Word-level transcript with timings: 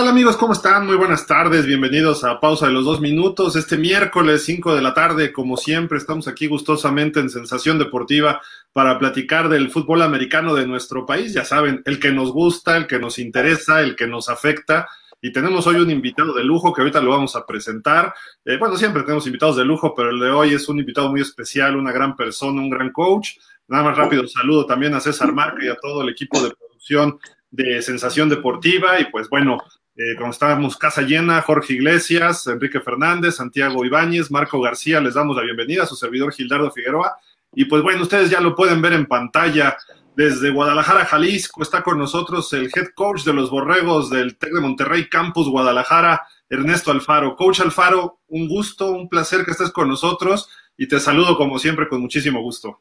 ¿Qué 0.00 0.04
tal 0.04 0.12
amigos? 0.14 0.38
¿Cómo 0.38 0.54
están? 0.54 0.86
Muy 0.86 0.96
buenas 0.96 1.26
tardes, 1.26 1.66
bienvenidos 1.66 2.24
a 2.24 2.40
Pausa 2.40 2.66
de 2.66 2.72
los 2.72 2.86
Dos 2.86 3.02
Minutos. 3.02 3.54
Este 3.54 3.76
miércoles 3.76 4.46
5 4.46 4.74
de 4.74 4.80
la 4.80 4.94
tarde, 4.94 5.30
como 5.30 5.58
siempre, 5.58 5.98
estamos 5.98 6.26
aquí 6.26 6.46
gustosamente 6.46 7.20
en 7.20 7.28
Sensación 7.28 7.78
Deportiva 7.78 8.40
para 8.72 8.98
platicar 8.98 9.50
del 9.50 9.70
fútbol 9.70 10.00
americano 10.00 10.54
de 10.54 10.66
nuestro 10.66 11.04
país. 11.04 11.34
Ya 11.34 11.44
saben, 11.44 11.82
el 11.84 12.00
que 12.00 12.12
nos 12.12 12.32
gusta, 12.32 12.78
el 12.78 12.86
que 12.86 12.98
nos 12.98 13.18
interesa, 13.18 13.82
el 13.82 13.94
que 13.94 14.06
nos 14.06 14.30
afecta. 14.30 14.88
Y 15.20 15.32
tenemos 15.32 15.66
hoy 15.66 15.76
un 15.76 15.90
invitado 15.90 16.32
de 16.32 16.44
lujo 16.44 16.72
que 16.72 16.80
ahorita 16.80 17.02
lo 17.02 17.10
vamos 17.10 17.36
a 17.36 17.44
presentar. 17.44 18.14
Eh, 18.46 18.56
bueno, 18.56 18.78
siempre 18.78 19.02
tenemos 19.02 19.26
invitados 19.26 19.56
de 19.56 19.66
lujo, 19.66 19.94
pero 19.94 20.08
el 20.08 20.18
de 20.18 20.30
hoy 20.30 20.54
es 20.54 20.66
un 20.70 20.78
invitado 20.78 21.10
muy 21.10 21.20
especial, 21.20 21.76
una 21.76 21.92
gran 21.92 22.16
persona, 22.16 22.58
un 22.58 22.70
gran 22.70 22.90
coach. 22.90 23.32
Nada 23.68 23.82
más 23.82 23.98
rápido, 23.98 24.26
saludo 24.26 24.64
también 24.64 24.94
a 24.94 25.00
César 25.00 25.34
Marco 25.34 25.62
y 25.62 25.68
a 25.68 25.76
todo 25.76 26.00
el 26.00 26.08
equipo 26.08 26.40
de 26.40 26.54
producción 26.54 27.18
de 27.50 27.82
Sensación 27.82 28.28
Deportiva 28.28 29.00
y 29.00 29.06
pues 29.10 29.28
bueno, 29.28 29.58
eh, 30.00 30.16
como 30.16 30.30
estábamos 30.30 30.78
casa 30.78 31.02
llena, 31.02 31.42
Jorge 31.42 31.74
Iglesias, 31.74 32.46
Enrique 32.46 32.80
Fernández, 32.80 33.34
Santiago 33.34 33.84
Ibáñez, 33.84 34.30
Marco 34.30 34.58
García, 34.58 34.98
les 34.98 35.12
damos 35.12 35.36
la 35.36 35.42
bienvenida 35.42 35.82
a 35.82 35.86
su 35.86 35.94
servidor 35.94 36.32
Gildardo 36.32 36.70
Figueroa. 36.70 37.18
Y 37.54 37.66
pues 37.66 37.82
bueno, 37.82 38.00
ustedes 38.00 38.30
ya 38.30 38.40
lo 38.40 38.54
pueden 38.54 38.80
ver 38.80 38.94
en 38.94 39.04
pantalla. 39.04 39.76
Desde 40.16 40.48
Guadalajara, 40.52 41.04
Jalisco, 41.04 41.62
está 41.62 41.82
con 41.82 41.98
nosotros 41.98 42.50
el 42.54 42.70
head 42.74 42.88
coach 42.94 43.24
de 43.24 43.34
los 43.34 43.50
Borregos 43.50 44.08
del 44.08 44.38
TEC 44.38 44.54
de 44.54 44.60
Monterrey, 44.62 45.06
Campus 45.10 45.50
Guadalajara, 45.50 46.22
Ernesto 46.48 46.90
Alfaro. 46.90 47.36
Coach 47.36 47.60
Alfaro, 47.60 48.20
un 48.28 48.48
gusto, 48.48 48.92
un 48.92 49.06
placer 49.06 49.44
que 49.44 49.50
estés 49.50 49.70
con 49.70 49.86
nosotros 49.86 50.48
y 50.78 50.88
te 50.88 50.98
saludo 50.98 51.36
como 51.36 51.58
siempre 51.58 51.88
con 51.88 52.00
muchísimo 52.00 52.40
gusto. 52.40 52.80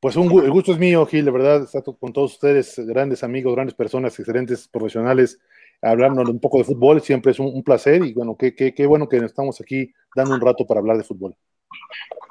Pues 0.00 0.16
un, 0.16 0.30
el 0.42 0.50
gusto 0.50 0.72
es 0.72 0.78
mío, 0.78 1.04
Gil, 1.04 1.26
de 1.26 1.30
verdad, 1.30 1.62
estar 1.62 1.82
con 1.82 2.12
todos 2.14 2.32
ustedes, 2.32 2.78
grandes 2.86 3.22
amigos, 3.22 3.54
grandes 3.54 3.74
personas, 3.74 4.18
excelentes 4.18 4.66
profesionales, 4.68 5.38
hablando 5.82 6.22
un 6.22 6.40
poco 6.40 6.58
de 6.58 6.64
fútbol, 6.64 7.00
siempre 7.00 7.32
es 7.32 7.38
un, 7.38 7.62
placer 7.62 8.04
y 8.04 8.12
bueno, 8.12 8.36
qué, 8.36 8.54
qué, 8.54 8.74
qué, 8.74 8.86
bueno 8.86 9.08
que 9.08 9.18
estamos 9.18 9.60
aquí 9.60 9.92
dando 10.14 10.34
un 10.34 10.40
rato 10.40 10.66
para 10.66 10.80
hablar 10.80 10.96
de 10.96 11.04
fútbol. 11.04 11.36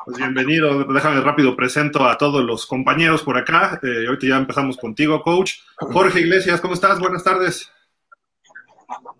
Pues 0.05 0.17
bienvenido, 0.17 0.83
déjame 0.85 1.21
rápido, 1.21 1.55
presento 1.55 2.05
a 2.05 2.17
todos 2.17 2.43
los 2.43 2.65
compañeros 2.65 3.23
por 3.23 3.37
acá, 3.37 3.79
eh, 3.83 4.07
ahorita 4.07 4.27
ya 4.27 4.37
empezamos 4.37 4.77
contigo, 4.77 5.21
coach. 5.21 5.53
Jorge 5.77 6.19
Iglesias, 6.19 6.59
¿cómo 6.59 6.73
estás? 6.73 6.99
Buenas 6.99 7.23
tardes. 7.23 7.71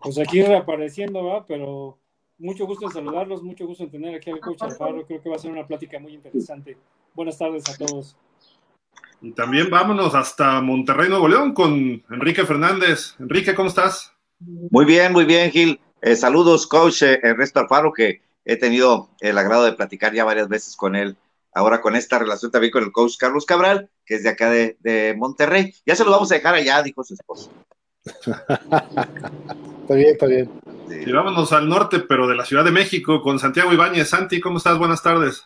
Pues 0.01 0.19
aquí 0.19 0.43
reapareciendo, 0.43 1.23
¿va? 1.23 1.45
Pero 1.45 1.99
mucho 2.37 2.65
gusto 2.65 2.87
en 2.87 2.91
saludarlos, 2.91 3.41
mucho 3.41 3.65
gusto 3.65 3.85
en 3.85 3.91
tener 3.91 4.15
aquí 4.15 4.29
al 4.29 4.41
coach 4.41 4.61
Alfaro, 4.61 5.05
creo 5.05 5.21
que 5.21 5.29
va 5.29 5.37
a 5.37 5.39
ser 5.39 5.51
una 5.51 5.65
plática 5.65 5.99
muy 5.99 6.13
interesante. 6.13 6.77
Buenas 7.13 7.37
tardes 7.37 7.63
a 7.69 7.77
todos. 7.77 8.17
Y 9.21 9.31
también 9.31 9.69
vámonos 9.69 10.13
hasta 10.15 10.59
Monterrey, 10.59 11.07
Nuevo 11.07 11.29
León, 11.29 11.53
con 11.53 12.03
Enrique 12.09 12.43
Fernández. 12.45 13.15
Enrique, 13.19 13.55
¿cómo 13.55 13.69
estás? 13.69 14.12
Muy 14.71 14.85
bien, 14.85 15.11
muy 15.11 15.25
bien, 15.25 15.51
Gil. 15.51 15.79
Eh, 16.01 16.15
saludos, 16.15 16.67
coach 16.67 17.01
eh, 17.03 17.19
Ernesto 17.23 17.59
Alfaro, 17.59 17.93
que 17.93 18.21
he 18.45 18.57
tenido 18.57 19.09
el 19.21 19.37
agrado 19.37 19.63
de 19.63 19.73
platicar 19.73 20.13
ya 20.13 20.25
varias 20.25 20.49
veces 20.49 20.75
con 20.75 20.95
él. 20.95 21.15
Ahora 21.53 21.81
con 21.81 21.95
esta 21.95 22.19
relación 22.19 22.51
también 22.51 22.71
con 22.71 22.83
el 22.83 22.91
coach 22.91 23.15
Carlos 23.17 23.45
Cabral, 23.45 23.89
que 24.05 24.15
es 24.15 24.23
de 24.23 24.29
acá 24.29 24.49
de, 24.49 25.15
Monterrey. 25.17 25.73
Ya 25.85 25.95
se 25.95 26.03
lo 26.03 26.11
vamos 26.11 26.31
a 26.31 26.35
dejar 26.35 26.55
allá, 26.55 26.81
dijo 26.81 27.03
su 27.03 27.13
esposo. 27.13 27.51
está 28.05 29.95
bien, 29.95 30.09
está 30.09 30.25
bien. 30.25 30.49
Y 30.89 31.11
vámonos 31.11 31.53
al 31.53 31.69
norte, 31.69 31.99
pero 31.99 32.27
de 32.27 32.35
la 32.35 32.45
Ciudad 32.45 32.65
de 32.65 32.71
México, 32.71 33.21
con 33.21 33.39
Santiago 33.39 33.71
Ibáñez. 33.71 34.09
Santi, 34.09 34.41
¿cómo 34.41 34.57
estás? 34.57 34.77
Buenas 34.77 35.01
tardes. 35.01 35.45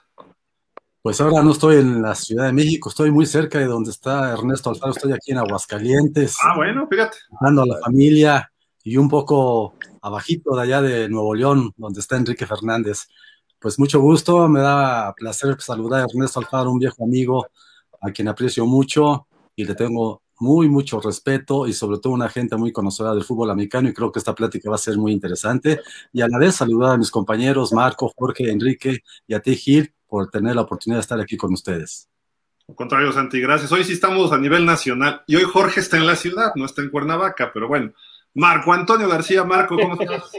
Pues 1.01 1.21
ahora 1.21 1.43
no 1.43 1.51
estoy 1.51 1.77
en 1.77 2.01
la 2.01 2.15
Ciudad 2.15 2.47
de 2.47 2.53
México, 2.53 2.89
estoy 2.89 3.11
muy 3.11 3.25
cerca 3.25 3.59
de 3.59 3.65
donde 3.65 3.91
está 3.91 4.33
Ernesto 4.33 4.69
Alfaro, 4.69 4.91
estoy 4.91 5.13
aquí 5.13 5.31
en 5.31 5.37
Aguascalientes. 5.37 6.35
Ah, 6.43 6.55
bueno, 6.55 6.87
fíjate. 6.89 7.17
Dando 7.39 7.61
a 7.61 7.65
la 7.65 7.77
familia 7.79 8.51
y 8.87 8.95
un 8.95 9.09
poco 9.09 9.73
abajito 10.01 10.55
de 10.55 10.61
allá 10.61 10.81
de 10.81 11.09
Nuevo 11.09 11.35
León, 11.35 11.73
donde 11.75 11.99
está 11.99 12.15
Enrique 12.15 12.47
Fernández. 12.47 13.09
Pues 13.59 13.77
mucho 13.77 13.99
gusto, 13.99 14.47
me 14.47 14.61
da 14.61 15.13
placer 15.13 15.59
saludar 15.59 16.01
a 16.01 16.05
Ernesto 16.05 16.39
Alfaro, 16.39 16.71
un 16.71 16.79
viejo 16.79 17.03
amigo 17.03 17.47
a 18.01 18.11
quien 18.11 18.29
aprecio 18.29 18.65
mucho 18.65 19.27
y 19.57 19.65
le 19.65 19.75
tengo 19.75 20.21
muy, 20.39 20.69
mucho 20.69 21.01
respeto 21.01 21.67
y 21.67 21.73
sobre 21.73 21.97
todo 21.97 22.13
una 22.13 22.29
gente 22.29 22.55
muy 22.55 22.71
conocedora 22.71 23.13
del 23.13 23.25
fútbol 23.25 23.49
americano 23.49 23.89
y 23.89 23.93
creo 23.93 24.09
que 24.09 24.19
esta 24.19 24.33
plática 24.33 24.69
va 24.69 24.77
a 24.77 24.79
ser 24.79 24.97
muy 24.97 25.11
interesante. 25.11 25.81
Y 26.13 26.21
a 26.21 26.29
la 26.29 26.37
vez 26.37 26.55
saludar 26.55 26.93
a 26.93 26.97
mis 26.97 27.11
compañeros 27.11 27.73
Marco, 27.73 28.13
Jorge, 28.15 28.49
Enrique 28.49 28.99
y 29.27 29.33
a 29.33 29.41
ti 29.41 29.57
Gil 29.57 29.93
por 30.07 30.29
tener 30.29 30.55
la 30.55 30.61
oportunidad 30.61 30.99
de 30.99 31.01
estar 31.01 31.19
aquí 31.19 31.35
con 31.35 31.51
ustedes. 31.51 32.07
Al 32.69 32.75
contrario, 32.75 33.11
Santi, 33.11 33.41
gracias. 33.41 33.69
Hoy 33.69 33.83
sí 33.83 33.91
estamos 33.91 34.31
a 34.31 34.37
nivel 34.37 34.65
nacional 34.65 35.23
y 35.27 35.35
hoy 35.35 35.43
Jorge 35.43 35.81
está 35.81 35.97
en 35.97 36.07
la 36.07 36.15
ciudad, 36.15 36.53
no 36.55 36.63
está 36.63 36.81
en 36.81 36.89
Cuernavaca, 36.89 37.51
pero 37.53 37.67
bueno. 37.67 37.91
Marco 38.33 38.73
Antonio 38.73 39.09
García, 39.09 39.43
Marco, 39.43 39.75
¿cómo 39.75 39.93
estás? 40.01 40.31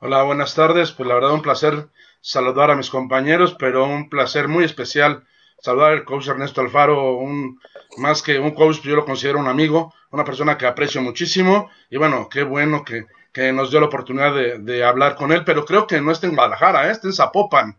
Hola, 0.00 0.22
buenas 0.22 0.54
tardes. 0.54 0.92
Pues 0.92 1.08
la 1.08 1.14
verdad 1.14 1.32
un 1.32 1.42
placer 1.42 1.88
saludar 2.20 2.70
a 2.70 2.76
mis 2.76 2.90
compañeros, 2.90 3.56
pero 3.58 3.84
un 3.84 4.08
placer 4.08 4.48
muy 4.48 4.64
especial 4.64 5.24
saludar 5.60 5.92
al 5.92 6.04
coach 6.04 6.28
Ernesto 6.28 6.60
Alfaro, 6.60 7.16
un, 7.16 7.60
más 7.96 8.22
que 8.22 8.38
un 8.38 8.52
coach, 8.52 8.80
yo 8.82 8.96
lo 8.96 9.04
considero 9.04 9.38
un 9.38 9.48
amigo, 9.48 9.94
una 10.10 10.24
persona 10.24 10.58
que 10.58 10.66
aprecio 10.66 11.00
muchísimo 11.00 11.70
y 11.90 11.96
bueno, 11.96 12.28
qué 12.28 12.42
bueno 12.42 12.84
que, 12.84 13.06
nos 13.52 13.70
dio 13.70 13.80
la 13.80 13.86
oportunidad 13.86 14.34
de, 14.34 14.84
hablar 14.84 15.14
con 15.14 15.30
él, 15.30 15.44
pero 15.44 15.66
creo 15.66 15.86
que 15.86 16.00
no 16.00 16.10
está 16.10 16.26
en 16.26 16.34
Guadalajara, 16.34 16.88
¿eh? 16.88 16.92
está 16.92 17.06
en 17.06 17.12
Zapopan. 17.12 17.78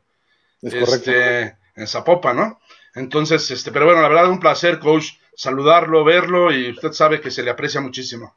Es 0.61 0.73
este, 0.73 1.57
en 1.75 1.87
Zapopan, 1.87 2.35
¿no? 2.35 2.59
Entonces, 2.93 3.49
este, 3.49 3.71
pero 3.71 3.85
bueno, 3.85 4.01
la 4.01 4.07
verdad 4.07 4.25
es 4.25 4.31
un 4.31 4.39
placer, 4.39 4.79
coach, 4.79 5.13
saludarlo, 5.35 6.03
verlo 6.03 6.51
y 6.51 6.71
usted 6.71 6.91
sabe 6.91 7.21
que 7.21 7.31
se 7.31 7.41
le 7.41 7.49
aprecia 7.49 7.81
muchísimo. 7.81 8.35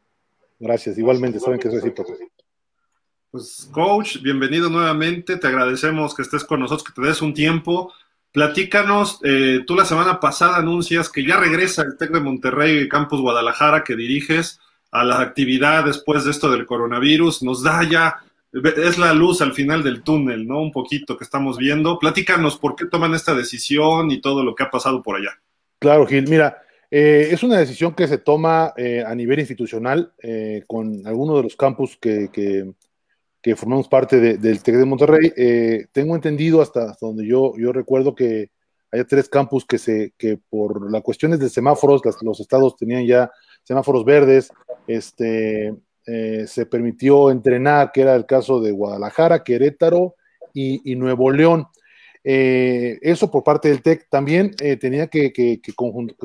Gracias, 0.60 0.98
igualmente, 0.98 1.40
saben 1.40 1.58
que 1.58 1.68
es 1.68 1.74
recíproco. 1.74 2.16
Pues, 3.30 3.68
coach, 3.72 4.18
bienvenido 4.20 4.68
nuevamente, 4.68 5.38
te 5.38 5.46
agradecemos 5.46 6.14
que 6.14 6.22
estés 6.22 6.44
con 6.44 6.60
nosotros, 6.60 6.86
que 6.86 7.00
te 7.00 7.08
des 7.08 7.22
un 7.22 7.32
tiempo. 7.32 7.92
Platícanos, 8.30 9.20
eh, 9.24 9.64
tú 9.66 9.74
la 9.74 9.86
semana 9.86 10.20
pasada 10.20 10.58
anuncias 10.58 11.08
que 11.08 11.24
ya 11.24 11.38
regresa 11.38 11.82
el 11.82 11.96
TEC 11.96 12.10
de 12.12 12.20
Monterrey, 12.20 12.88
Campus 12.88 13.20
Guadalajara, 13.20 13.82
que 13.82 13.96
diriges 13.96 14.60
a 14.90 15.02
la 15.02 15.20
actividad 15.20 15.86
después 15.86 16.24
de 16.24 16.30
esto 16.30 16.50
del 16.50 16.66
coronavirus. 16.66 17.42
Nos 17.42 17.62
da 17.62 17.82
ya 17.88 18.16
es 18.52 18.98
la 18.98 19.14
luz 19.14 19.40
al 19.40 19.54
final 19.54 19.82
del 19.82 20.02
túnel, 20.02 20.46
¿no? 20.46 20.60
Un 20.60 20.72
poquito 20.72 21.16
que 21.16 21.24
estamos 21.24 21.56
viendo. 21.56 21.98
Platícanos 21.98 22.58
por 22.58 22.76
qué 22.76 22.86
toman 22.86 23.14
esta 23.14 23.34
decisión 23.34 24.10
y 24.10 24.20
todo 24.20 24.44
lo 24.44 24.54
que 24.54 24.64
ha 24.64 24.70
pasado 24.70 25.02
por 25.02 25.16
allá. 25.16 25.40
Claro, 25.78 26.06
Gil. 26.06 26.28
Mira, 26.28 26.60
eh, 26.90 27.28
es 27.30 27.42
una 27.42 27.58
decisión 27.58 27.94
que 27.94 28.08
se 28.08 28.18
toma 28.18 28.72
eh, 28.76 29.04
a 29.06 29.14
nivel 29.14 29.38
institucional 29.40 30.12
eh, 30.22 30.64
con 30.66 31.06
algunos 31.06 31.36
de 31.36 31.42
los 31.44 31.56
campus 31.56 31.96
que, 31.96 32.74
formamos 33.56 33.88
parte 33.88 34.38
del 34.38 34.62
TEC 34.62 34.76
de 34.76 34.84
Monterrey. 34.84 35.32
tengo 35.92 36.14
entendido 36.14 36.60
hasta, 36.60 36.96
donde 37.00 37.26
yo, 37.26 37.54
yo 37.56 37.72
recuerdo 37.72 38.14
que 38.14 38.50
hay 38.92 39.04
tres 39.04 39.28
campus 39.28 39.64
que, 39.64 39.78
se, 39.78 40.12
que 40.18 40.36
por 40.36 40.90
las 40.90 41.02
cuestiones 41.02 41.38
de 41.38 41.48
semáforos, 41.48 42.02
los 42.22 42.40
estados 42.40 42.76
tenían 42.76 43.06
ya 43.06 43.30
semáforos 43.62 44.04
verdes, 44.04 44.50
este, 44.86 45.74
eh, 46.06 46.46
se 46.46 46.66
permitió 46.66 47.30
entrenar, 47.30 47.92
que 47.92 48.00
era 48.00 48.16
el 48.16 48.26
caso 48.26 48.60
de 48.60 48.72
Guadalajara, 48.72 49.44
Querétaro 49.44 50.16
y, 50.52 50.96
Nuevo 50.96 51.30
León. 51.30 51.66
Eh, 52.22 52.98
eso 53.00 53.30
por 53.30 53.42
parte 53.42 53.68
del 53.68 53.82
TEC 53.82 54.08
también 54.10 54.50
eh, 54.60 54.76
tenía 54.76 55.06
que, 55.06 55.32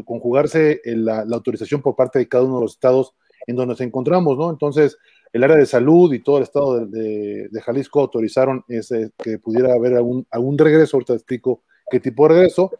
conjugarse 0.05 0.81
la, 0.83 1.21
autorización 1.21 1.81
por 1.81 1.95
parte 1.95 2.19
de 2.19 2.27
cada 2.27 2.43
uno 2.43 2.55
de 2.55 2.61
los 2.63 2.73
estados 2.73 3.13
en 3.47 3.55
donde 3.55 3.73
nos 3.73 3.81
encontramos, 3.81 4.37
¿no? 4.37 4.49
Entonces, 4.49 4.97
el 5.31 5.43
área 5.43 5.57
de 5.57 5.65
salud 5.65 6.13
y 6.13 6.19
todo 6.19 6.37
el 6.37 6.43
estado 6.43 6.85
de, 6.85 7.49
Jalisco 7.63 8.01
autorizaron 8.01 8.63
ese, 8.67 9.11
que 9.17 9.39
pudiera 9.39 9.73
haber 9.73 9.93
algún, 9.95 10.57
regreso, 10.57 10.97
ahorita 10.97 11.13
explico 11.13 11.61
qué 11.89 11.99
tipo 11.99 12.27
de 12.27 12.35
regreso, 12.35 12.71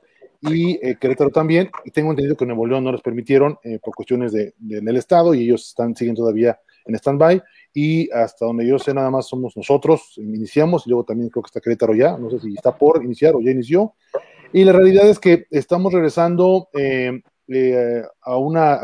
y 0.42 0.78
Querétaro 0.98 1.32
también, 1.32 1.70
y 1.86 1.92
tengo 1.92 2.12
entendido 2.12 2.36
que 2.36 2.46
Nuevo 2.46 2.68
León 2.68 2.84
no 2.84 2.92
les 2.92 3.02
permitieron 3.02 3.58
por 3.82 3.96
cuestiones 3.96 4.32
del 4.32 4.98
estado 4.98 5.34
y 5.34 5.44
ellos 5.44 5.70
están 5.70 5.96
siguen 5.96 6.16
todavía 6.16 6.60
en 6.86 6.96
stand-by 6.96 7.42
y 7.74 8.10
hasta 8.12 8.46
donde 8.46 8.66
yo 8.66 8.80
sé 8.80 8.94
nada 8.94 9.10
más 9.10 9.28
somos 9.28 9.56
nosotros, 9.58 10.14
iniciamos 10.18 10.86
y 10.86 10.90
luego 10.90 11.04
también 11.04 11.30
creo 11.30 11.44
que 11.44 11.48
está 11.48 11.60
Querétaro 11.60 11.94
ya, 11.94 12.18
no 12.18 12.30
sé 12.30 12.40
si 12.40 12.54
está 12.54 12.76
por 12.78 13.04
iniciar 13.04 13.36
o 13.36 13.42
ya 13.42 13.52
inició. 13.52 13.94
Y 14.54 14.64
la 14.64 14.72
realidad 14.72 15.10
es 15.10 15.20
que 15.20 15.48
estamos 15.52 15.92
regresando 15.92 16.70
eh, 16.74 17.22
eh, 17.50 18.04
a 18.22 18.38
una 18.38 18.76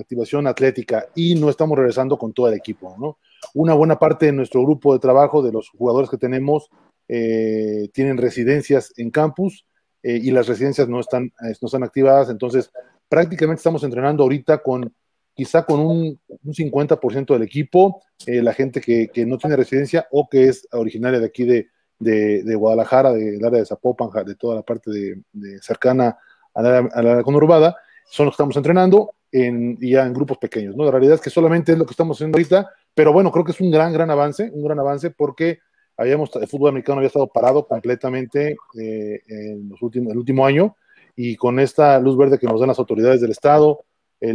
activación 0.00 0.46
atlética 0.46 1.06
y 1.14 1.34
no 1.34 1.50
estamos 1.50 1.76
regresando 1.76 2.16
con 2.16 2.32
todo 2.32 2.48
el 2.48 2.54
equipo, 2.54 2.96
¿no? 2.98 3.18
Una 3.54 3.74
buena 3.74 3.98
parte 3.98 4.26
de 4.26 4.32
nuestro 4.32 4.62
grupo 4.62 4.94
de 4.94 5.00
trabajo, 5.00 5.42
de 5.42 5.52
los 5.52 5.68
jugadores 5.68 6.08
que 6.08 6.16
tenemos, 6.16 6.70
eh, 7.08 7.90
tienen 7.92 8.16
residencias 8.16 8.94
en 8.96 9.10
campus 9.10 9.66
y 10.04 10.32
las 10.32 10.48
residencias 10.48 10.88
no 10.88 10.98
están, 10.98 11.32
no 11.40 11.66
están 11.66 11.84
activadas, 11.84 12.28
entonces 12.28 12.72
prácticamente 13.08 13.60
estamos 13.60 13.84
entrenando 13.84 14.24
ahorita 14.24 14.58
con 14.58 14.92
quizá 15.34 15.64
con 15.64 15.80
un, 15.80 16.20
un 16.28 16.54
50% 16.54 17.32
del 17.32 17.42
equipo, 17.42 18.02
eh, 18.26 18.42
la 18.42 18.52
gente 18.52 18.80
que, 18.80 19.10
no 19.26 19.38
tiene 19.38 19.56
residencia 19.56 20.06
o 20.10 20.28
que 20.28 20.48
es 20.48 20.68
originaria 20.72 21.20
de 21.20 21.26
aquí 21.26 21.44
de, 21.44 21.68
de, 21.98 22.54
Guadalajara, 22.54 23.12
del 23.12 23.44
área 23.44 23.60
de 23.60 23.66
Zapopan, 23.66 24.10
de 24.24 24.34
toda 24.34 24.56
la 24.56 24.62
parte 24.62 24.90
de, 24.90 25.22
cercana 25.60 26.18
a 26.54 26.62
la, 26.62 27.18
a 27.18 27.22
conurbada, 27.22 27.76
son 28.10 28.26
los 28.26 28.32
que 28.32 28.36
estamos 28.36 28.56
entrenando 28.56 29.14
en, 29.30 29.78
ya 29.80 30.04
en 30.04 30.12
grupos 30.12 30.38
pequeños. 30.38 30.76
¿no? 30.76 30.84
La 30.84 30.90
realidad 30.90 31.14
es 31.14 31.20
que 31.20 31.30
solamente 31.30 31.72
es 31.72 31.78
lo 31.78 31.86
que 31.86 31.92
estamos 31.92 32.16
haciendo 32.16 32.36
ahorita, 32.36 32.70
pero 32.94 33.12
bueno, 33.12 33.32
creo 33.32 33.44
que 33.44 33.52
es 33.52 33.60
un 33.60 33.70
gran, 33.70 33.92
gran 33.92 34.10
avance, 34.10 34.50
un 34.52 34.64
gran 34.64 34.78
avance 34.78 35.10
porque 35.10 35.60
habíamos, 35.96 36.34
el 36.36 36.48
fútbol 36.48 36.70
americano 36.70 36.98
había 36.98 37.06
estado 37.08 37.28
parado 37.28 37.66
completamente 37.66 38.56
eh, 38.78 39.20
en 39.26 39.68
los 39.68 39.80
últimos, 39.80 40.12
el 40.12 40.18
último 40.18 40.44
año 40.44 40.76
y 41.16 41.36
con 41.36 41.58
esta 41.58 41.98
luz 42.00 42.16
verde 42.16 42.38
que 42.38 42.46
nos 42.46 42.60
dan 42.60 42.68
las 42.68 42.78
autoridades 42.78 43.20
del 43.20 43.30
Estado, 43.30 43.84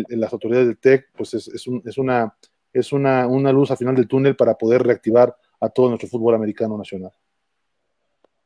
las 0.10 0.34
autoridades 0.34 0.68
del 0.68 0.78
TEC, 0.78 1.10
pues 1.16 1.34
es, 1.34 1.48
es, 1.48 1.66
es 1.86 1.98
una, 1.98 2.36
es 2.74 2.92
una, 2.92 3.28
una 3.28 3.51
luz 3.51 3.72
al 3.72 3.78
final 3.78 3.95
del 3.95 4.07
túnel 4.07 4.36
para 4.36 4.57
poder 4.57 4.84
reactivar 4.84 5.36
a 5.60 5.69
todo 5.69 5.89
nuestro 5.89 6.10
fútbol 6.10 6.36
americano 6.36 6.78
nacional. 6.78 7.12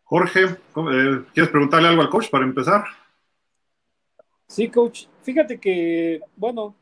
Jorge, 0.03 0.43
eh, 0.43 1.23
¿quieres 1.33 1.51
preguntarle 1.51 1.87
algo 1.87 2.01
al 2.01 2.09
coach 2.09 2.29
para 2.29 2.43
empezar? 2.43 2.83
Sí, 4.47 4.69
coach. 4.69 5.05
Fíjate 5.23 5.59
que, 5.59 6.19
bueno, 6.35 6.75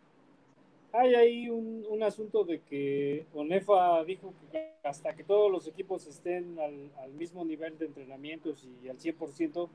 hay 0.91 1.13
ahí 1.13 1.49
un, 1.49 1.85
un, 1.87 2.01
asunto 2.01 2.43
de 2.43 2.61
que 2.61 3.27
ONEFA 3.33 4.03
dijo 4.05 4.33
que 4.51 4.73
hasta 4.83 5.15
que 5.15 5.23
todos 5.23 5.51
los 5.51 5.67
equipos 5.67 6.07
estén 6.07 6.57
al, 6.59 6.91
al, 7.03 7.11
mismo 7.11 7.45
nivel 7.45 7.77
de 7.77 7.85
entrenamientos 7.85 8.67
y 8.83 8.89
al 8.89 8.97
100%, 8.97 9.69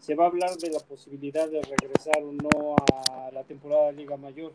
se 0.00 0.14
va 0.14 0.24
a 0.24 0.28
hablar 0.28 0.56
de 0.56 0.70
la 0.70 0.80
posibilidad 0.80 1.48
de 1.48 1.60
regresar 1.60 2.22
o 2.22 2.32
no 2.32 2.74
a 3.04 3.30
la 3.32 3.44
temporada 3.44 3.86
de 3.86 3.92
Liga 3.92 4.16
Mayor. 4.16 4.52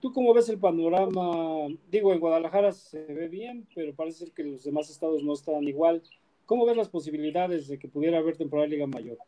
¿Tú 0.00 0.12
cómo 0.12 0.32
ves 0.32 0.48
el 0.48 0.58
panorama? 0.58 1.68
Digo, 1.90 2.12
en 2.12 2.20
Guadalajara 2.20 2.72
se 2.72 3.04
ve 3.04 3.28
bien, 3.28 3.66
pero 3.74 3.92
parece 3.94 4.30
que 4.30 4.44
los 4.44 4.64
demás 4.64 4.88
estados 4.90 5.22
no 5.22 5.34
están 5.34 5.62
igual. 5.64 6.02
¿Cómo 6.46 6.64
ves 6.64 6.76
las 6.76 6.88
posibilidades 6.88 7.68
de 7.68 7.78
que 7.78 7.88
pudiera 7.88 8.18
haber 8.18 8.36
temporada 8.36 8.68
de 8.68 8.76
Liga 8.76 8.86
Mayor? 8.86 9.18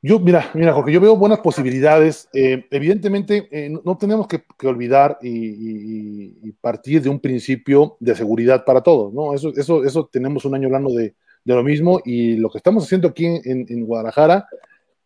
Yo, 0.00 0.18
mira, 0.20 0.50
mira, 0.54 0.72
Jorge, 0.72 0.92
yo 0.92 1.00
veo 1.00 1.16
buenas 1.16 1.40
posibilidades. 1.40 2.28
Eh, 2.32 2.64
evidentemente, 2.70 3.48
eh, 3.50 3.68
no, 3.68 3.98
tenemos 3.98 4.28
que, 4.28 4.42
olvidar 4.66 5.18
y, 5.20 6.52
partir 6.60 7.02
de 7.02 7.08
un 7.08 7.20
principio 7.20 7.96
de 8.00 8.14
seguridad 8.14 8.64
para 8.64 8.82
todos, 8.82 9.12
¿no? 9.12 9.34
Eso, 9.34 9.52
eso, 9.56 9.84
eso 9.84 10.08
tenemos 10.10 10.44
un 10.44 10.54
año 10.54 10.66
hablando 10.66 10.90
de, 10.90 11.14
de 11.48 11.54
lo 11.54 11.64
mismo 11.64 12.02
y 12.04 12.36
lo 12.36 12.50
que 12.50 12.58
estamos 12.58 12.84
haciendo 12.84 13.08
aquí 13.08 13.24
en, 13.24 13.64
en, 13.66 13.86
Guadalajara 13.86 14.46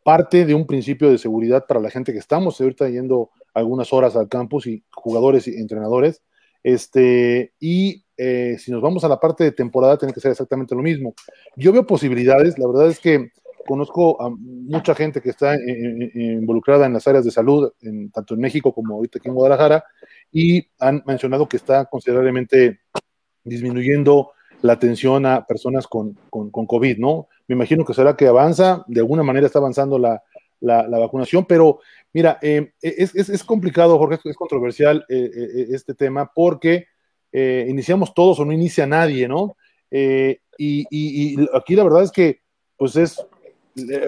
parte 0.02 0.44
de 0.44 0.54
un 0.54 0.66
principio 0.66 1.08
de 1.08 1.16
seguridad 1.16 1.66
para 1.68 1.78
la 1.78 1.88
gente 1.88 2.12
que 2.12 2.18
estamos 2.18 2.60
ahorita 2.60 2.88
yendo 2.88 3.30
algunas 3.54 3.92
horas 3.92 4.16
al 4.16 4.28
campus 4.28 4.66
y 4.66 4.82
jugadores 4.90 5.46
y 5.46 5.54
entrenadores. 5.54 6.20
Este, 6.64 7.52
y 7.60 8.04
eh, 8.16 8.56
si 8.58 8.72
nos 8.72 8.82
vamos 8.82 9.04
a 9.04 9.08
la 9.08 9.20
parte 9.20 9.44
de 9.44 9.52
temporada, 9.52 9.96
tiene 9.96 10.12
que 10.12 10.18
ser 10.18 10.32
exactamente 10.32 10.74
lo 10.74 10.82
mismo. 10.82 11.14
Yo 11.54 11.72
veo 11.72 11.86
posibilidades, 11.86 12.58
la 12.58 12.66
verdad 12.66 12.88
es 12.88 12.98
que 12.98 13.30
conozco 13.64 14.20
a 14.20 14.28
mucha 14.28 14.96
gente 14.96 15.20
que 15.20 15.30
está 15.30 15.54
involucrada 15.54 16.86
en 16.86 16.94
las 16.94 17.06
áreas 17.06 17.24
de 17.24 17.30
salud, 17.30 17.70
tanto 18.12 18.34
en 18.34 18.40
México 18.40 18.74
como 18.74 18.94
ahorita 18.94 19.20
aquí 19.20 19.28
en 19.28 19.36
Guadalajara, 19.36 19.84
y 20.32 20.66
han 20.80 21.04
mencionado 21.06 21.48
que 21.48 21.58
está 21.58 21.84
considerablemente 21.84 22.80
disminuyendo 23.44 24.32
la 24.62 24.74
atención 24.74 25.26
a 25.26 25.44
personas 25.44 25.86
con, 25.86 26.16
con, 26.30 26.50
con, 26.50 26.66
COVID, 26.66 26.98
¿no? 26.98 27.28
Me 27.48 27.54
imagino 27.54 27.84
que 27.84 27.94
será 27.94 28.16
que 28.16 28.28
avanza, 28.28 28.84
de 28.86 29.00
alguna 29.00 29.22
manera 29.22 29.46
está 29.46 29.58
avanzando 29.58 29.98
la, 29.98 30.22
la, 30.60 30.86
la 30.88 30.98
vacunación, 30.98 31.44
pero 31.44 31.80
mira, 32.12 32.38
eh, 32.40 32.72
es, 32.80 33.14
es, 33.14 33.28
es, 33.28 33.44
complicado, 33.44 33.98
Jorge, 33.98 34.20
es 34.24 34.36
controversial 34.36 35.04
eh, 35.08 35.30
eh, 35.34 35.66
este 35.72 35.94
tema 35.94 36.30
porque 36.32 36.86
eh, 37.32 37.66
iniciamos 37.68 38.14
todos 38.14 38.38
o 38.38 38.44
no 38.44 38.52
inicia 38.52 38.86
nadie, 38.86 39.28
¿no? 39.28 39.56
Y, 39.90 40.38
y, 40.58 40.86
y, 40.90 41.48
aquí 41.54 41.74
la 41.74 41.84
verdad 41.84 42.04
es 42.04 42.12
que, 42.12 42.40
pues 42.76 42.96
es, 42.96 43.22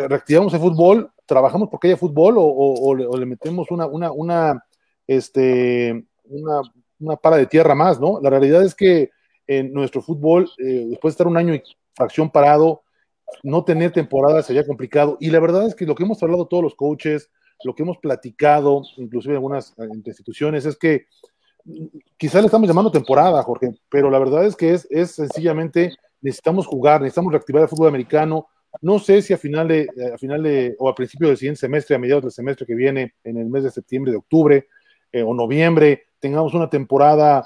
reactivamos 0.09 0.55
el 0.55 0.61
fútbol, 0.61 1.11
trabajamos 1.27 1.69
porque 1.69 1.89
haya 1.89 1.97
fútbol 1.97 2.39
o, 2.39 2.43
o, 2.43 2.89
o, 2.89 2.95
le, 2.95 3.06
o 3.06 3.17
le, 3.17 3.27
metemos 3.27 3.71
una, 3.71 3.87
una, 3.87 4.12
una, 4.12 4.65
este, 5.06 6.05
una, 6.25 6.62
una 7.01 7.17
para 7.17 7.37
de 7.37 7.47
tierra 7.47 7.75
más, 7.75 8.01
¿no? 8.01 8.21
La 8.23 8.31
realidad 8.31 8.62
es 8.62 8.75
que 8.75 9.11
en 9.46 9.73
nuestro 9.73 10.02
fútbol, 10.02 10.50
eh, 10.58 10.87
después 10.88 11.12
de 11.12 11.14
estar 11.14 11.26
un 11.26 11.37
año 11.37 11.55
y 11.55 11.62
fracción 11.94 12.31
parado, 12.31 12.82
no 13.43 13.64
tener 13.64 13.93
temporada 13.93 14.43
sería 14.43 14.67
complicado. 14.67 15.17
Y 15.20 15.31
la 15.31 15.41
verdad 15.41 15.67
es 15.67 15.75
que 15.75 15.87
lo 15.87 15.94
que 15.94 16.05
hemos 16.05 16.23
hablado 16.23 16.46
todos 16.46 16.62
los 16.62 16.75
coaches, 16.75 17.31
lo 17.64 17.75
que 17.75 17.82
hemos 17.82 17.99
platicado, 17.99 18.82
inclusive 18.96 19.32
en 19.32 19.37
algunas 19.37 19.75
instituciones, 19.94 20.67
es 20.67 20.76
que 20.76 21.06
quizás 22.17 22.43
le 22.43 22.46
estamos 22.46 22.69
llamando 22.69 22.91
temporada, 22.91 23.43
Jorge, 23.43 23.75
pero 23.88 24.11
la 24.11 24.19
verdad 24.19 24.44
es 24.44 24.55
que 24.55 24.73
es, 24.73 24.87
es 24.91 25.12
sencillamente 25.12 25.96
necesitamos 26.20 26.67
jugar, 26.67 27.02
necesitamos 27.02 27.32
reactivar 27.32 27.62
el 27.62 27.69
fútbol 27.69 27.88
americano. 27.88 28.49
No 28.81 28.99
sé 28.99 29.23
si 29.23 29.32
a 29.32 29.38
final 29.38 29.69
de, 29.69 29.88
a 30.12 30.19
final 30.19 30.75
o 30.79 30.88
a 30.88 30.94
principio 30.94 31.29
del 31.29 31.37
siguiente 31.37 31.61
semestre, 31.61 31.94
a 31.94 31.99
mediados 31.99 32.25
del 32.25 32.32
semestre 32.32 32.67
que 32.67 32.75
viene, 32.75 33.14
en 33.23 33.37
el 33.37 33.46
mes 33.46 33.62
de 33.62 33.70
septiembre, 33.70 34.11
de 34.11 34.19
octubre 34.19 34.69
eh, 35.12 35.23
o 35.23 35.35
noviembre, 35.35 36.06
tengamos 36.19 36.55
una 36.55 36.70
temporada 36.70 37.44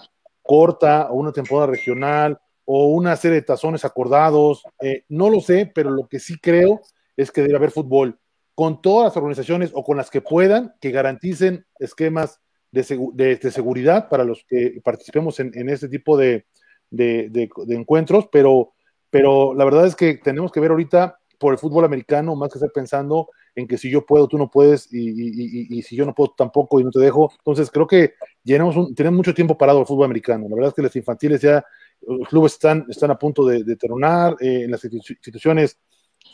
corta 0.49 1.09
o 1.11 1.17
una 1.17 1.31
temporada 1.31 1.67
regional 1.67 2.41
o 2.65 2.87
una 2.87 3.17
serie 3.17 3.35
de 3.35 3.43
tazones 3.43 3.85
acordados. 3.85 4.63
Eh, 4.81 5.05
no 5.11 5.29
lo 5.29 5.43
sé, 5.43 5.71
pero 5.75 5.91
lo 5.91 6.09
que 6.09 6.19
sí 6.19 6.39
creo 6.39 6.81
es 7.19 7.31
que 7.31 7.43
debe 7.43 7.57
haber 7.57 7.71
fútbol 7.71 8.19
con 8.55 8.81
todas 8.81 9.11
las 9.11 9.17
organizaciones 9.19 9.73
o 9.75 9.85
con 9.85 9.99
las 9.99 10.09
que 10.09 10.23
puedan 10.23 10.75
que 10.81 10.91
garanticen 10.91 11.67
esquemas 11.79 12.41
de, 12.71 13.39
de, 13.43 13.51
seguridad 13.51 14.09
para 14.09 14.25
los 14.25 14.43
que 14.49 14.81
participemos 14.83 15.39
en, 15.39 15.53
en 15.55 15.69
este 15.69 15.87
tipo 15.87 16.17
de, 16.17 16.47
de, 16.89 17.29
de, 17.31 17.75
encuentros, 17.75 18.29
pero, 18.33 18.73
pero 19.11 19.53
la 19.53 19.67
verdad 19.67 19.87
es 19.87 19.95
que 19.97 20.17
tenemos 20.17 20.51
que 20.51 20.61
ver 20.61 20.71
ahorita 20.71 21.19
por 21.39 21.53
el 21.53 21.59
fútbol 21.59 21.85
americano, 21.85 22.35
más 22.37 22.51
que 22.51 22.59
estar 22.59 22.73
pensando 22.73 23.29
en 23.59 23.67
que 23.67 23.77
si 23.77 23.91
yo 23.91 24.07
puedo, 24.07 24.29
tú 24.29 24.39
no 24.39 24.49
puedes, 24.49 24.89
y, 24.93 25.83
si 25.83 25.97
yo 25.97 26.07
no 26.07 26.15
puedo 26.15 26.33
tampoco 26.37 26.79
y 26.79 26.85
no 26.85 26.91
te 26.91 27.01
dejo. 27.01 27.33
Entonces 27.39 27.71
creo 27.73 27.89
que 27.89 28.15
tenemos 28.45 28.77
mucho 29.13 29.35
tiempo 29.35 29.59
parado 29.59 29.81
el 29.81 29.87
fútbol 29.87 30.05
americano. 30.05 30.47
La 30.49 30.55
verdad 30.55 30.69
es 30.69 30.75
que 30.75 30.83
las 30.83 30.95
infantiles 30.95 31.41
ya, 31.41 31.65
los 32.07 32.29
clubes 32.29 32.53
están, 32.53 32.87
están 32.89 33.11
a 33.11 33.19
punto 33.19 33.45
de, 33.45 33.65
de 33.65 33.75
terminar, 33.75 34.37
eh, 34.41 34.63
en 34.63 34.71
las 34.71 34.85
instituciones 34.85 35.77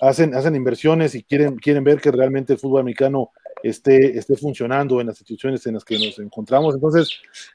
hacen, 0.02 0.34
hacen 0.34 0.54
inversiones 0.54 1.14
y 1.14 1.22
quieren, 1.22 1.56
quieren 1.56 1.82
ver 1.82 1.98
que 1.98 2.10
realmente 2.10 2.52
el 2.52 2.58
fútbol 2.58 2.80
americano 2.80 3.30
esté, 3.62 4.18
esté 4.18 4.36
funcionando 4.36 5.00
en 5.00 5.06
las 5.06 5.16
instituciones 5.16 5.66
en 5.66 5.74
las 5.74 5.84
que 5.84 5.98
nos 5.98 6.18
encontramos. 6.18 6.74
Entonces, 6.74 7.08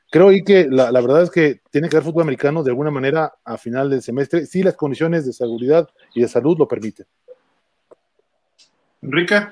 creo 0.10 0.30
que 0.44 0.68
la, 0.68 0.92
la, 0.92 1.02
verdad 1.02 1.22
es 1.22 1.30
que 1.30 1.62
tiene 1.70 1.90
que 1.90 1.98
haber 1.98 2.06
fútbol 2.06 2.24
americano 2.24 2.64
de 2.64 2.72
alguna 2.72 2.90
manera 2.90 3.34
a 3.46 3.56
final 3.60 3.92
del 3.92 4.02
semestre, 4.02 4.48
si 4.48 4.64
las 4.64 4.76
condiciones 4.76 5.28
de 5.28 5.34
seguridad 5.34 5.88
y 6.16 6.22
de 6.22 6.28
salud 6.28 6.58
lo 6.58 6.68
permiten. 6.68 7.06
Enrique. 9.02 9.48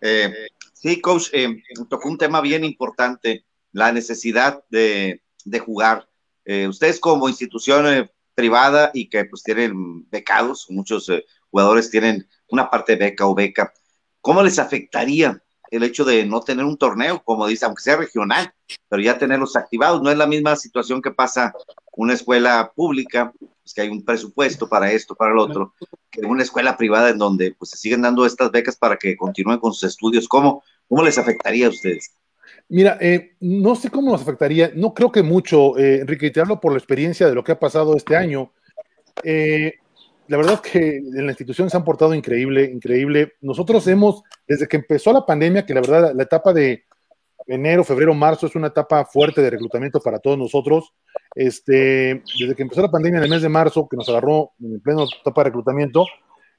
Eh, 0.00 0.32
sí, 0.72 1.00
coach, 1.00 1.28
eh, 1.32 1.62
tocó 1.88 2.08
un 2.08 2.18
tema 2.18 2.40
bien 2.40 2.64
importante, 2.64 3.44
la 3.72 3.92
necesidad 3.92 4.62
de, 4.70 5.22
de 5.44 5.58
jugar. 5.58 6.08
Eh, 6.44 6.66
ustedes 6.68 7.00
como 7.00 7.28
institución 7.28 7.86
eh, 7.86 8.10
privada 8.34 8.90
y 8.94 9.08
que 9.08 9.24
pues 9.24 9.42
tienen 9.42 10.08
becados, 10.10 10.66
muchos 10.70 11.08
eh, 11.08 11.24
jugadores 11.50 11.90
tienen 11.90 12.28
una 12.48 12.70
parte 12.70 12.96
beca 12.96 13.26
o 13.26 13.34
beca, 13.34 13.72
¿cómo 14.20 14.42
les 14.42 14.58
afectaría 14.58 15.42
el 15.70 15.82
hecho 15.82 16.04
de 16.04 16.24
no 16.24 16.40
tener 16.40 16.64
un 16.64 16.78
torneo, 16.78 17.22
como 17.22 17.46
dice, 17.46 17.66
aunque 17.66 17.82
sea 17.82 17.96
regional, 17.96 18.54
pero 18.88 19.02
ya 19.02 19.18
tenerlos 19.18 19.56
activados? 19.56 20.00
No 20.02 20.10
es 20.10 20.16
la 20.16 20.26
misma 20.26 20.56
situación 20.56 21.02
que 21.02 21.10
pasa 21.10 21.52
una 21.96 22.14
escuela 22.14 22.72
pública, 22.74 23.32
pues 23.38 23.74
que 23.74 23.82
hay 23.82 23.88
un 23.88 24.04
presupuesto 24.04 24.68
para 24.68 24.92
esto, 24.92 25.14
para 25.14 25.32
el 25.32 25.38
otro, 25.38 25.74
que 26.10 26.20
una 26.22 26.42
escuela 26.42 26.76
privada 26.76 27.10
en 27.10 27.18
donde 27.18 27.54
pues 27.58 27.70
se 27.70 27.76
siguen 27.76 28.02
dando 28.02 28.24
estas 28.24 28.50
becas 28.50 28.76
para 28.76 28.96
que 28.96 29.16
continúen 29.16 29.58
con 29.58 29.72
sus 29.72 29.90
estudios. 29.90 30.28
¿Cómo, 30.28 30.62
cómo 30.88 31.02
les 31.02 31.18
afectaría 31.18 31.66
a 31.66 31.70
ustedes? 31.70 32.12
Mira, 32.68 32.98
eh, 33.00 33.32
no 33.40 33.74
sé 33.74 33.90
cómo 33.90 34.12
nos 34.12 34.22
afectaría, 34.22 34.70
no 34.74 34.92
creo 34.92 35.10
que 35.10 35.22
mucho, 35.22 35.78
eh, 35.78 36.00
Enrique, 36.00 36.26
y 36.26 36.30
te 36.30 36.40
hablo 36.40 36.60
por 36.60 36.72
la 36.72 36.78
experiencia 36.78 37.26
de 37.26 37.34
lo 37.34 37.42
que 37.42 37.52
ha 37.52 37.58
pasado 37.58 37.96
este 37.96 38.14
año. 38.14 38.52
Eh, 39.22 39.74
la 40.28 40.36
verdad 40.36 40.60
es 40.62 40.70
que 40.70 40.96
en 40.98 41.24
la 41.24 41.32
institución 41.32 41.70
se 41.70 41.76
han 41.78 41.84
portado 41.84 42.14
increíble, 42.14 42.64
increíble. 42.64 43.32
Nosotros 43.40 43.86
hemos, 43.86 44.22
desde 44.46 44.68
que 44.68 44.76
empezó 44.76 45.12
la 45.12 45.24
pandemia, 45.24 45.64
que 45.64 45.72
la 45.72 45.80
verdad 45.80 46.12
la 46.14 46.22
etapa 46.22 46.52
de 46.52 46.84
enero, 47.46 47.82
febrero, 47.82 48.12
marzo 48.12 48.46
es 48.46 48.54
una 48.54 48.66
etapa 48.66 49.06
fuerte 49.06 49.40
de 49.40 49.50
reclutamiento 49.50 50.00
para 50.00 50.18
todos 50.18 50.36
nosotros. 50.36 50.92
Este, 51.38 52.24
desde 52.36 52.56
que 52.56 52.62
empezó 52.62 52.82
la 52.82 52.90
pandemia 52.90 53.18
en 53.18 53.24
el 53.24 53.30
mes 53.30 53.42
de 53.42 53.48
marzo, 53.48 53.86
que 53.88 53.96
nos 53.96 54.08
agarró 54.08 54.54
en 54.60 54.80
pleno 54.80 55.04
etapa 55.04 55.42
de 55.42 55.50
reclutamiento, 55.50 56.04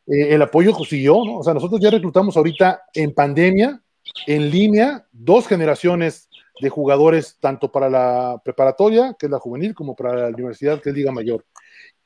eh, 0.08 0.34
el 0.34 0.42
apoyo 0.42 0.74
siguió, 0.86 1.26
¿no? 1.26 1.40
O 1.40 1.44
sea, 1.44 1.54
nosotros 1.54 1.82
ya 1.82 1.92
reclutamos 1.92 2.38
ahorita 2.38 2.84
en 2.94 3.14
pandemia, 3.14 3.82
en 4.26 4.50
línea, 4.50 5.06
dos 5.12 5.50
generaciones 5.50 6.30
de 6.62 6.70
jugadores, 6.70 7.36
tanto 7.42 7.70
para 7.70 7.90
la 7.90 8.42
preparatoria, 8.42 9.18
que 9.20 9.26
es 9.26 9.30
la 9.30 9.40
juvenil, 9.40 9.76
como 9.76 9.98
para 9.98 10.16
la 10.16 10.28
universidad, 10.30 10.82
que 10.82 10.92
es 10.92 10.96
Liga 10.96 11.12
Mayor. 11.12 11.46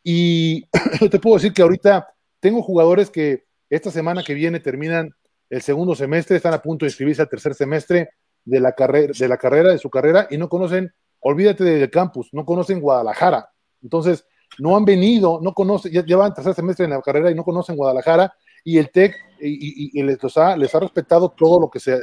Y 0.04 0.68
te 1.12 1.20
puedo 1.20 1.36
decir 1.36 1.54
que 1.54 1.62
ahorita 1.62 2.08
tengo 2.40 2.64
jugadores 2.64 3.12
que 3.12 3.44
esta 3.70 3.92
semana 3.92 4.24
que 4.24 4.34
viene 4.34 4.60
terminan 4.60 5.14
el 5.52 5.62
segundo 5.62 5.94
semestre, 5.94 6.38
están 6.38 6.56
a 6.56 6.62
punto 6.64 6.86
de 6.86 6.90
inscribirse 6.90 7.22
al 7.22 7.30
tercer 7.30 7.54
semestre 7.54 8.10
de 8.44 8.60
la, 8.60 8.72
carrera, 8.72 9.14
de 9.16 9.28
la 9.28 9.38
carrera, 9.38 9.70
de 9.70 9.78
su 9.78 9.92
carrera, 9.92 10.28
y 10.32 10.40
no 10.40 10.50
conocen, 10.50 10.92
olvídate 11.24 11.64
del 11.64 11.90
campus, 11.90 12.30
no 12.34 12.46
conocen 12.46 12.80
Guadalajara. 12.80 13.50
Entonces, 13.82 14.26
no 14.60 14.76
han 14.76 14.86
venido, 14.86 15.40
no 15.42 15.54
conocen, 15.54 15.92
ya, 15.92 16.06
ya 16.06 16.18
van 16.18 16.34
tercer 16.34 16.54
semestre 16.54 16.86
en 16.86 16.92
la 16.92 17.02
carrera 17.02 17.32
y 17.32 17.36
no 17.36 17.44
conocen 17.44 17.76
Guadalajara, 17.76 18.34
y 18.64 18.78
el 18.78 18.92
TEC 18.92 19.16
y, 19.42 20.02
les, 20.04 20.38
ha, 20.38 20.56
les, 20.56 20.74
ha, 20.74 20.80
respetado 20.80 21.30
todo 21.30 21.60
lo 21.60 21.70
que 21.70 21.80
se, 21.80 22.00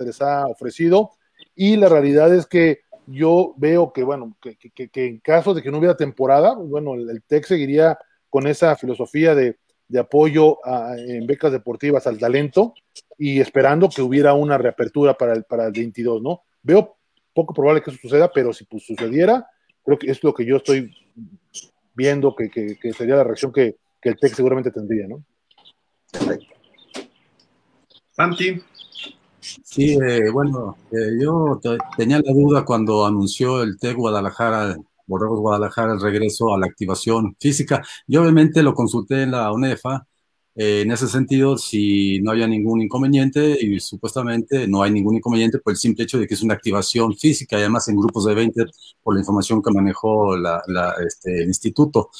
les 0.00 0.22
ha, 0.22 0.46
ofrecido, 0.46 1.10
y 1.54 1.76
la 1.76 1.88
realidad 1.88 2.32
es 2.34 2.46
que 2.46 2.80
yo 3.06 3.54
veo 3.56 3.92
que, 3.92 4.02
bueno, 4.02 4.36
que, 4.40 4.90
en 4.94 5.18
caso 5.18 5.54
de 5.54 5.62
que 5.62 5.70
no 5.70 5.78
hubiera 5.78 5.96
temporada, 5.96 6.54
bueno, 6.54 6.94
el, 6.94 7.22
TEC 7.26 7.44
seguiría 7.44 7.98
con 8.30 8.46
esa 8.46 8.76
filosofía 8.76 9.34
de, 9.34 9.56
apoyo 9.98 10.58
en 10.96 11.26
becas 11.28 11.52
deportivas 11.52 12.06
al 12.08 12.18
talento 12.18 12.74
y 13.16 13.40
esperando 13.40 13.88
que 13.88 14.02
hubiera 14.02 14.34
una 14.34 14.58
reapertura 14.58 15.14
para 15.14 15.32
el, 15.32 15.44
para 15.44 15.66
el 15.66 15.72
22, 15.72 16.22
¿no? 16.22 16.42
Veo 16.62 16.96
poco 17.36 17.52
probable 17.52 17.82
que 17.82 17.90
eso 17.90 18.00
suceda, 18.00 18.32
pero 18.32 18.52
si 18.52 18.64
pues, 18.64 18.84
sucediera, 18.84 19.46
creo 19.84 19.98
que 19.98 20.10
es 20.10 20.24
lo 20.24 20.32
que 20.32 20.46
yo 20.46 20.56
estoy 20.56 20.90
viendo 21.94 22.34
que, 22.34 22.48
sería 22.96 23.16
la 23.16 23.24
reacción 23.24 23.52
que, 23.52 23.76
el 24.02 24.16
TEC 24.16 24.34
seguramente 24.34 24.70
tendría, 24.70 25.08
¿no? 25.08 25.24
Santi. 28.12 28.62
Sí, 29.40 29.98
eh, 30.00 30.30
bueno, 30.30 30.76
eh, 30.92 31.18
yo 31.20 31.60
tenía 31.96 32.20
la 32.24 32.32
duda 32.32 32.64
cuando 32.64 33.04
anunció 33.04 33.64
el 33.64 33.76
TEC 33.80 33.96
Guadalajara, 33.96 34.76
Borregos 35.06 35.40
Guadalajara, 35.40 35.94
el 35.94 36.00
regreso 36.00 36.54
a 36.54 36.58
la 36.58 36.66
activación 36.66 37.36
física. 37.40 37.82
Yo 38.06 38.22
obviamente 38.22 38.62
lo 38.62 38.74
consulté 38.74 39.22
en 39.22 39.32
la 39.32 39.52
UNEFA, 39.52 40.06
eh, 40.56 40.82
en 40.82 40.90
ese 40.90 41.06
sentido, 41.06 41.58
si 41.58 42.20
no 42.20 42.30
había 42.30 42.46
ningún 42.46 42.82
inconveniente, 42.82 43.58
y 43.60 43.78
supuestamente 43.78 44.66
no 44.66 44.82
hay 44.82 44.90
ningún 44.90 45.16
inconveniente 45.16 45.58
por 45.58 45.72
el 45.72 45.76
simple 45.76 46.04
hecho 46.04 46.18
de 46.18 46.26
que 46.26 46.34
es 46.34 46.42
una 46.42 46.54
activación 46.54 47.14
física, 47.16 47.56
y 47.56 47.60
además 47.60 47.88
en 47.88 47.96
grupos 47.96 48.24
de 48.24 48.34
20, 48.34 48.64
por 49.02 49.14
la 49.14 49.20
información 49.20 49.62
que 49.62 49.70
manejó 49.70 50.34
este, 51.06 51.42
el 51.42 51.48
instituto. 51.48 52.10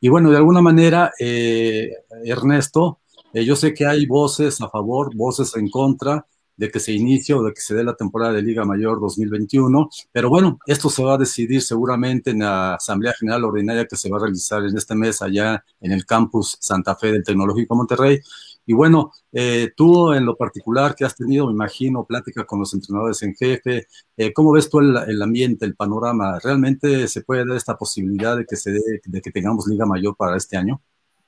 Y 0.00 0.08
bueno, 0.08 0.30
de 0.30 0.38
alguna 0.38 0.62
manera, 0.62 1.12
Ernesto, 1.18 3.00
yo 3.34 3.56
sé 3.56 3.72
que 3.74 3.86
hay 3.86 4.06
voces 4.06 4.60
a 4.60 4.68
favor, 4.68 5.14
voces 5.14 5.54
en 5.56 5.68
contra, 5.68 6.26
de 6.56 6.70
que 6.70 6.80
se 6.80 6.92
inicie 6.92 7.34
o 7.34 7.42
de 7.42 7.52
que 7.52 7.60
se 7.60 7.74
dé 7.74 7.84
la 7.84 7.94
temporada 7.94 8.32
de 8.32 8.42
Liga 8.42 8.64
Mayor 8.64 9.00
2021. 9.00 9.88
Pero 10.12 10.28
bueno, 10.28 10.58
esto 10.66 10.90
se 10.90 11.02
va 11.02 11.14
a 11.14 11.18
decidir 11.18 11.62
seguramente 11.62 12.30
en 12.30 12.40
la 12.40 12.74
Asamblea 12.74 13.14
General 13.18 13.44
Ordinaria 13.44 13.86
que 13.86 13.96
se 13.96 14.10
va 14.10 14.18
a 14.18 14.20
realizar 14.20 14.62
en 14.64 14.76
este 14.76 14.94
mes 14.94 15.22
allá 15.22 15.64
en 15.80 15.92
el 15.92 16.04
campus 16.06 16.56
Santa 16.60 16.94
Fe 16.96 17.12
del 17.12 17.24
Tecnológico 17.24 17.74
Monterrey. 17.74 18.20
Y 18.64 18.74
bueno, 18.74 19.12
eh, 19.32 19.72
tú 19.76 20.12
en 20.12 20.24
lo 20.24 20.36
particular 20.36 20.94
que 20.94 21.04
has 21.04 21.16
tenido, 21.16 21.46
me 21.46 21.52
imagino, 21.52 22.04
plática 22.04 22.44
con 22.44 22.60
los 22.60 22.72
entrenadores 22.74 23.22
en 23.22 23.34
jefe, 23.34 23.86
eh, 24.16 24.32
¿cómo 24.32 24.52
ves 24.52 24.70
tú 24.70 24.78
el, 24.78 25.20
ambiente, 25.20 25.66
el 25.66 25.74
panorama? 25.74 26.38
¿Realmente 26.38 27.08
se 27.08 27.22
puede 27.22 27.44
dar 27.44 27.56
esta 27.56 27.76
posibilidad 27.76 28.36
de 28.36 28.46
que, 28.46 28.56
se 28.56 28.70
dé, 28.70 28.80
de 29.04 29.20
que 29.20 29.32
tengamos 29.32 29.66
Liga 29.66 29.84
Mayor 29.84 30.14
para 30.16 30.36
este 30.36 30.56
año? 30.56 30.80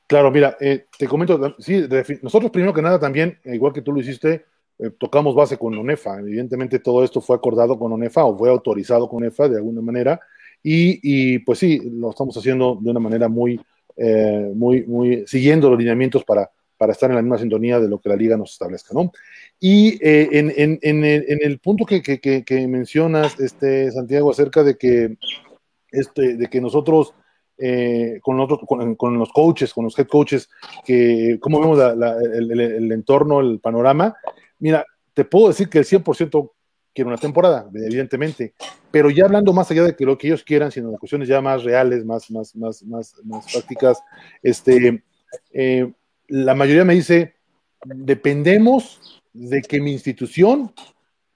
Claro, 0.07 0.31
mira, 0.31 0.57
eh, 0.61 0.87
te 0.97 1.09
comento, 1.09 1.57
sí, 1.59 1.89
nosotros 2.23 2.51
primero 2.51 2.75
que 2.75 2.83
nada 2.83 3.01
también, 3.01 3.39
igual 3.45 3.73
que 3.73 3.81
tú 3.81 3.93
lo 3.93 4.01
hiciste, 4.01 4.45
eh, 4.79 4.91
tocamos 4.99 5.35
base 5.35 5.57
con 5.57 5.77
ONEFA. 5.77 6.19
Evidentemente 6.21 6.79
todo 6.79 7.05
esto 7.05 7.21
fue 7.21 7.37
acordado 7.37 7.79
con 7.79 7.93
ONEFA 7.93 8.25
o 8.25 8.37
fue 8.37 8.51
autorizado 8.51 9.09
con 9.09 9.19
ONEFA 9.19 9.49
de 9.49 9.57
alguna 9.57 9.81
manera. 9.81 10.21
Y, 10.67 11.41
pues 11.41 11.59
sí, 11.59 11.79
lo 11.93 12.11
estamos 12.11 12.35
haciendo 12.39 12.79
de 12.81 12.91
una 12.91 13.01
manera 13.01 13.29
muy, 13.29 13.61
eh, 13.97 14.51
muy, 14.55 14.83
muy, 14.87 15.25
siguiendo 15.27 15.69
los 15.69 15.79
lineamientos 15.79 16.25
para, 16.25 16.51
para 16.79 16.93
estar 16.93 17.11
en 17.11 17.17
la 17.17 17.23
misma 17.23 17.37
sintonía 17.37 17.79
de 17.79 17.89
lo 17.89 17.99
que 18.01 18.09
la 18.09 18.17
liga 18.17 18.39
nos 18.39 18.53
establezca, 18.53 18.95
¿no? 18.95 19.13
Y 19.61 19.99
eh, 20.03 20.31
en, 20.33 20.51
en, 20.57 20.79
en, 20.81 21.05
el, 21.05 21.25
en, 21.29 21.39
el, 21.43 21.59
punto 21.59 21.85
que, 21.85 22.01
que, 22.01 22.19
que, 22.19 22.67
mencionas, 22.67 23.39
este, 23.39 23.93
Santiago, 23.93 24.31
acerca 24.31 24.63
de 24.63 24.79
que, 24.79 25.19
este, 25.93 26.37
de 26.39 26.47
que 26.47 26.63
nosotros 26.63 27.13
con, 28.23 28.41
otros, 28.41 28.61
con, 28.67 28.97
con, 28.97 29.19
los 29.19 29.31
coaches, 29.33 29.73
con 29.73 29.85
los 29.85 29.97
head 29.99 30.09
coaches, 30.09 30.49
que 30.85 31.39
cómo 31.41 31.61
vemos 31.61 31.79
el, 31.79 32.51
el, 32.59 32.91
entorno, 32.91 33.41
el 33.41 33.61
panorama, 33.61 34.17
Mira, 34.65 34.87
te 35.13 35.27
puedo 35.27 35.49
decir 35.49 35.69
que 35.69 35.77
el 35.77 35.85
100% 35.85 36.51
quiere 36.95 37.09
una 37.09 37.19
temporada, 37.19 37.69
evidentemente, 37.75 38.55
pero 38.91 39.11
ya 39.11 39.27
hablando 39.27 39.53
más 39.53 39.71
allá 39.71 39.83
de 39.83 39.95
que 39.95 40.07
lo 40.07 40.17
que 40.17 40.29
ellos 40.29 40.43
quieran, 40.43 40.73
sino 40.73 40.91
de 40.91 40.97
cuestiones 40.97 41.29
ya 41.29 41.43
más 41.43 41.65
reales, 41.65 42.03
más, 42.03 42.31
más, 42.31 42.57
más, 42.57 42.83
más, 42.83 43.15
más 43.25 43.53
prácticas, 43.53 43.99
este, 44.43 45.05
eh, 45.53 45.93
la 46.29 46.55
mayoría 46.55 46.87
me 46.87 46.95
dice, 46.95 47.35
dependemos 47.85 49.23
de 49.35 49.61
que 49.61 49.83
mi 49.83 49.93
institución 49.93 50.73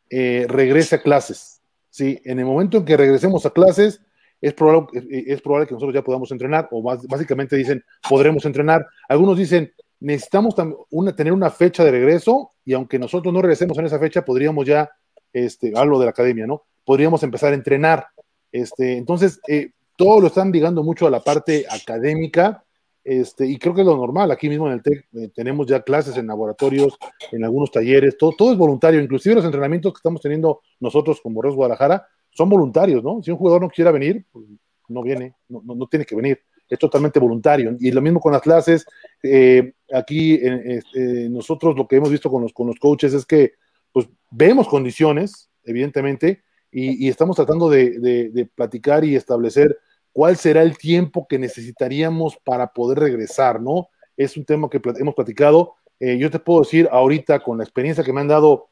eh, 0.09 0.47
regrese 0.49 0.95
a 0.95 1.03
clases. 1.03 1.61
¿sí? 1.91 2.23
En 2.25 2.39
el 2.39 2.47
momento 2.47 2.79
en 2.79 2.87
que 2.87 2.97
regresemos 2.97 3.45
a 3.45 3.51
clases, 3.51 4.01
es 4.41 4.55
probable, 4.55 4.89
es 5.27 5.43
probable 5.43 5.67
que 5.67 5.75
nosotros 5.75 5.95
ya 5.95 6.03
podamos 6.03 6.33
entrenar, 6.33 6.67
o 6.71 6.81
básicamente 6.83 7.57
dicen, 7.57 7.85
podremos 8.09 8.47
entrenar. 8.47 8.87
Algunos 9.07 9.37
dicen, 9.37 9.71
necesitamos 10.01 10.55
una, 10.91 11.15
tener 11.15 11.33
una 11.33 11.51
fecha 11.51 11.85
de 11.85 11.91
regreso 11.91 12.53
y 12.65 12.75
aunque 12.75 12.99
nosotros 12.99 13.33
no 13.33 13.43
regresemos 13.43 13.79
en 13.79 13.87
esa 13.87 13.99
fecha, 13.99 14.25
podríamos 14.25 14.67
ya, 14.67 14.91
este, 15.33 15.73
hablo 15.75 15.99
de 15.99 16.07
la 16.07 16.11
academia, 16.11 16.47
¿no? 16.47 16.65
Podríamos 16.85 17.23
empezar 17.23 17.53
a 17.53 17.57
entrenar. 17.57 18.07
Este, 18.53 18.97
entonces, 18.97 19.41
eh, 19.49 19.73
todo 19.97 20.21
lo 20.21 20.29
están 20.29 20.53
ligando 20.53 20.83
mucho 20.83 21.07
a 21.07 21.11
la 21.11 21.21
parte 21.21 21.67
académica, 21.69 22.65
este, 23.05 23.47
y 23.47 23.59
creo 23.59 23.75
que 23.75 23.81
es 23.81 23.87
lo 23.87 23.97
normal. 23.97 24.31
Aquí 24.31 24.49
mismo 24.49 24.67
en 24.67 24.75
el 24.75 24.83
TEC 24.83 25.09
eh, 25.15 25.31
tenemos 25.35 25.67
ya 25.67 25.83
clases 25.83 26.17
en 26.17 26.27
laboratorios, 26.27 26.99
en 27.33 27.45
algunos 27.45 27.71
talleres, 27.71 28.17
todo, 28.17 28.33
todo 28.37 28.53
es 28.53 28.59
voluntario, 28.59 29.01
inclusive 29.01 29.37
los 29.37 29.45
entrenamientos 29.45 29.93
que 29.93 29.99
estamos 29.99 30.21
teniendo 30.21 30.61
nosotros 30.81 31.21
como 31.21 31.37
Borreos 31.37 31.57
Guadalajara 31.57 32.07
son 32.31 32.49
voluntarios, 32.49 33.03
¿no? 33.03 33.23
Si 33.23 33.31
un 33.31 33.39
jugador 33.39 33.63
no 33.63 33.71
quiera 33.71 33.91
venir, 33.91 34.27
pues 34.31 34.47
no 34.89 35.03
viene, 35.03 35.35
no, 35.49 35.63
no, 35.65 35.75
no 35.75 35.87
tiene 35.87 36.05
que 36.05 36.15
venir 36.15 36.41
es 36.69 36.79
totalmente 36.79 37.19
voluntario. 37.19 37.77
Y 37.81 37.91
lo 37.91 38.01
mismo 38.01 38.21
con 38.21 38.33
las 38.33 38.43
clases. 38.43 38.87
Eh, 39.23 39.73
aquí 39.93 40.39
este, 40.43 41.29
nosotros 41.29 41.77
lo 41.77 41.87
que 41.87 41.97
hemos 41.97 42.11
visto 42.11 42.31
con 42.31 42.43
los, 42.43 42.53
con 42.53 42.67
los 42.67 42.79
coaches 42.79 43.15
es 43.15 43.25
que 43.25 43.53
pues, 43.93 44.09
vemos 44.31 44.69
condiciones, 44.69 45.51
evidentemente, 45.65 46.43
y, 46.71 47.09
estamos 47.09 47.37
tratando 47.37 47.71
de, 47.71 48.49
platicar 48.55 49.05
y 49.05 49.17
establecer 49.17 49.79
cuál 50.13 50.37
será 50.37 50.63
el 50.63 50.77
tiempo 50.77 51.27
que 51.27 51.39
necesitaríamos 51.39 52.37
para 52.45 52.73
poder 52.73 52.99
regresar, 52.99 53.61
¿no? 53.61 53.89
Es 54.17 54.37
un 54.37 54.45
tema 54.45 54.69
que 54.69 54.81
hemos 54.99 55.15
platicado. 55.15 55.75
Eh, 55.99 56.19
yo 56.19 56.31
te 56.31 56.39
puedo 56.39 56.61
decir 56.61 56.89
ahorita, 56.93 57.41
con 57.41 57.59
la 57.59 57.65
experiencia 57.65 58.05
que 58.05 58.13
me 58.13 58.21
han 58.21 58.29
dado 58.29 58.69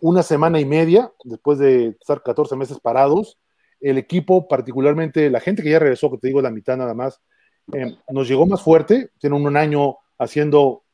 una 0.00 0.22
semana 0.22 0.58
y 0.58 0.64
media, 0.64 1.12
después 1.24 1.58
de 1.58 1.88
estar 2.00 2.22
14 2.22 2.56
meses 2.56 2.78
parados, 2.80 3.38
el 3.80 3.98
equipo, 3.98 4.48
particularmente 4.48 5.28
la 5.30 5.40
gente 5.40 5.62
que 5.62 5.70
ya 5.70 5.78
regresó, 5.78 6.10
que 6.10 6.18
te 6.18 6.28
digo 6.28 6.40
la 6.40 6.50
mitad 6.50 6.76
nada 6.76 6.94
más, 6.94 7.20
eh, 7.72 7.96
nos 8.10 8.28
llegó 8.28 8.46
más 8.46 8.62
fuerte, 8.62 9.10
tiene 9.18 9.36
un 9.36 9.56
año 9.56 9.96
haciendo 10.18 10.84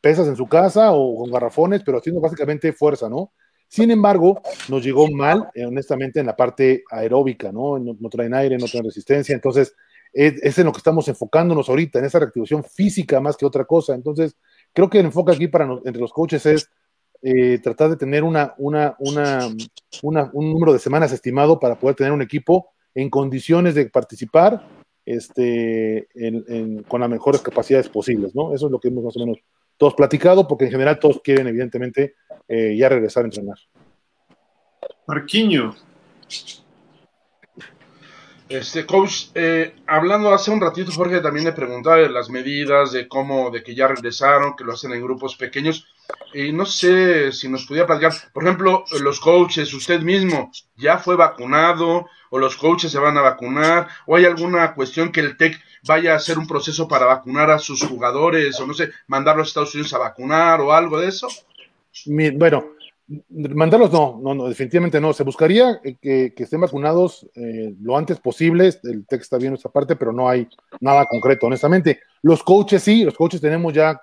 pesas 0.00 0.26
en 0.28 0.36
su 0.36 0.46
casa 0.46 0.92
o 0.92 1.18
con 1.18 1.30
garrafones, 1.30 1.82
pero 1.84 1.98
haciendo 1.98 2.20
básicamente 2.20 2.72
fuerza, 2.72 3.08
¿no? 3.08 3.32
Sin 3.68 3.90
embargo, 3.90 4.40
nos 4.68 4.84
llegó 4.84 5.10
mal, 5.10 5.48
eh, 5.54 5.66
honestamente, 5.66 6.20
en 6.20 6.26
la 6.26 6.36
parte 6.36 6.84
aeróbica, 6.90 7.50
¿no? 7.50 7.78
¿no? 7.78 8.08
traen 8.08 8.34
aire, 8.34 8.56
no 8.58 8.66
traen 8.66 8.84
resistencia, 8.84 9.34
entonces 9.34 9.74
es, 10.12 10.58
en 10.58 10.64
lo 10.64 10.72
que 10.72 10.78
estamos 10.78 11.08
enfocándonos 11.08 11.68
ahorita, 11.68 11.98
en 11.98 12.06
esa 12.06 12.18
reactivación 12.18 12.64
física 12.64 13.20
más 13.20 13.36
que 13.36 13.44
otra 13.44 13.64
cosa. 13.64 13.94
Entonces, 13.94 14.36
creo 14.72 14.88
que 14.88 15.00
el 15.00 15.06
enfoque 15.06 15.32
aquí 15.32 15.48
para 15.48 15.68
entre 15.84 16.00
los 16.00 16.12
coaches 16.12 16.46
es 16.46 16.70
eh, 17.22 17.58
tratar 17.58 17.90
de 17.90 17.96
tener 17.96 18.24
una, 18.24 18.54
una, 18.56 18.96
una, 18.98 19.50
un 20.02 20.52
número 20.52 20.72
de 20.72 20.78
semanas 20.78 21.12
estimado 21.12 21.58
para 21.58 21.78
poder 21.78 21.96
tener 21.96 22.12
un 22.12 22.22
equipo 22.22 22.70
en 22.94 23.10
condiciones 23.10 23.74
de 23.74 23.90
participar 23.90 24.66
este, 25.06 26.08
con 26.88 27.00
las 27.00 27.08
mejores 27.08 27.40
capacidades 27.40 27.88
posibles, 27.88 28.34
¿no? 28.34 28.52
Eso 28.52 28.66
es 28.66 28.72
lo 28.72 28.80
que 28.80 28.88
hemos 28.88 29.04
más 29.04 29.16
o 29.16 29.20
menos 29.20 29.38
todos 29.78 29.94
platicado, 29.94 30.48
porque 30.48 30.64
en 30.64 30.72
general 30.72 30.98
todos 30.98 31.20
quieren, 31.22 31.46
evidentemente, 31.46 32.16
eh, 32.48 32.74
ya 32.76 32.88
regresar 32.88 33.22
a 33.22 33.26
entrenar. 33.26 33.58
Marquiño. 35.06 35.74
Este 38.48 38.86
coach, 38.86 39.30
eh, 39.34 39.74
hablando 39.86 40.32
hace 40.32 40.50
un 40.50 40.60
ratito, 40.60 40.92
Jorge 40.92 41.20
también 41.20 41.46
le 41.46 41.52
preguntaba 41.52 41.96
de 41.96 42.08
las 42.08 42.30
medidas, 42.30 42.92
de 42.92 43.08
cómo, 43.08 43.50
de 43.50 43.62
que 43.62 43.74
ya 43.74 43.88
regresaron, 43.88 44.54
que 44.56 44.64
lo 44.64 44.72
hacen 44.72 44.92
en 44.92 45.02
grupos 45.02 45.36
pequeños. 45.36 45.86
Y 46.34 46.52
no 46.52 46.66
sé 46.66 47.32
si 47.32 47.48
nos 47.48 47.66
pudiera 47.66 47.86
platicar, 47.86 48.12
por 48.32 48.44
ejemplo, 48.44 48.84
los 49.00 49.20
coaches, 49.20 49.72
usted 49.72 50.00
mismo, 50.00 50.50
¿ya 50.76 50.98
fue 50.98 51.16
vacunado? 51.16 52.06
¿O 52.30 52.38
los 52.38 52.56
coaches 52.56 52.90
se 52.90 52.98
van 52.98 53.16
a 53.16 53.22
vacunar? 53.22 53.88
¿O 54.06 54.16
hay 54.16 54.24
alguna 54.24 54.74
cuestión 54.74 55.12
que 55.12 55.20
el 55.20 55.36
TEC 55.36 55.58
vaya 55.86 56.12
a 56.12 56.16
hacer 56.16 56.38
un 56.38 56.46
proceso 56.46 56.88
para 56.88 57.06
vacunar 57.06 57.50
a 57.50 57.58
sus 57.58 57.82
jugadores? 57.82 58.58
O 58.60 58.66
no 58.66 58.74
sé, 58.74 58.90
mandarlos 59.06 59.46
a 59.46 59.48
Estados 59.48 59.74
Unidos 59.74 59.94
a 59.94 59.98
vacunar 59.98 60.60
o 60.60 60.72
algo 60.72 61.00
de 61.00 61.08
eso? 61.08 61.28
Bueno, 62.34 62.76
Mandarlos 63.28 63.92
no, 63.92 64.18
no, 64.20 64.34
no, 64.34 64.48
definitivamente 64.48 65.00
no. 65.00 65.12
Se 65.12 65.22
buscaría 65.22 65.80
que, 66.02 66.34
estén 66.36 66.60
vacunados 66.60 67.24
eh, 67.36 67.72
lo 67.80 67.96
antes 67.96 68.18
posible. 68.18 68.66
El 68.82 69.06
texto 69.06 69.36
está 69.36 69.38
bien 69.38 69.54
esta 69.54 69.68
parte, 69.68 69.94
pero 69.94 70.12
no 70.12 70.28
hay 70.28 70.48
nada 70.80 71.04
concreto, 71.06 71.46
honestamente. 71.46 72.00
Los 72.22 72.42
coaches 72.42 72.82
sí, 72.82 73.04
los 73.04 73.14
coaches 73.14 73.40
tenemos 73.40 73.72
ya 73.72 74.00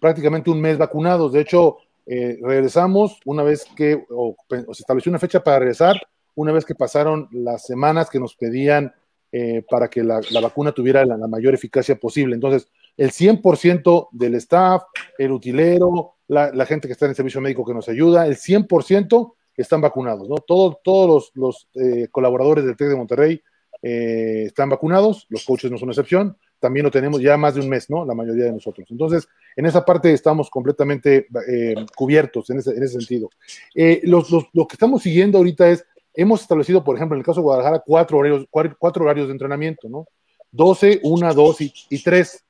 prácticamente 0.00 0.50
un 0.50 0.60
mes 0.60 0.78
vacunados. 0.78 1.32
De 1.32 1.40
hecho, 1.40 1.78
eh, 2.06 2.38
regresamos 2.42 3.20
una 3.24 3.42
vez 3.42 3.66
que, 3.76 4.04
se 4.48 4.82
estableció 4.82 5.10
una 5.10 5.18
fecha 5.18 5.42
para 5.42 5.58
regresar, 5.60 6.00
una 6.34 6.52
vez 6.52 6.64
que 6.64 6.74
pasaron 6.74 7.28
las 7.32 7.66
semanas 7.66 8.08
que 8.10 8.20
nos 8.20 8.34
pedían 8.34 8.92
eh, 9.32 9.62
para 9.68 9.88
que 9.88 10.02
la, 10.02 10.20
vacuna 10.42 10.72
tuviera 10.72 11.04
la, 11.04 11.16
la, 11.16 11.28
mayor 11.28 11.54
eficacia 11.54 11.96
posible. 11.96 12.34
Entonces, 12.34 12.68
el 12.96 13.12
100% 13.12 14.08
del 14.12 14.34
staff, 14.34 14.82
el 15.18 15.32
utilero, 15.32 16.14
la, 16.30 16.66
gente 16.66 16.86
que 16.86 16.92
está 16.92 17.06
en 17.06 17.10
el 17.10 17.16
servicio 17.16 17.40
médico 17.40 17.64
que 17.64 17.74
nos 17.74 17.88
ayuda, 17.88 18.26
el 18.26 18.36
100% 18.36 19.32
están 19.56 19.80
vacunados, 19.80 20.28
¿no? 20.28 20.36
Todos, 20.36 20.76
todos 20.82 21.32
los, 21.34 21.68
eh, 21.74 22.08
colaboradores 22.10 22.64
del 22.64 22.76
TEC 22.76 22.88
de 22.88 22.96
Monterrey 22.96 23.42
eh, 23.82 24.44
están 24.46 24.68
vacunados, 24.68 25.26
los 25.28 25.44
coaches 25.44 25.70
no 25.70 25.78
son 25.78 25.88
excepción, 25.90 26.36
también 26.60 26.84
lo 26.84 26.90
tenemos 26.90 27.20
ya 27.20 27.36
más 27.36 27.54
de 27.54 27.60
un 27.60 27.68
mes, 27.68 27.90
¿no? 27.90 28.04
La 28.04 28.14
mayoría 28.14 28.44
de 28.44 28.52
nosotros. 28.52 28.86
Entonces, 28.90 29.26
en 29.56 29.66
esa 29.66 29.84
parte 29.84 30.12
estamos 30.12 30.50
completamente 30.50 31.26
eh, 31.48 31.74
cubiertos 31.96 32.50
en 32.50 32.58
ese, 32.58 32.70
en 32.70 32.82
ese 32.82 32.98
sentido. 33.00 33.30
lo 34.04 34.66
que 34.66 34.74
estamos 34.74 35.02
siguiendo 35.02 35.38
ahorita 35.38 35.68
es, 35.68 35.84
hemos 36.14 36.42
establecido, 36.42 36.84
por 36.84 36.96
ejemplo, 36.96 37.16
en 37.16 37.20
el 37.20 37.26
caso 37.26 37.40
de 37.40 37.44
Guadalajara, 37.44 37.82
cuatro 37.84 38.18
horarios, 38.18 38.46
cuatro, 38.50 39.02
horarios 39.02 39.28
de 39.28 39.32
entrenamiento, 39.32 39.88
¿no? 39.88 40.06
12, 40.52 41.00
1, 41.02 41.34
2 41.34 41.60
y, 41.60 41.72
y 41.90 42.02
3. 42.02 42.44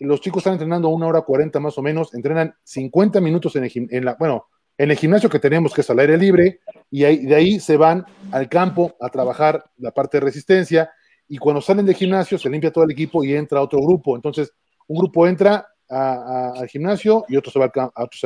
Los 0.00 0.20
chicos 0.20 0.40
están 0.40 0.54
entrenando 0.54 0.88
una 0.88 1.06
hora 1.06 1.22
40 1.22 1.58
más 1.58 1.76
o 1.78 1.82
menos, 1.82 2.14
entrenan 2.14 2.54
50 2.64 3.20
minutos 3.20 3.56
en, 3.56 3.64
el, 3.64 3.72
en 3.74 4.04
la, 4.04 4.14
bueno, 4.14 4.46
en 4.78 4.90
el 4.90 4.96
gimnasio 4.96 5.30
que 5.30 5.38
tenemos, 5.38 5.72
que 5.72 5.80
es 5.80 5.90
al 5.90 5.98
aire 5.98 6.18
libre, 6.18 6.60
y 6.90 7.02
de 7.02 7.34
ahí 7.34 7.60
se 7.60 7.76
van 7.76 8.04
al 8.30 8.48
campo 8.48 8.94
a 9.00 9.08
trabajar 9.08 9.64
la 9.78 9.90
parte 9.90 10.18
de 10.18 10.26
resistencia, 10.26 10.90
y 11.28 11.38
cuando 11.38 11.60
salen 11.60 11.86
del 11.86 11.94
gimnasio 11.94 12.38
se 12.38 12.48
limpia 12.48 12.72
todo 12.72 12.84
el 12.84 12.90
equipo 12.90 13.24
y 13.24 13.34
entra 13.34 13.60
otro 13.60 13.80
grupo. 13.80 14.16
Entonces, 14.16 14.52
un 14.86 14.98
grupo 14.98 15.26
entra 15.26 15.66
al 15.88 16.66
gimnasio 16.68 17.24
y 17.28 17.36
otro 17.36 17.52
se, 17.52 17.58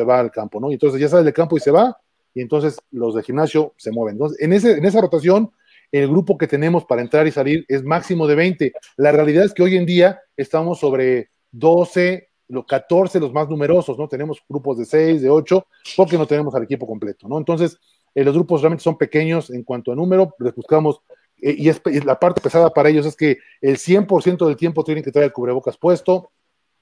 va 0.02 0.18
al, 0.18 0.30
campo, 0.30 0.60
¿no? 0.60 0.70
Y 0.70 0.74
entonces 0.74 1.00
ya 1.00 1.08
sale 1.08 1.24
del 1.24 1.34
campo 1.34 1.56
y 1.56 1.60
se 1.60 1.70
va, 1.70 1.96
y 2.34 2.40
entonces 2.40 2.78
los 2.90 3.14
del 3.14 3.24
gimnasio 3.24 3.74
se 3.76 3.90
mueven. 3.90 4.14
Entonces, 4.14 4.40
en, 4.40 4.52
ese, 4.52 4.72
en 4.78 4.84
esa 4.84 5.00
rotación, 5.00 5.50
el 5.92 6.08
grupo 6.08 6.38
que 6.38 6.46
tenemos 6.46 6.84
para 6.84 7.02
entrar 7.02 7.26
y 7.26 7.32
salir 7.32 7.64
es 7.68 7.82
máximo 7.82 8.26
de 8.26 8.34
20. 8.34 8.72
La 8.96 9.12
realidad 9.12 9.44
es 9.44 9.52
que 9.52 9.62
hoy 9.62 9.76
en 9.76 9.86
día 9.86 10.20
estamos 10.36 10.78
sobre 10.78 11.30
12, 11.50 12.28
los 12.48 12.64
14 12.66 13.20
los 13.20 13.32
más 13.32 13.48
numerosos, 13.48 13.98
¿no? 13.98 14.08
Tenemos 14.08 14.38
grupos 14.48 14.78
de 14.78 14.84
6, 14.84 15.22
de 15.22 15.30
8, 15.30 15.66
porque 15.96 16.16
no 16.16 16.26
tenemos 16.26 16.54
al 16.54 16.62
equipo 16.62 16.86
completo, 16.86 17.28
¿no? 17.28 17.38
Entonces, 17.38 17.78
eh, 18.14 18.24
los 18.24 18.34
grupos 18.34 18.60
realmente 18.60 18.82
son 18.82 18.98
pequeños 18.98 19.50
en 19.50 19.62
cuanto 19.62 19.92
a 19.92 19.94
número, 19.94 20.34
les 20.38 20.54
buscamos, 20.54 21.00
eh, 21.42 21.54
y 21.58 21.68
es, 21.68 21.80
la 22.04 22.18
parte 22.18 22.40
pesada 22.40 22.70
para 22.70 22.88
ellos 22.88 23.06
es 23.06 23.16
que 23.16 23.38
el 23.60 23.76
100% 23.76 24.46
del 24.46 24.56
tiempo 24.56 24.84
tienen 24.84 25.04
que 25.04 25.12
traer 25.12 25.26
el 25.26 25.32
cubrebocas 25.32 25.76
puesto 25.76 26.30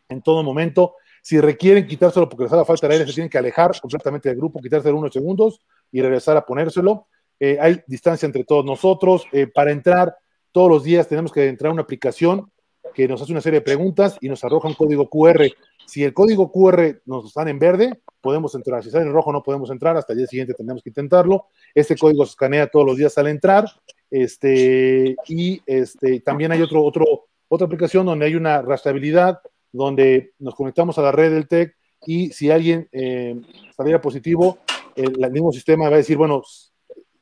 en 0.09 0.23
todo 0.23 0.43
momento. 0.43 0.95
Si 1.23 1.41
requieren 1.41 1.87
quitárselo 1.87 2.29
porque 2.29 2.45
les 2.45 2.53
haga 2.53 2.65
falta 2.65 2.89
de 2.89 2.95
aire, 2.95 3.07
se 3.07 3.13
tienen 3.13 3.31
que 3.31 3.39
alejar 3.39 3.79
completamente 3.81 4.29
del 4.29 4.39
grupo, 4.39 4.61
quitárselo 4.61 4.97
unos 4.97 5.13
segundos 5.13 5.61
y 5.93 6.01
regresar 6.01 6.37
a 6.37 6.47
ponérselo. 6.47 7.07
Eh, 7.41 7.59
hay 7.61 7.81
distancia 7.87 8.27
entre 8.27 8.45
todos 8.45 8.65
nosotros. 8.65 9.27
para 9.55 9.71
entrar 9.71 10.17
todos 10.53 10.71
los 10.71 10.83
días 10.83 11.07
tenemos 11.07 11.33
que 11.33 11.47
entrar 11.47 11.71
a 11.71 11.73
una 11.73 11.83
aplicación 11.83 12.51
que 12.95 13.07
nos 13.07 13.23
hace 13.23 13.33
una 13.33 13.41
serie 13.41 13.61
de 13.61 13.65
preguntas 13.65 14.17
y 14.21 14.29
nos 14.29 14.43
arroja 14.45 14.69
un 14.69 14.75
código 14.75 15.09
QR. 15.09 15.47
Si 15.87 16.03
el 16.05 16.13
código 16.13 16.51
QR 16.51 17.01
nos 17.07 17.27
está 17.27 17.49
en 17.49 17.59
verde, 17.59 18.01
podemos 18.21 18.55
entrar. 18.55 18.83
Si 18.83 18.91
sale 18.91 19.07
en 19.07 19.13
rojo, 19.13 19.33
no 19.33 19.43
podemos 19.43 19.71
entrar. 19.71 19.97
Hasta 19.97 20.13
el 20.13 20.19
día 20.19 20.27
siguiente 20.27 20.55
tenemos 20.55 20.83
que 20.83 20.91
intentarlo. 20.91 21.47
Este 21.75 21.97
código 21.97 22.27
se 22.27 22.31
escanea 22.31 22.67
todos 22.67 22.85
los 22.85 22.97
días 22.97 23.17
al 23.19 23.29
entrar. 23.29 23.67
Este, 24.11 25.17
y 25.27 25.61
este, 25.67 26.21
también 26.21 26.53
hay 26.53 26.63
otro, 26.63 26.83
otro, 26.83 27.27
otra 27.49 27.67
aplicación 27.67 28.07
donde 28.07 28.27
hay 28.27 28.35
una 28.35 28.63
rastreabilidad, 28.63 29.41
donde 29.73 30.33
nos 30.39 30.55
conectamos 30.55 30.99
a 30.99 31.03
la 31.03 31.13
red 31.13 31.33
del 31.33 31.49
TEC 31.49 31.77
y 32.07 32.31
si 32.31 32.51
alguien 32.51 32.89
eh, 32.93 33.41
saliera 33.77 34.01
positivo, 34.01 34.59
el 34.97 35.31
mismo 35.31 35.53
sistema 35.53 35.89
va 35.89 35.95
a 35.95 35.99
decir, 35.99 36.17
bueno, 36.17 36.43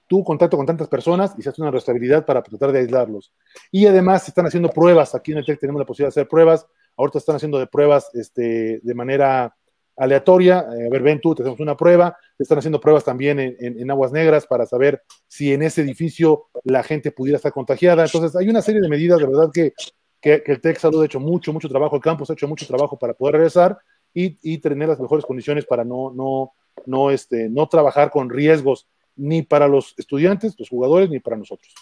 tu 0.06 0.22
contacto 0.22 0.56
con 0.56 0.66
tantas 0.66 0.88
personas 0.88 1.34
y 1.36 1.42
se 1.42 1.50
hace 1.50 1.60
una 1.60 1.70
restabilidad 1.70 2.24
para 2.24 2.42
tratar 2.42 2.72
de 2.72 2.80
aislarlos. 2.80 3.32
Y 3.70 3.86
además 3.86 4.24
se 4.24 4.30
están 4.30 4.46
haciendo 4.46 4.70
pruebas, 4.70 5.14
aquí 5.14 5.32
en 5.32 5.38
el 5.38 5.44
TEC 5.44 5.60
tenemos 5.60 5.80
la 5.80 5.86
posibilidad 5.86 6.14
de 6.14 6.20
hacer 6.20 6.28
pruebas, 6.28 6.66
ahorita 6.96 7.18
están 7.18 7.36
haciendo 7.36 7.58
de 7.58 7.66
pruebas 7.66 8.10
este, 8.14 8.80
de 8.82 8.94
manera 8.94 9.54
aleatoria, 9.96 10.66
eh, 10.76 10.86
a 10.86 10.90
ver, 10.90 11.02
ven 11.02 11.20
tú, 11.20 11.34
tenemos 11.34 11.58
una 11.60 11.76
prueba, 11.76 12.16
están 12.38 12.58
haciendo 12.58 12.80
pruebas 12.80 13.04
también 13.04 13.38
en, 13.40 13.90
Aguas 13.90 14.12
Negras 14.12 14.46
para 14.46 14.66
saber 14.66 15.02
si 15.26 15.52
en 15.52 15.62
ese 15.62 15.82
edificio 15.82 16.46
la 16.64 16.82
gente 16.82 17.10
pudiera 17.10 17.36
estar 17.36 17.52
contagiada. 17.52 18.04
Entonces, 18.04 18.36
hay 18.36 18.48
una 18.48 18.62
serie 18.62 18.80
de 18.80 18.88
medidas, 18.88 19.18
de 19.18 19.26
verdad 19.26 19.50
que, 19.52 19.72
que, 20.20 20.42
el 20.46 20.60
TEC 20.60 20.78
Salud 20.78 21.02
ha 21.02 21.06
hecho 21.06 21.20
mucho, 21.20 21.52
mucho 21.52 21.68
trabajo, 21.68 21.96
el 21.96 22.02
campus 22.02 22.30
ha 22.30 22.34
hecho 22.34 22.48
mucho 22.48 22.66
trabajo 22.66 22.98
para 22.98 23.14
poder 23.14 23.36
regresar 23.36 23.78
y, 24.12 24.38
y 24.42 24.58
tener 24.58 24.88
las 24.88 25.00
mejores 25.00 25.24
condiciones 25.24 25.64
para 25.64 25.84
no, 25.84 26.12
no, 26.14 26.52
no, 26.84 27.10
este, 27.10 27.48
no 27.48 27.66
trabajar 27.68 28.10
con 28.10 28.28
riesgos 28.28 28.88
ni 29.16 29.42
para 29.42 29.66
los 29.66 29.94
estudiantes, 29.96 30.54
los 30.58 30.68
jugadores, 30.68 31.08
ni 31.08 31.20
para 31.20 31.36
nosotros. 31.36 31.72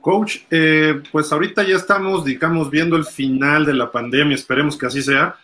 Coach, 0.00 0.38
eh, 0.50 1.02
pues 1.12 1.30
ahorita 1.32 1.62
ya 1.64 1.76
estamos, 1.76 2.24
digamos, 2.24 2.70
viendo 2.70 2.96
el 2.96 3.04
final 3.04 3.66
de 3.66 3.74
la 3.74 3.90
pandemia, 3.90 4.34
esperemos 4.34 4.78
que 4.78 4.86
así 4.86 5.02
sea. 5.02 5.36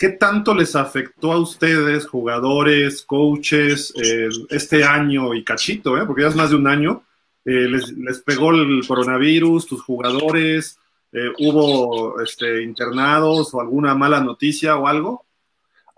¿Qué 0.00 0.08
tanto 0.08 0.54
les 0.54 0.74
afectó 0.76 1.30
a 1.32 1.38
ustedes, 1.38 2.06
jugadores, 2.06 3.02
coaches, 3.02 3.92
eh, 4.02 4.30
este 4.48 4.82
año 4.82 5.34
y 5.34 5.44
cachito, 5.44 5.98
eh? 5.98 6.06
porque 6.06 6.22
ya 6.22 6.28
es 6.28 6.36
más 6.36 6.48
de 6.48 6.56
un 6.56 6.66
año? 6.66 7.04
les, 7.44 7.92
les, 7.92 8.20
pegó 8.20 8.50
el 8.52 8.80
coronavirus, 8.86 9.66
tus 9.66 9.82
jugadores, 9.82 10.78
hubo 11.38 12.20
este, 12.20 12.62
internados 12.62 13.52
o 13.52 13.60
alguna 13.60 13.94
mala 13.94 14.20
noticia 14.20 14.76
o 14.76 14.86
algo? 14.86 15.26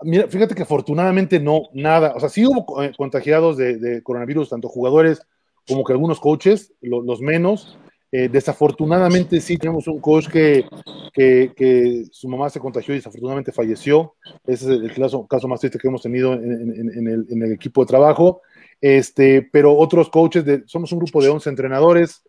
Mira, 0.03 0.27
fíjate 0.27 0.53
que 0.53 0.63
afortunadamente 0.63 1.39
no, 1.39 1.69
nada. 1.73 2.13
O 2.15 2.19
sea, 2.19 2.29
sí 2.29 2.45
hubo 2.45 2.83
eh, 2.83 2.91
contagiados 2.97 3.57
de, 3.57 4.01
coronavirus, 4.03 4.49
tanto 4.49 4.67
jugadores 4.67 5.21
como 5.65 5.85
que 5.85 5.93
algunos 5.93 6.19
coaches, 6.19 6.73
los 6.81 7.21
menos. 7.21 7.77
Eh, 8.15 8.29
desafortunadamente 8.29 9.41
sí 9.41 9.57
tenemos 9.57 9.87
un 9.87 9.99
coach 9.99 10.27
que, 10.27 10.67
que, 11.15 12.05
su 12.11 12.29
mamá 12.29 12.47
se 12.47 12.59
contagió 12.59 12.93
y 12.93 12.97
desafortunadamente 12.97 13.51
falleció. 13.51 14.13
Ese 14.45 14.65
es 14.65 14.81
el 14.81 14.93
caso, 14.93 15.25
caso 15.25 15.47
más 15.47 15.59
triste 15.59 15.79
que 15.79 15.87
hemos 15.87 16.03
tenido 16.03 16.33
en, 16.33 17.07
el, 17.07 17.51
equipo 17.51 17.81
de 17.81 17.87
trabajo. 17.87 18.43
Este, 18.79 19.41
pero 19.51 19.75
otros 19.75 20.11
coaches, 20.11 20.45
de, 20.45 20.61
somos 20.67 20.91
un 20.91 20.99
grupo 20.99 21.23
de 21.23 21.29
11 21.29 21.49
entrenadores, 21.49 22.21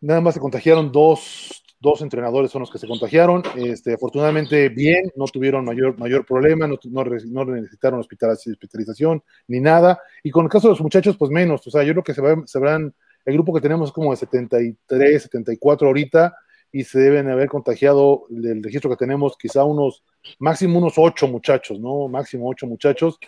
nada 0.00 0.20
más 0.20 0.34
se 0.34 0.40
contagiaron 0.40 0.90
dos, 0.90 1.62
dos 1.78 2.02
entrenadores 2.02 2.50
son 2.50 2.62
los 2.62 2.70
que 2.72 2.78
se 2.80 2.88
contagiaron. 2.88 3.44
Este, 3.54 3.94
afortunadamente, 3.94 4.70
bien, 4.70 5.04
no 5.14 5.26
tuvieron 5.26 5.64
mayor, 5.64 5.96
mayor 6.00 6.26
problema, 6.26 6.66
no, 6.66 6.76
no, 6.90 7.44
necesitaron 7.44 8.00
hospitalización 8.00 9.22
ni 9.46 9.60
nada. 9.60 10.00
Y 10.24 10.32
con 10.32 10.46
el 10.46 10.50
caso 10.50 10.66
de 10.66 10.72
los 10.72 10.80
muchachos, 10.80 11.16
pues 11.16 11.30
menos. 11.30 11.64
O 11.64 11.70
sea, 11.70 11.84
yo 11.84 11.92
creo 11.92 12.02
que 12.02 12.14
se, 12.14 12.22
se 12.46 12.58
verán, 12.58 12.92
el 13.24 13.34
grupo 13.34 13.54
que 13.54 13.60
tenemos 13.60 13.88
es 13.88 13.92
como 13.92 14.10
de 14.10 14.16
73, 14.16 15.22
74 15.22 15.86
ahorita, 15.86 16.36
y 16.72 16.82
se 16.84 16.98
deben 16.98 17.28
haber 17.28 17.48
contagiado 17.48 18.26
del 18.28 18.62
registro 18.62 18.90
que 18.90 18.96
tenemos, 18.96 19.36
quizá 19.38 19.62
unos, 19.64 20.02
máximo 20.40 20.78
unos 20.78 20.94
ocho 20.96 21.28
muchachos, 21.28 21.78
¿no? 21.78 22.08
Máximo 22.08 22.48
ocho 22.48 22.66
muchachos. 22.66 23.18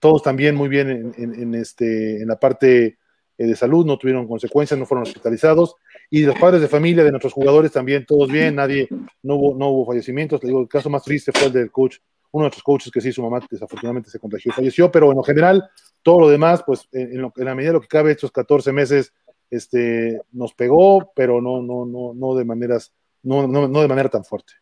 Todos 0.00 0.22
también 0.22 0.54
muy 0.54 0.70
bien 0.70 1.12
en, 1.18 1.54
este, 1.54 2.22
en 2.22 2.28
la 2.28 2.40
parte 2.40 2.96
eh, 3.36 3.46
de 3.46 3.56
salud, 3.56 3.84
no 3.84 3.98
tuvieron 3.98 4.26
consecuencias, 4.26 4.80
no 4.80 4.86
fueron 4.86 5.02
hospitalizados. 5.02 5.74
Y 6.08 6.22
los 6.22 6.38
padres 6.38 6.62
de 6.62 6.68
familia 6.68 7.04
de 7.04 7.10
nuestros 7.10 7.34
jugadores 7.34 7.72
también, 7.72 8.06
todos 8.06 8.30
bien, 8.30 8.54
nadie, 8.54 8.88
no 9.22 9.34
hubo, 9.34 9.54
no 9.54 9.68
hubo 9.68 9.86
fallecimientos. 9.86 10.42
Le 10.42 10.48
digo, 10.48 10.62
el 10.62 10.68
caso 10.68 10.88
más 10.88 11.02
triste 11.02 11.30
fue 11.30 11.48
el 11.48 11.52
del 11.52 11.70
coach, 11.70 11.98
uno 12.32 12.44
de 12.44 12.46
nuestros 12.46 12.62
coaches 12.62 12.90
que 12.90 13.00
sí, 13.00 13.12
su 13.12 13.22
mamá 13.22 13.46
desafortunadamente 13.50 14.10
se 14.10 14.18
contagió 14.18 14.50
y 14.50 14.52
falleció, 14.52 14.90
pero 14.90 15.10
en 15.10 15.16
lo 15.16 15.22
general, 15.22 15.68
todo 16.02 16.20
lo 16.20 16.28
demás, 16.28 16.62
pues 16.66 16.88
en, 16.92 17.20
la 17.20 17.54
medida 17.54 17.70
de 17.70 17.74
lo 17.74 17.80
que 17.80 17.86
cabe, 17.86 18.12
estos 18.12 18.32
14 18.32 18.72
meses, 18.72 19.12
este, 19.50 20.20
nos 20.32 20.54
pegó, 20.54 21.12
pero 21.14 21.40
no, 21.40 21.62
no, 21.62 21.86
no, 21.86 22.12
no 22.14 22.34
de 22.34 22.44
maneras, 22.44 22.92
no, 23.22 23.46
no, 23.46 23.68
no 23.68 23.80
de 23.80 23.88
manera 23.88 24.08
tan 24.08 24.24
fuerte. 24.24 24.54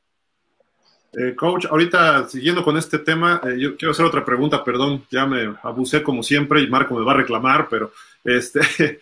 Eh, 1.14 1.34
coach, 1.34 1.66
ahorita 1.66 2.26
siguiendo 2.28 2.64
con 2.64 2.78
este 2.78 2.98
tema, 2.98 3.40
eh, 3.44 3.58
yo 3.58 3.76
quiero 3.76 3.92
hacer 3.92 4.06
otra 4.06 4.24
pregunta, 4.24 4.64
perdón, 4.64 5.04
ya 5.10 5.26
me 5.26 5.54
abusé 5.62 6.02
como 6.02 6.22
siempre 6.22 6.62
y 6.62 6.68
Marco 6.68 6.94
me 6.94 7.04
va 7.04 7.12
a 7.12 7.16
reclamar, 7.16 7.68
pero 7.68 7.92
este, 8.24 8.60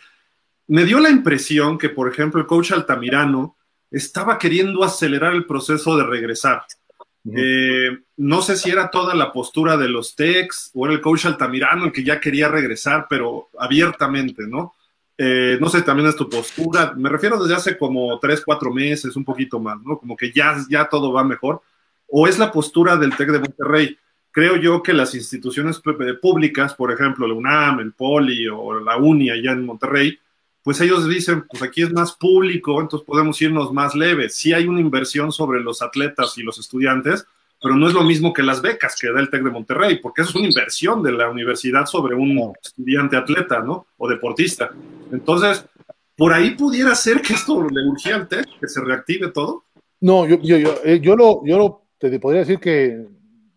me 0.66 0.84
dio 0.84 0.98
la 0.98 1.10
impresión 1.10 1.78
que, 1.78 1.88
por 1.88 2.10
ejemplo, 2.10 2.40
el 2.40 2.46
coach 2.46 2.72
Altamirano 2.72 3.56
estaba 3.90 4.38
queriendo 4.38 4.82
acelerar 4.82 5.34
el 5.34 5.46
proceso 5.46 5.96
de 5.96 6.04
regresar. 6.04 6.62
Eh, 7.32 7.98
no 8.16 8.40
sé 8.40 8.56
si 8.56 8.70
era 8.70 8.90
toda 8.90 9.14
la 9.14 9.30
postura 9.30 9.76
de 9.76 9.88
los 9.88 10.16
Tex 10.16 10.70
o 10.74 10.86
era 10.86 10.94
el 10.94 11.02
coach 11.02 11.26
Altamirano 11.26 11.84
el 11.84 11.92
que 11.92 12.02
ya 12.02 12.18
quería 12.18 12.48
regresar, 12.48 13.06
pero 13.10 13.50
abiertamente, 13.58 14.46
¿no? 14.46 14.74
No 15.60 15.68
sé, 15.68 15.82
también 15.82 16.08
es 16.08 16.16
tu 16.16 16.28
postura. 16.28 16.94
Me 16.96 17.08
refiero 17.08 17.42
desde 17.42 17.54
hace 17.54 17.78
como 17.78 18.18
tres, 18.18 18.42
cuatro 18.44 18.72
meses, 18.72 19.16
un 19.16 19.24
poquito 19.24 19.60
más, 19.60 19.78
¿no? 19.84 19.98
Como 19.98 20.16
que 20.16 20.32
ya, 20.32 20.56
ya 20.68 20.88
todo 20.88 21.12
va 21.12 21.24
mejor 21.24 21.62
o 22.10 22.26
es 22.26 22.38
la 22.38 22.52
postura 22.52 22.96
del 22.96 23.16
TEC 23.16 23.30
de 23.30 23.38
Monterrey. 23.38 23.98
Creo 24.32 24.56
yo 24.56 24.82
que 24.82 24.92
las 24.92 25.14
instituciones 25.14 25.80
públicas, 26.20 26.74
por 26.74 26.92
ejemplo, 26.92 27.26
la 27.26 27.34
UNAM, 27.34 27.80
el 27.80 27.92
POLI 27.92 28.48
o 28.48 28.80
la 28.80 28.96
UNI 28.96 29.30
allá 29.30 29.52
en 29.52 29.66
Monterrey, 29.66 30.18
pues 30.62 30.80
ellos 30.80 31.08
dicen, 31.08 31.46
pues 31.48 31.62
aquí 31.62 31.82
es 31.82 31.92
más 31.92 32.12
público, 32.12 32.80
entonces 32.80 33.06
podemos 33.06 33.40
irnos 33.40 33.72
más 33.72 33.94
leves. 33.94 34.36
Sí 34.36 34.52
hay 34.52 34.66
una 34.66 34.80
inversión 34.80 35.32
sobre 35.32 35.60
los 35.60 35.82
atletas 35.82 36.36
y 36.38 36.42
los 36.42 36.58
estudiantes, 36.58 37.26
pero 37.62 37.76
no 37.76 37.86
es 37.86 37.94
lo 37.94 38.02
mismo 38.02 38.32
que 38.32 38.42
las 38.42 38.62
becas 38.62 38.96
que 38.98 39.12
da 39.12 39.20
el 39.20 39.30
TEC 39.30 39.42
de 39.42 39.50
Monterrey, 39.50 39.98
porque 40.00 40.22
eso 40.22 40.30
es 40.30 40.36
una 40.36 40.46
inversión 40.46 41.02
de 41.02 41.12
la 41.12 41.28
universidad 41.30 41.86
sobre 41.86 42.14
un 42.14 42.52
estudiante 42.62 43.16
atleta, 43.16 43.60
¿no? 43.60 43.86
O 43.98 44.08
deportista. 44.08 44.70
Entonces, 45.12 45.64
por 46.16 46.32
ahí 46.32 46.52
pudiera 46.52 46.94
ser 46.94 47.20
que 47.20 47.34
esto 47.34 47.62
le 47.68 47.88
urgía 47.88 48.16
al 48.16 48.28
TEC, 48.28 48.46
que 48.60 48.68
se 48.68 48.80
reactive 48.80 49.30
todo. 49.30 49.64
No, 50.00 50.26
yo, 50.26 50.38
yo, 50.40 50.56
yo, 50.56 50.74
eh, 50.84 51.00
yo, 51.00 51.14
lo, 51.16 51.44
yo 51.44 51.58
lo 51.58 51.80
te 51.98 52.18
podría 52.18 52.40
decir 52.40 52.58
que 52.58 53.06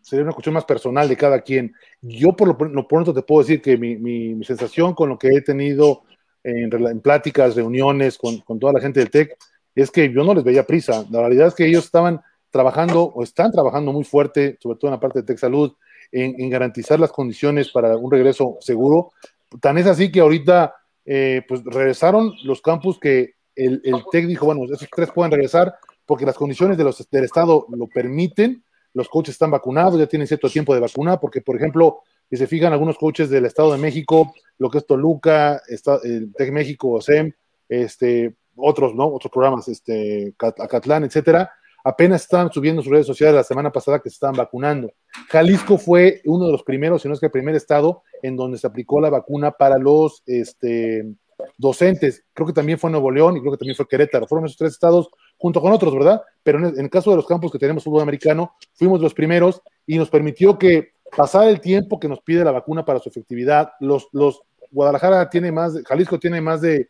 sería 0.02 0.24
una 0.24 0.34
cuestión 0.34 0.54
más 0.54 0.66
personal 0.66 1.08
de 1.08 1.16
cada 1.16 1.42
quien. 1.42 1.74
Yo 2.02 2.34
por 2.34 2.48
lo, 2.48 2.88
pronto 2.88 3.14
te 3.14 3.22
puedo 3.22 3.42
decir 3.42 3.62
que 3.62 3.78
mi, 3.78 4.44
sensación 4.44 4.94
con 4.94 5.10
lo 5.10 5.18
que 5.18 5.30
he 5.30 5.42
tenido 5.42 6.04
en, 6.44 7.00
pláticas, 7.00 7.56
reuniones 7.56 8.18
con, 8.18 8.60
toda 8.60 8.74
la 8.74 8.82
gente 8.82 9.00
del 9.00 9.10
TEC, 9.10 9.38
es 9.76 9.90
que 9.90 10.12
yo 10.12 10.24
no 10.24 10.34
les 10.34 10.44
veía 10.44 10.68
prisa. 10.68 11.06
La 11.10 11.22
realidad 11.22 11.48
es 11.48 11.56
que 11.56 11.66
ellos 11.66 11.86
estaban 11.86 12.22
trabajando 12.54 13.04
o 13.04 13.24
están 13.24 13.52
trabajando 13.52 13.92
muy 13.92 14.04
fuerte, 14.04 14.58
sobre 14.62 14.78
todo 14.78 14.90
en 14.90 14.94
la 14.94 15.00
parte 15.00 15.20
de 15.20 15.26
TEC 15.26 15.40
Salud, 15.40 15.74
en, 16.12 16.50
garantizar 16.50 17.00
las 17.00 17.12
condiciones 17.12 17.72
para 17.72 17.98
un 17.98 18.12
regreso 18.12 18.58
seguro. 18.62 19.12
Tan 19.60 19.78
es 19.80 19.88
así 19.88 20.12
que 20.12 20.20
ahorita 20.20 20.76
eh, 21.06 21.42
pues 21.48 21.64
regresaron 21.66 22.32
los 22.44 22.62
campus 22.62 23.00
que 23.00 23.34
el, 23.56 23.82
el 23.84 24.04
TEC 24.12 24.28
dijo, 24.28 24.46
bueno, 24.46 24.64
esos 24.66 24.88
tres 24.96 25.12
pueden 25.12 25.32
regresar 25.32 25.74
porque 26.06 26.26
las 26.26 26.36
condiciones 26.36 26.78
del 26.78 27.24
Estado 27.24 27.66
lo 27.70 27.88
permiten 27.88 28.64
los 28.94 29.10
coaches 29.10 29.34
están 29.34 29.52
vacunados, 29.52 30.00
ya 30.00 30.08
tienen 30.08 30.28
cierto 30.28 30.50
tiempo 30.50 30.74
de 30.74 30.80
vacuna, 30.80 31.20
porque, 31.20 31.42
por 31.42 31.56
ejemplo, 31.56 32.02
si 32.30 32.38
se 32.38 32.48
fijan 32.48 32.74
algunos 32.74 32.98
coaches 32.98 33.30
del 33.30 33.46
Estado 33.46 33.72
de 33.72 33.80
México, 33.80 34.34
lo 34.60 34.70
que 34.70 34.78
es 34.78 34.86
Toluca, 34.86 35.62
está, 35.68 36.00
el 36.04 36.32
México, 36.52 37.02
SEM, 37.02 37.32
este, 37.68 38.36
otros, 38.56 38.94
¿no? 38.94 39.08
Otros 39.08 39.32
programas, 39.32 39.68
este, 39.68 40.34
Acatlán, 40.38 41.04
etcétera, 41.04 41.52
apenas 41.84 42.22
están 42.22 42.52
subiendo 42.52 42.82
sus 42.82 42.92
redes 42.92 43.08
sociales 43.08 43.36
la 43.36 43.44
semana 43.44 43.72
pasada 43.72 44.00
que 44.00 44.10
se 44.10 44.16
estaban 44.16 44.36
vacunando. 44.36 44.92
Jalisco 45.30 45.78
fue 45.78 46.22
uno 46.26 46.46
de 46.46 46.52
los 46.52 46.64
primeros, 46.64 47.02
si 47.02 47.08
no 47.08 47.14
es 47.14 47.20
que 47.20 47.28
el 47.28 47.32
primer 47.32 47.56
estado, 47.56 48.04
en 48.22 48.36
donde 48.38 48.58
se 48.58 48.68
aplicó 48.68 49.02
la 49.02 49.10
vacuna 49.10 49.52
para 49.52 49.78
los 49.78 50.24
este, 50.26 51.06
docentes. 51.58 52.24
Creo 52.34 52.48
que 52.48 52.54
también 52.54 52.80
fue 52.80 52.90
Nuevo 52.90 53.12
León 53.12 53.38
y 53.38 53.42
creo 53.42 53.52
que 53.52 53.58
también 53.58 53.76
fue 53.76 53.88
Querétaro. 53.88 54.28
Fueron 54.28 54.46
esos 54.46 54.58
tres 54.58 54.72
estados 54.72 55.10
junto 55.38 55.62
con 55.62 55.74
otros, 55.74 55.94
¿verdad? 55.94 56.22
Pero 56.42 56.60
en 56.60 56.80
el, 56.80 56.90
caso 56.90 57.12
de 57.12 57.18
los 57.18 57.28
campos 57.28 57.52
que 57.52 57.60
tenemos 57.60 57.84
fútbol 57.84 58.02
americano, 58.02 58.56
fuimos 58.74 59.02
los 59.02 59.14
primeros 59.14 59.62
y 59.86 59.98
nos 59.98 60.10
permitió 60.10 60.58
que 60.58 60.94
pasar 61.16 61.48
el 61.48 61.60
tiempo 61.60 62.00
que 62.00 62.08
nos 62.08 62.22
pide 62.22 62.44
la 62.44 62.52
vacuna 62.52 62.86
para 62.86 63.00
su 63.00 63.10
efectividad. 63.10 63.72
Los, 63.80 64.08
los 64.14 64.42
Guadalajara 64.72 65.30
tiene 65.30 65.52
más, 65.52 65.74
Jalisco 65.86 66.20
tiene 66.20 66.42
más 66.42 66.62
de 66.62 66.90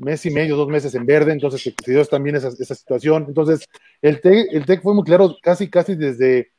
mes 0.00 0.24
y 0.26 0.30
medio, 0.30 0.56
dos 0.56 0.68
meses 0.68 0.94
en 0.94 1.06
verde, 1.06 1.32
entonces 1.32 1.62
se 1.62 1.90
dio 1.90 2.04
también 2.06 2.36
esa, 2.36 2.48
esa, 2.48 2.74
situación. 2.74 3.26
Entonces, 3.28 3.68
el 4.02 4.20
TEC, 4.20 4.48
el 4.52 4.64
TEC 4.66 4.82
fue 4.82 4.94
muy 4.94 5.04
claro 5.04 5.36
casi, 5.42 5.68
casi 5.68 5.94
desde, 5.94 6.52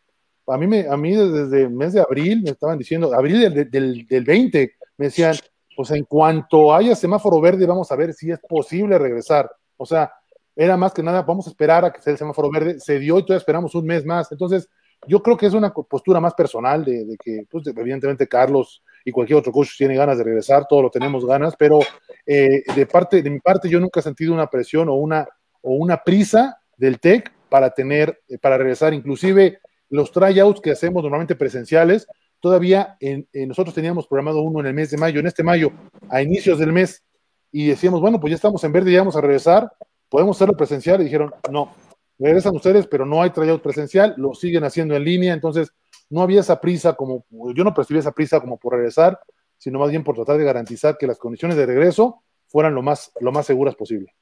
a 0.47 0.57
mí, 0.57 0.67
me, 0.67 0.87
a 0.87 0.95
mí 0.97 1.15
desde 1.15 1.63
el 1.63 1.71
mes 1.71 1.93
de 1.93 2.01
abril 2.01 2.41
me 2.43 2.51
estaban 2.51 2.77
diciendo, 2.77 3.13
abril 3.13 3.41
del, 3.41 3.69
del, 3.69 4.07
del 4.07 4.23
20, 4.23 4.73
me 4.97 5.05
decían, 5.05 5.35
pues 5.75 5.91
en 5.91 6.03
cuanto 6.05 6.73
haya 6.73 6.95
semáforo 6.95 7.41
verde, 7.41 7.65
vamos 7.65 7.91
a 7.91 7.95
ver 7.95 8.13
si 8.13 8.31
es 8.31 8.39
posible 8.39 8.97
regresar. 8.97 9.49
O 9.77 9.85
sea, 9.85 10.11
era 10.55 10.77
más 10.77 10.93
que 10.93 11.01
nada, 11.01 11.21
vamos 11.23 11.47
a 11.47 11.49
esperar 11.49 11.85
a 11.85 11.91
que 11.91 12.01
sea 12.01 12.11
el 12.11 12.19
semáforo 12.19 12.51
verde, 12.51 12.79
se 12.79 12.99
dio 12.99 13.17
y 13.17 13.23
todavía 13.23 13.39
esperamos 13.39 13.73
un 13.73 13.85
mes 13.85 14.05
más. 14.05 14.31
Entonces, 14.31 14.69
yo 15.07 15.21
creo 15.23 15.37
que 15.37 15.47
es 15.47 15.53
una 15.53 15.73
postura 15.73 16.19
más 16.19 16.33
personal 16.33 16.85
de, 16.85 17.17
que, 17.23 17.45
pues, 17.49 17.65
evidentemente, 17.67 18.27
Carlos 18.27 18.83
y 19.05 19.11
cualquier 19.11 19.39
otro 19.39 19.51
coach 19.51 19.77
tiene 19.77 19.95
ganas 19.95 20.17
de 20.17 20.23
regresar, 20.23 20.65
todos 20.67 20.83
lo 20.83 20.89
tenemos 20.89 21.25
ganas, 21.25 21.55
pero 21.57 21.79
eh, 22.25 22.63
de 22.75 22.85
parte, 22.85 23.21
de 23.21 23.29
mi 23.29 23.39
parte, 23.39 23.69
yo 23.69 23.79
nunca 23.79 23.99
he 23.99 24.03
sentido 24.03 24.33
una 24.33 24.47
presión 24.47 24.89
o 24.89 24.95
una, 24.95 25.27
o 25.61 25.73
una 25.73 26.03
prisa 26.03 26.57
del 26.77 26.99
TEC 26.99 27.31
para 27.49 27.71
tener, 27.71 28.21
eh, 28.27 28.37
para 28.37 28.57
regresar, 28.57 28.93
inclusive 28.93 29.59
los 29.89 30.11
tryouts 30.11 30.61
que 30.61 30.71
hacemos 30.71 31.03
normalmente 31.03 31.35
presenciales, 31.35 32.07
todavía 32.39 32.97
nosotros 33.33 33.75
teníamos 33.75 34.07
programado 34.07 34.41
uno 34.41 34.61
en 34.61 34.65
el 34.65 34.73
mes 34.73 34.89
de 34.89 34.97
mayo, 34.97 35.19
en 35.19 35.27
este 35.27 35.43
mayo, 35.43 35.71
a 36.09 36.23
inicios 36.23 36.57
del 36.57 36.71
mes, 36.71 37.03
y 37.51 37.67
decíamos, 37.67 38.01
bueno, 38.01 38.19
pues 38.19 38.31
ya 38.31 38.35
estamos 38.35 38.63
en 38.63 38.71
verde, 38.71 38.91
ya 38.91 38.99
vamos 38.99 39.15
a 39.15 39.21
regresar, 39.21 39.71
podemos 40.09 40.37
hacerlo 40.37 40.55
presencial 40.55 41.01
y 41.01 41.05
dijeron, 41.05 41.33
no, 41.51 41.73
regresan 42.17 42.55
ustedes, 42.55 42.87
pero 42.87 43.05
no 43.05 43.21
hay 43.21 43.31
tryout 43.31 43.61
presencial, 43.61 44.13
lo 44.17 44.33
siguen 44.33 44.63
haciendo 44.63 44.95
en 44.95 45.03
línea, 45.03 45.33
entonces 45.33 45.73
no 46.11 46.21
había 46.21 46.41
esa 46.41 46.59
prisa 46.59 46.93
como, 46.93 47.25
yo 47.55 47.63
no 47.63 47.73
percibí 47.73 47.99
esa 47.99 48.11
prisa 48.11 48.39
como 48.41 48.59
por 48.59 48.73
regresar, 48.73 49.19
sino 49.57 49.79
más 49.79 49.89
bien 49.89 50.03
por 50.03 50.15
tratar 50.15 50.37
de 50.37 50.43
garantizar 50.43 50.97
que 50.97 51.07
las 51.07 51.17
condiciones 51.17 51.57
de 51.57 51.65
regreso 51.65 52.21
fueran 52.47 52.75
lo 52.75 52.81
más, 52.81 53.13
lo 53.21 53.31
más 53.31 53.45
seguras 53.45 53.75
posible. 53.75 54.13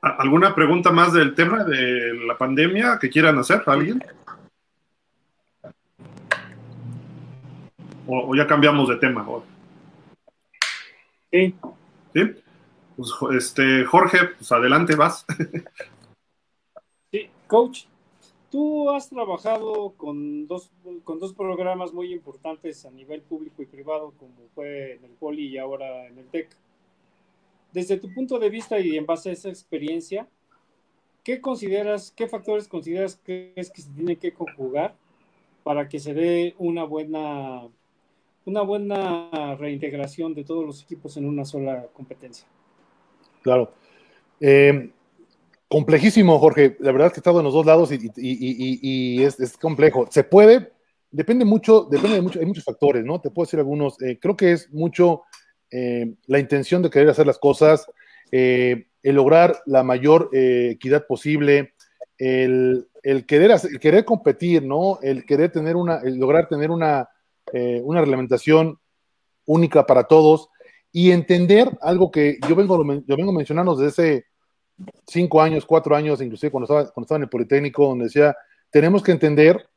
¿Alguna 0.00 0.54
pregunta 0.54 0.90
más 0.90 1.12
del 1.12 1.34
tema 1.34 1.62
de 1.64 2.14
la 2.26 2.38
pandemia 2.38 2.98
que 2.98 3.10
quieran 3.10 3.38
hacer 3.38 3.62
alguien? 3.66 4.02
¿O, 8.06 8.34
ya 8.34 8.46
cambiamos 8.46 8.88
de 8.88 8.96
tema? 8.96 9.26
Sí. 11.30 11.54
¿Sí? 12.14 12.42
Pues, 12.96 13.10
este, 13.36 13.84
Jorge, 13.84 14.18
pues 14.38 14.50
adelante, 14.52 14.96
vas. 14.96 15.26
Sí, 17.10 17.30
coach, 17.46 17.84
tú 18.50 18.90
has 18.90 19.08
trabajado 19.08 19.94
con 19.96 20.46
dos, 20.46 20.70
con 21.04 21.18
dos 21.18 21.32
programas 21.32 21.92
muy 21.92 22.12
importantes 22.12 22.84
a 22.84 22.90
nivel 22.90 23.22
público 23.22 23.62
y 23.62 23.66
privado, 23.66 24.12
como 24.18 24.34
fue 24.54 24.94
en 24.94 25.04
el 25.04 25.10
Poli 25.12 25.48
y 25.48 25.58
ahora 25.58 26.06
en 26.06 26.18
el 26.18 26.26
TEC. 26.26 26.48
Desde 27.72 27.98
tu 27.98 28.12
punto 28.14 28.38
de 28.38 28.50
vista 28.50 28.78
y 28.78 28.96
en 28.96 29.06
base 29.06 29.30
a 29.30 29.32
esa 29.32 29.48
experiencia, 29.48 30.28
¿qué 31.24 31.40
consideras, 31.40 32.12
qué 32.16 32.28
factores 32.28 32.68
consideras 32.68 33.16
que 33.16 33.52
es 33.56 33.70
que 33.70 33.82
se 33.82 33.90
tiene 33.90 34.16
que 34.16 34.32
conjugar 34.32 34.94
para 35.62 35.88
que 35.88 35.98
se 35.98 36.14
dé 36.14 36.54
una 36.58 36.84
buena, 36.84 37.68
una 38.44 38.62
buena 38.62 39.56
reintegración 39.56 40.32
de 40.34 40.44
todos 40.44 40.64
los 40.64 40.82
equipos 40.82 41.16
en 41.16 41.26
una 41.26 41.44
sola 41.44 41.86
competencia? 41.92 42.46
Claro. 43.42 43.72
Eh, 44.40 44.90
complejísimo, 45.68 46.38
Jorge. 46.38 46.76
La 46.80 46.92
verdad 46.92 47.08
es 47.08 47.12
que 47.12 47.18
he 47.18 47.22
estado 47.22 47.40
en 47.40 47.44
los 47.44 47.54
dos 47.54 47.66
lados 47.66 47.90
y, 47.92 49.22
es, 49.22 49.56
complejo. 49.58 50.06
Se 50.10 50.24
puede, 50.24 50.72
depende 51.10 51.44
mucho, 51.44 51.86
depende 51.90 52.16
de 52.16 52.22
mucho, 52.22 52.40
hay 52.40 52.46
muchos 52.46 52.64
factores, 52.64 53.04
¿no? 53.04 53.20
Te 53.20 53.30
puedo 53.30 53.46
decir 53.46 53.58
algunos. 53.58 54.00
Eh, 54.02 54.18
creo 54.20 54.36
que 54.36 54.52
es 54.52 54.72
mucho 54.72 55.22
eh, 55.70 56.14
la 56.26 56.38
intención 56.38 56.82
de 56.82 56.90
querer 56.90 57.08
hacer 57.08 57.26
las 57.26 57.38
cosas, 57.38 57.86
el 58.30 58.86
lograr 59.02 59.62
la 59.66 59.84
mayor 59.84 60.30
equidad 60.32 61.06
posible, 61.06 61.74
el, 62.18 62.88
querer 63.26 63.52
el 63.52 63.78
querer 63.78 64.04
competir, 64.04 64.64
¿no? 64.64 64.98
El 65.00 65.24
querer 65.24 65.52
tener 65.52 65.76
una, 65.76 65.98
el 65.98 66.16
lograr 66.16 66.48
tener 66.48 66.70
una, 66.70 67.08
una 67.52 68.00
reglamentación 68.00 68.78
única 69.46 69.86
para 69.86 70.04
todos 70.04 70.48
y 70.92 71.10
entender 71.10 71.70
algo 71.80 72.10
que 72.10 72.38
yo 72.48 72.56
vengo, 72.56 72.82
yo 73.06 73.16
vengo 73.16 73.32
mencionando 73.32 73.76
desde 73.76 73.88
hace 73.88 74.26
cinco 75.06 75.40
años, 75.40 75.64
cuatro 75.64 75.96
años, 75.96 76.20
inclusive 76.20 76.50
cuando 76.50 76.64
estaba, 76.64 76.92
cuando 76.92 77.04
estaba 77.06 77.16
en 77.16 77.22
el 77.24 77.28
Politécnico, 77.28 77.88
donde 77.88 78.04
decía, 78.04 78.36
tenemos 78.70 79.02
que 79.02 79.12
entender 79.12 79.68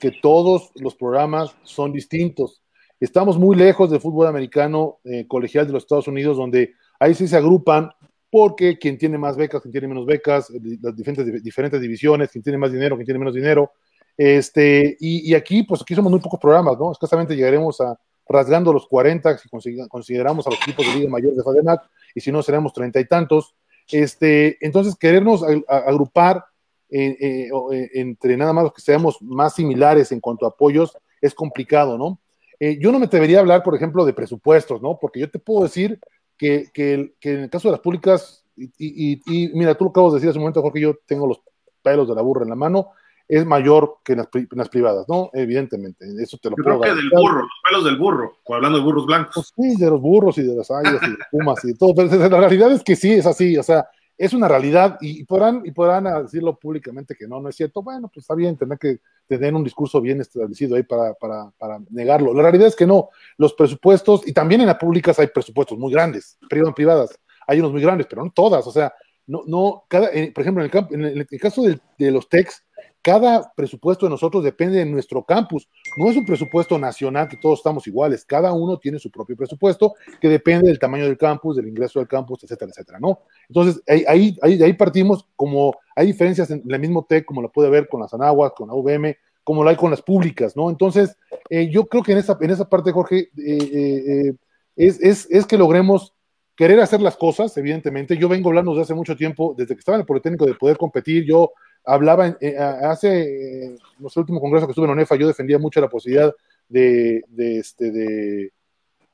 que 0.00 0.10
todos 0.22 0.70
los 0.76 0.94
programas 0.94 1.54
son 1.62 1.92
distintos. 1.92 2.62
Estamos 3.00 3.38
muy 3.38 3.56
lejos 3.56 3.90
del 3.90 4.00
fútbol 4.00 4.26
americano 4.26 4.98
eh, 5.04 5.26
colegial 5.26 5.66
de 5.66 5.72
los 5.72 5.84
Estados 5.84 6.08
Unidos, 6.08 6.36
donde 6.36 6.74
ahí 6.98 7.14
sí 7.14 7.26
se 7.26 7.36
agrupan 7.36 7.90
porque 8.30 8.78
quien 8.78 8.96
tiene 8.96 9.18
más 9.18 9.36
becas, 9.36 9.60
quien 9.60 9.72
tiene 9.72 9.88
menos 9.88 10.06
becas, 10.06 10.50
eh, 10.50 10.78
las 10.80 10.96
diferentes, 10.96 11.42
diferentes 11.42 11.80
divisiones, 11.80 12.30
quien 12.30 12.42
tiene 12.42 12.58
más 12.58 12.72
dinero, 12.72 12.96
quien 12.96 13.06
tiene 13.06 13.18
menos 13.18 13.34
dinero. 13.34 13.72
Este, 14.16 14.96
y, 15.00 15.30
y 15.30 15.34
aquí, 15.34 15.62
pues 15.62 15.82
aquí 15.82 15.94
somos 15.94 16.10
muy 16.10 16.20
pocos 16.20 16.38
programas, 16.40 16.78
¿no? 16.78 16.92
Escasamente 16.92 17.34
llegaremos 17.34 17.80
a 17.80 17.98
rasgando 18.28 18.72
los 18.72 18.86
40, 18.86 19.38
si 19.38 19.48
consideramos 19.88 20.46
a 20.46 20.50
los 20.50 20.60
equipos 20.62 20.86
de 20.86 20.94
liga 20.94 21.10
mayor 21.10 21.34
de 21.34 21.42
FADEMAC, 21.42 21.82
y 22.14 22.20
si 22.20 22.32
no, 22.32 22.42
seremos 22.42 22.72
treinta 22.72 23.00
y 23.00 23.06
tantos. 23.06 23.54
Este, 23.90 24.58
entonces, 24.64 24.96
querernos 24.96 25.44
agrupar 25.68 26.44
eh, 26.94 27.16
eh, 27.18 27.48
eh, 27.72 27.90
entre 27.94 28.36
nada 28.36 28.52
más 28.52 28.64
los 28.64 28.74
que 28.74 28.82
seamos 28.82 29.16
más 29.22 29.54
similares 29.54 30.12
en 30.12 30.20
cuanto 30.20 30.44
a 30.44 30.50
apoyos 30.50 30.94
es 31.22 31.34
complicado, 31.34 31.96
¿no? 31.96 32.18
yo 32.78 32.92
no 32.92 33.00
me 33.00 33.06
atrevería 33.06 33.38
a 33.38 33.40
hablar, 33.40 33.64
por 33.64 33.74
ejemplo, 33.74 34.04
de 34.04 34.12
presupuestos, 34.12 34.80
¿no? 34.80 34.96
Porque 35.00 35.18
yo 35.18 35.28
te 35.28 35.40
puedo 35.40 35.64
decir 35.64 35.98
que, 36.38 36.70
en 36.76 37.12
el 37.24 37.50
caso 37.50 37.66
de 37.66 37.72
las 37.72 37.80
públicas, 37.80 38.44
y, 38.56 39.20
y, 39.26 39.50
mira, 39.52 39.74
tú 39.74 39.82
lo 39.82 39.90
acabas 39.90 40.12
de 40.12 40.18
decir 40.18 40.30
hace 40.30 40.38
un 40.38 40.44
momento, 40.44 40.62
Jorge, 40.62 40.78
yo 40.78 40.94
tengo 41.04 41.26
los 41.26 41.40
pelos 41.82 42.06
de 42.08 42.14
la 42.14 42.22
burra 42.22 42.44
en 42.44 42.50
la 42.50 42.54
mano, 42.54 42.90
es 43.32 43.46
mayor 43.46 43.96
que 44.04 44.12
en 44.12 44.18
las, 44.18 44.68
privadas, 44.68 45.06
¿no? 45.08 45.30
Evidentemente, 45.32 46.04
eso 46.22 46.36
te 46.36 46.50
lo 46.50 46.56
Yo 46.58 46.64
creo 46.64 46.80
que 46.82 46.88
del 46.90 47.08
burro, 47.08 47.40
los 47.40 47.50
pelos 47.64 47.84
del 47.84 47.96
burro, 47.96 48.36
hablando 48.46 48.76
de 48.76 48.84
burros 48.84 49.06
blancos. 49.06 49.54
Pues 49.56 49.70
sí, 49.74 49.82
de 49.82 49.88
los 49.88 50.02
burros 50.02 50.36
y 50.36 50.42
de 50.42 50.54
las 50.54 50.70
águilas 50.70 51.02
y 51.02 51.10
de 51.12 51.16
pumas 51.30 51.64
y 51.64 51.68
de 51.68 51.74
todo, 51.74 51.94
pero 51.94 52.14
la 52.28 52.40
realidad 52.40 52.70
es 52.72 52.84
que 52.84 52.94
sí, 52.94 53.14
es 53.14 53.24
así, 53.24 53.56
o 53.56 53.62
sea, 53.62 53.88
es 54.18 54.34
una 54.34 54.48
realidad 54.48 54.98
y, 55.00 55.24
podrán, 55.24 55.62
y 55.64 55.70
podrán 55.70 56.04
decirlo 56.24 56.58
públicamente 56.58 57.14
que 57.18 57.26
no, 57.26 57.40
no 57.40 57.48
es 57.48 57.56
cierto, 57.56 57.82
bueno, 57.82 58.08
pues 58.08 58.24
está 58.24 58.34
bien, 58.34 58.58
tendrán 58.58 58.78
que 58.78 58.98
tener 59.26 59.54
un 59.54 59.64
discurso 59.64 60.02
bien 60.02 60.20
establecido 60.20 60.76
ahí 60.76 60.82
para, 60.82 61.14
para, 61.14 61.50
para 61.56 61.78
negarlo. 61.88 62.34
La 62.34 62.42
realidad 62.42 62.68
es 62.68 62.76
que 62.76 62.86
no, 62.86 63.08
los 63.38 63.54
presupuestos, 63.54 64.28
y 64.28 64.34
también 64.34 64.60
en 64.60 64.66
las 64.66 64.76
públicas 64.76 65.18
hay 65.18 65.28
presupuestos 65.28 65.78
muy 65.78 65.90
grandes, 65.90 66.36
privadas, 66.50 66.74
privadas, 66.74 67.20
hay 67.46 67.60
unos 67.60 67.72
muy 67.72 67.80
grandes, 67.80 68.06
pero 68.10 68.22
no 68.22 68.30
todas, 68.30 68.66
o 68.66 68.72
sea, 68.72 68.92
no, 69.26 69.42
no, 69.46 69.84
cada, 69.88 70.10
por 70.34 70.42
ejemplo, 70.42 70.62
en 70.62 70.70
el, 71.00 71.12
en 71.12 71.26
el, 71.30 71.40
caso 71.40 71.62
de, 71.62 71.80
de 71.96 72.10
los 72.10 72.28
techs, 72.28 72.62
cada 73.02 73.52
presupuesto 73.54 74.06
de 74.06 74.10
nosotros 74.10 74.44
depende 74.44 74.78
de 74.78 74.86
nuestro 74.86 75.24
campus. 75.24 75.68
No 75.96 76.08
es 76.08 76.16
un 76.16 76.24
presupuesto 76.24 76.78
nacional 76.78 77.28
que 77.28 77.36
todos 77.36 77.58
estamos 77.58 77.86
iguales. 77.88 78.24
Cada 78.24 78.52
uno 78.52 78.78
tiene 78.78 79.00
su 79.00 79.10
propio 79.10 79.36
presupuesto 79.36 79.94
que 80.20 80.28
depende 80.28 80.68
del 80.68 80.78
tamaño 80.78 81.04
del 81.04 81.18
campus, 81.18 81.56
del 81.56 81.66
ingreso 81.66 81.98
del 81.98 82.06
campus, 82.06 82.44
etcétera, 82.44 82.70
etcétera, 82.70 83.00
¿no? 83.00 83.18
Entonces, 83.48 83.82
ahí, 83.88 84.36
ahí, 84.40 84.62
ahí 84.62 84.72
partimos 84.74 85.26
como 85.34 85.74
hay 85.96 86.06
diferencias 86.06 86.50
en 86.52 86.62
el 86.66 86.78
mismo 86.78 87.04
TEC, 87.04 87.24
como 87.24 87.42
lo 87.42 87.50
puede 87.50 87.70
ver 87.70 87.88
con 87.88 88.00
las 88.00 88.14
Anahuas, 88.14 88.52
con 88.52 88.68
la 88.68 88.74
UVM, 88.74 89.16
como 89.42 89.64
lo 89.64 89.70
hay 89.70 89.76
con 89.76 89.90
las 89.90 90.00
públicas, 90.00 90.56
¿no? 90.56 90.70
Entonces, 90.70 91.16
eh, 91.50 91.68
yo 91.68 91.86
creo 91.86 92.04
que 92.04 92.12
en 92.12 92.18
esa, 92.18 92.38
en 92.40 92.50
esa 92.50 92.68
parte, 92.68 92.92
Jorge, 92.92 93.30
eh, 93.36 94.32
es, 94.76 95.00
es, 95.00 95.26
es, 95.28 95.44
que 95.44 95.58
logremos 95.58 96.14
querer 96.56 96.78
hacer 96.78 97.00
las 97.00 97.16
cosas, 97.16 97.56
evidentemente. 97.56 98.16
Yo 98.16 98.28
vengo 98.28 98.50
hablando 98.50 98.70
desde 98.70 98.82
hace 98.82 98.94
mucho 98.94 99.16
tiempo, 99.16 99.54
desde 99.58 99.74
que 99.74 99.80
estaba 99.80 99.96
en 99.96 100.02
el 100.02 100.06
Politécnico, 100.06 100.46
de 100.46 100.54
poder 100.54 100.76
competir. 100.76 101.24
Yo 101.24 101.52
hablaba, 101.84 102.36
hace, 102.82 103.64
en 103.64 103.72
el 103.72 104.10
último 104.16 104.40
congreso 104.40 104.66
que 104.66 104.72
estuve 104.72 104.86
en 104.86 104.92
ONEFA, 104.92 105.16
yo 105.16 105.26
defendía 105.26 105.58
mucho 105.58 105.80
la 105.80 105.88
posibilidad 105.88 106.32
de, 106.68 107.22
este, 107.36 107.90
de 107.90 108.52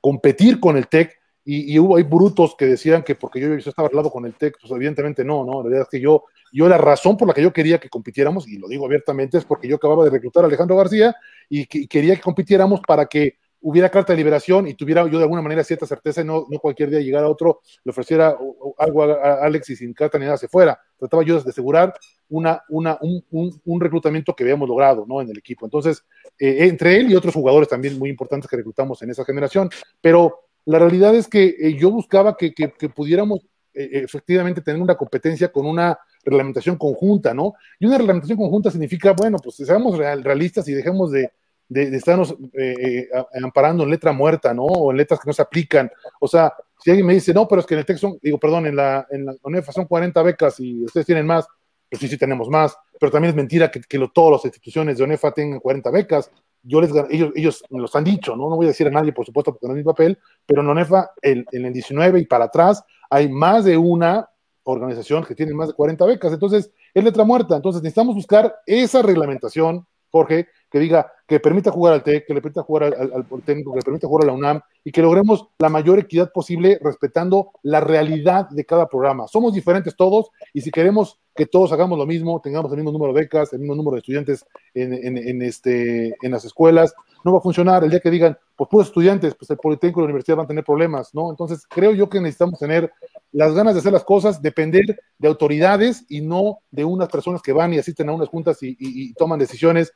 competir 0.01 0.61
con 0.61 0.77
el 0.77 0.89
TEC 0.89 1.19
y, 1.51 1.79
hubo 1.79 1.97
hay 1.97 2.03
brutos 2.03 2.55
que 2.59 2.67
decían 2.67 3.03
que 3.03 3.15
porque 3.15 3.41
yo, 3.41 3.55
estaba 3.55 3.89
al 3.89 3.97
lado 3.97 4.11
con 4.11 4.27
el 4.27 4.35
TEC, 4.35 4.59
pues 4.61 4.71
evidentemente 4.71 5.25
no, 5.25 5.47
no, 5.47 5.63
la 5.63 5.71
verdad 5.71 5.83
es 5.85 5.89
que 5.89 5.99
yo, 5.99 6.25
yo 6.53 6.69
la 6.69 6.77
razón 6.77 7.17
por 7.17 7.27
la 7.27 7.33
que 7.33 7.41
yo 7.41 7.55
quería 7.55 7.79
que 7.79 7.89
compitiéramos, 7.89 8.47
y 8.47 8.59
lo 8.59 8.69
digo 8.69 8.85
abiertamente, 8.85 9.39
es 9.39 9.47
porque 9.47 9.67
yo 9.67 9.77
acababa 9.77 10.05
de 10.05 10.11
reclutar 10.11 10.45
a 10.45 10.47
Alejandro 10.47 10.77
García 10.77 11.17
y, 11.49 11.65
quería 11.67 12.15
que 12.17 12.21
compitiéramos 12.21 12.81
para 12.87 13.07
que 13.07 13.39
hubiera 13.63 13.89
carta 13.89 14.13
de 14.13 14.19
liberación 14.19 14.69
y 14.69 14.75
tuviera 14.75 15.07
yo 15.09 15.17
de 15.17 15.25
alguna 15.25 15.41
manera 15.41 15.65
cierta 15.65 15.87
certeza 15.87 16.21
y 16.21 16.25
no, 16.25 16.47
no 16.51 16.59
cualquier 16.59 16.91
día 16.91 17.01
llegara 17.01 17.29
otro, 17.29 17.61
le 17.83 17.91
ofreciera 17.91 18.37
algo 18.77 19.03
a, 19.05 19.43
Alex 19.43 19.71
y 19.71 19.77
sin 19.77 19.95
carta 19.95 20.19
ni 20.19 20.27
nada 20.27 20.37
se 20.37 20.49
fuera. 20.49 20.79
Trataba 20.99 21.23
yo 21.23 21.41
de 21.41 21.51
asegurar 21.51 21.95
una, 22.29 22.63
una, 22.69 22.99
un, 23.01 23.61
un, 23.65 23.81
reclutamiento 23.81 24.35
que 24.35 24.45
habíamos 24.45 24.69
logrado 24.69 25.07
¿no? 25.07 25.21
en 25.21 25.31
el 25.31 25.39
equipo. 25.39 25.65
Entonces, 25.65 26.05
eh, 26.39 26.67
entre 26.67 26.97
él 26.97 27.11
y 27.11 27.15
otros 27.15 27.35
jugadores 27.35 27.69
también 27.69 27.99
muy 27.99 28.11
importantes 28.11 28.51
que 28.51 28.57
reclutamos 28.57 29.01
en 29.03 29.11
esa 29.11 29.25
generación, 29.25 29.71
pero 30.01 30.49
la 30.69 30.79
realidad 30.79 31.15
es 31.15 31.29
que 31.29 31.57
eh, 31.59 31.77
yo 31.79 31.91
buscaba 31.91 32.37
que, 32.37 32.53
pudiéramos 32.95 33.41
eh, 33.73 34.03
efectivamente 34.05 34.61
tener 34.61 34.83
una 34.83 34.97
competencia 34.97 35.51
con 35.51 35.65
una 35.65 35.99
reglamentación 36.23 36.77
conjunta, 36.77 37.33
¿no? 37.33 37.55
Y 37.79 37.87
una 37.87 37.97
reglamentación 37.97 38.37
conjunta 38.37 38.71
significa, 38.71 39.13
bueno, 39.13 39.39
pues 39.43 39.57
seamos 39.57 39.97
realistas 39.97 40.69
y 40.69 40.75
dejemos 40.75 41.11
de, 41.11 41.33
estarnos 41.71 42.37
eh, 42.53 43.09
amparando 43.43 43.85
en 43.85 43.91
letra 43.91 44.13
muerta, 44.13 44.53
¿no? 44.53 44.65
O 44.65 44.91
en 44.91 44.99
letras 44.99 45.21
que 45.21 45.29
no 45.29 45.33
se 45.33 45.41
aplican. 45.41 45.91
O 46.21 46.29
sea, 46.29 46.53
si 46.79 46.91
alguien 46.91 47.07
me 47.07 47.15
dice, 47.15 47.35
no, 47.35 47.47
pero 47.49 47.61
es 47.61 47.67
que 47.67 47.75
en 47.75 47.81
el 47.81 47.87
texto, 47.87 48.19
digo, 48.23 48.39
perdón, 48.39 48.67
en 48.67 48.77
la, 48.77 49.07
en 49.11 49.27
la 49.27 49.35
UNEFA 49.43 49.73
son 49.73 49.87
40 49.87 50.23
becas 50.23 50.61
y 50.61 50.85
ustedes 50.85 51.07
tienen 51.07 51.27
más, 51.27 51.47
pues 51.91 52.01
sí, 52.01 52.09
sí 52.09 52.17
tenemos 52.17 52.49
más, 52.49 52.77
pero 52.99 53.11
también 53.11 53.31
es 53.31 53.37
mentira 53.37 53.71
que, 53.71 53.81
que 53.81 54.09
todas 54.13 54.33
las 54.33 54.45
instituciones 54.45 54.99
de 54.99 55.05
UNEFA 55.05 55.33
tengan 55.33 55.61
40 55.61 55.91
becas 55.91 56.31
yo 56.63 56.81
les, 56.81 56.91
ellos, 57.11 57.33
ellos 57.35 57.65
me 57.71 57.81
los 57.81 57.95
han 57.95 58.05
dicho, 58.05 58.37
¿no? 58.37 58.49
No 58.49 58.57
voy 58.57 58.67
a 58.67 58.69
decir 58.69 58.87
a 58.87 58.91
nadie, 58.91 59.13
por 59.13 59.25
supuesto, 59.25 59.53
porque 59.53 59.67
no 59.67 59.73
es 59.73 59.79
mi 59.79 59.85
papel, 59.85 60.19
pero 60.47 60.61
en 60.61 60.69
ONEFA, 60.69 61.13
en, 61.23 61.47
en 61.53 61.65
el 61.65 61.73
19 61.73 62.21
y 62.21 62.27
para 62.27 62.47
atrás, 62.47 62.85
hay 63.11 63.29
más 63.29 63.65
de 63.65 63.77
una 63.77 64.29
organización 64.65 65.25
que 65.25 65.35
tiene 65.35 65.55
más 65.55 65.69
de 65.69 65.75
40 65.75 66.05
becas. 66.05 66.33
Entonces, 66.33 66.71
es 66.93 67.05
letra 67.05 67.25
muerta. 67.25 67.57
Entonces, 67.57 67.83
necesitamos 67.83 68.15
buscar 68.15 68.55
esa 68.67 69.03
reglamentación, 69.03 69.87
Jorge, 70.11 70.49
que 70.71 70.79
diga 70.79 71.13
que 71.27 71.41
permita 71.41 71.71
jugar 71.71 71.95
al 71.95 72.03
TEC, 72.03 72.27
que 72.27 72.35
le 72.35 72.41
permita 72.41 72.63
jugar 72.63 72.85
al, 72.85 72.95
al, 72.95 73.27
que 73.27 73.55
le 73.55 73.83
permita 73.83 74.07
jugar 74.07 74.25
a 74.25 74.27
la 74.27 74.33
UNAM 74.33 74.61
y 74.85 74.93
que 74.93 75.03
logremos 75.03 75.49
la 75.59 75.69
mayor 75.69 75.99
equidad 75.99 76.33
posible 76.33 76.79
respetando 76.83 77.53
la 77.63 77.81
realidad 77.81 78.49
de 78.51 78.65
cada 78.65 78.89
programa. 78.89 79.29
Somos 79.29 79.53
diferentes 79.53 79.97
todos 79.97 80.31
y 80.55 80.63
si 80.63 80.71
queremos 80.71 81.21
que 81.35 81.47
todos 81.47 81.73
hagamos 81.73 81.99
lo 81.99 82.07
mismo, 82.07 82.41
tengamos 82.41 82.71
el 82.73 82.79
mismo 82.79 82.93
número 82.93 83.13
de 83.13 83.21
becas, 83.21 83.53
el 83.53 83.61
mismo 83.61 83.75
número 83.75 83.95
de 83.95 83.99
estudiantes 83.99 84.45
en, 84.75 84.93
en, 84.93 85.43
este, 85.43 86.17
en 86.21 86.33
las 86.33 86.45
escuelas, 86.45 86.95
no 87.25 87.33
va 87.33 87.39
a 87.39 87.43
funcionar. 87.43 87.85
El 87.85 87.91
día 87.91 88.01
que 88.01 88.11
digan, 88.11 88.37
pues 88.59 88.69
puros 88.69 88.89
estudiantes, 88.89 89.37
pues 89.37 89.49
el 89.51 89.57
Politécnico 89.57 90.01
y 90.01 90.03
la 90.03 90.07
universidad 90.07 90.37
van 90.37 90.47
a 90.47 90.49
tener 90.49 90.65
problemas, 90.65 91.15
¿no? 91.15 91.31
Entonces 91.31 91.65
creo 91.69 91.93
yo 91.93 92.09
que 92.09 92.21
necesitamos 92.21 92.59
tener 92.59 92.93
las 93.31 93.55
ganas 93.55 93.75
de 93.75 93.81
hacer 93.81 93.93
las 93.93 94.03
cosas, 94.03 94.43
depender 94.43 94.99
de 95.17 95.29
autoridades 95.29 96.05
y 96.09 96.23
no 96.23 96.59
de 96.73 96.85
unas 96.85 97.09
personas 97.09 97.41
que 97.41 97.53
van 97.53 97.73
y 97.73 97.79
asisten 97.79 98.09
a 98.09 98.13
unas 98.13 98.29
juntas 98.29 98.61
y, 98.65 98.77
y 98.81 99.15
toman 99.15 99.39
decisiones. 99.39 99.93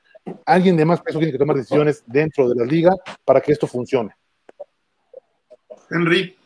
Alguien 0.47 0.77
de 0.77 0.85
más 0.85 1.01
peso 1.03 1.19
tiene 1.19 1.33
que 1.33 1.39
tomar 1.39 1.57
decisiones 1.57 2.05
dentro 2.07 2.49
de 2.49 2.55
la 2.55 2.65
liga 2.65 2.95
para 3.25 3.41
que 3.41 3.51
esto 3.51 3.67
funcione. 3.67 4.15
Henry. 5.91 6.37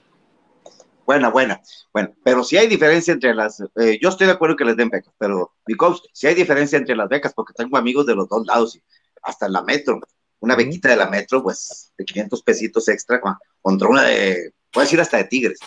Buena, 1.05 1.29
buena. 1.29 1.61
Bueno, 1.93 2.15
pero 2.25 2.43
si 2.43 2.57
hay 2.57 2.67
diferencia 2.67 3.13
entre 3.13 3.35
las. 3.35 3.61
Eh, 3.77 3.99
yo 4.01 4.09
estoy 4.09 4.27
de 4.27 4.33
acuerdo 4.33 4.57
que 4.57 4.65
les 4.65 4.77
den 4.77 4.89
becas, 4.89 5.13
pero, 5.19 5.53
because, 5.67 6.01
si 6.15 6.27
hay 6.27 6.35
diferencia 6.35 6.79
entre 6.79 6.97
las 6.97 7.11
becas, 7.11 7.35
porque 7.35 7.53
tengo 7.53 7.77
amigos 7.77 8.07
de 8.07 8.15
los 8.15 8.27
dos 8.27 8.47
lados, 8.47 8.75
y 8.75 8.83
hasta 9.23 9.47
en 9.47 9.53
la 9.53 9.63
metro, 9.63 10.01
una 10.47 10.55
bequita 10.55 10.89
de 10.89 10.97
la 10.97 11.11
metro, 11.11 11.43
pues 11.43 11.93
de 11.99 12.05
500 12.05 12.43
pesitos 12.43 12.89
extra 12.89 13.21
contra 13.61 13.89
una 13.89 14.05
de, 14.05 14.53
puedo 14.73 14.85
decir 14.85 15.01
hasta 15.01 15.17
de 15.17 15.25
Tigres, 15.25 15.59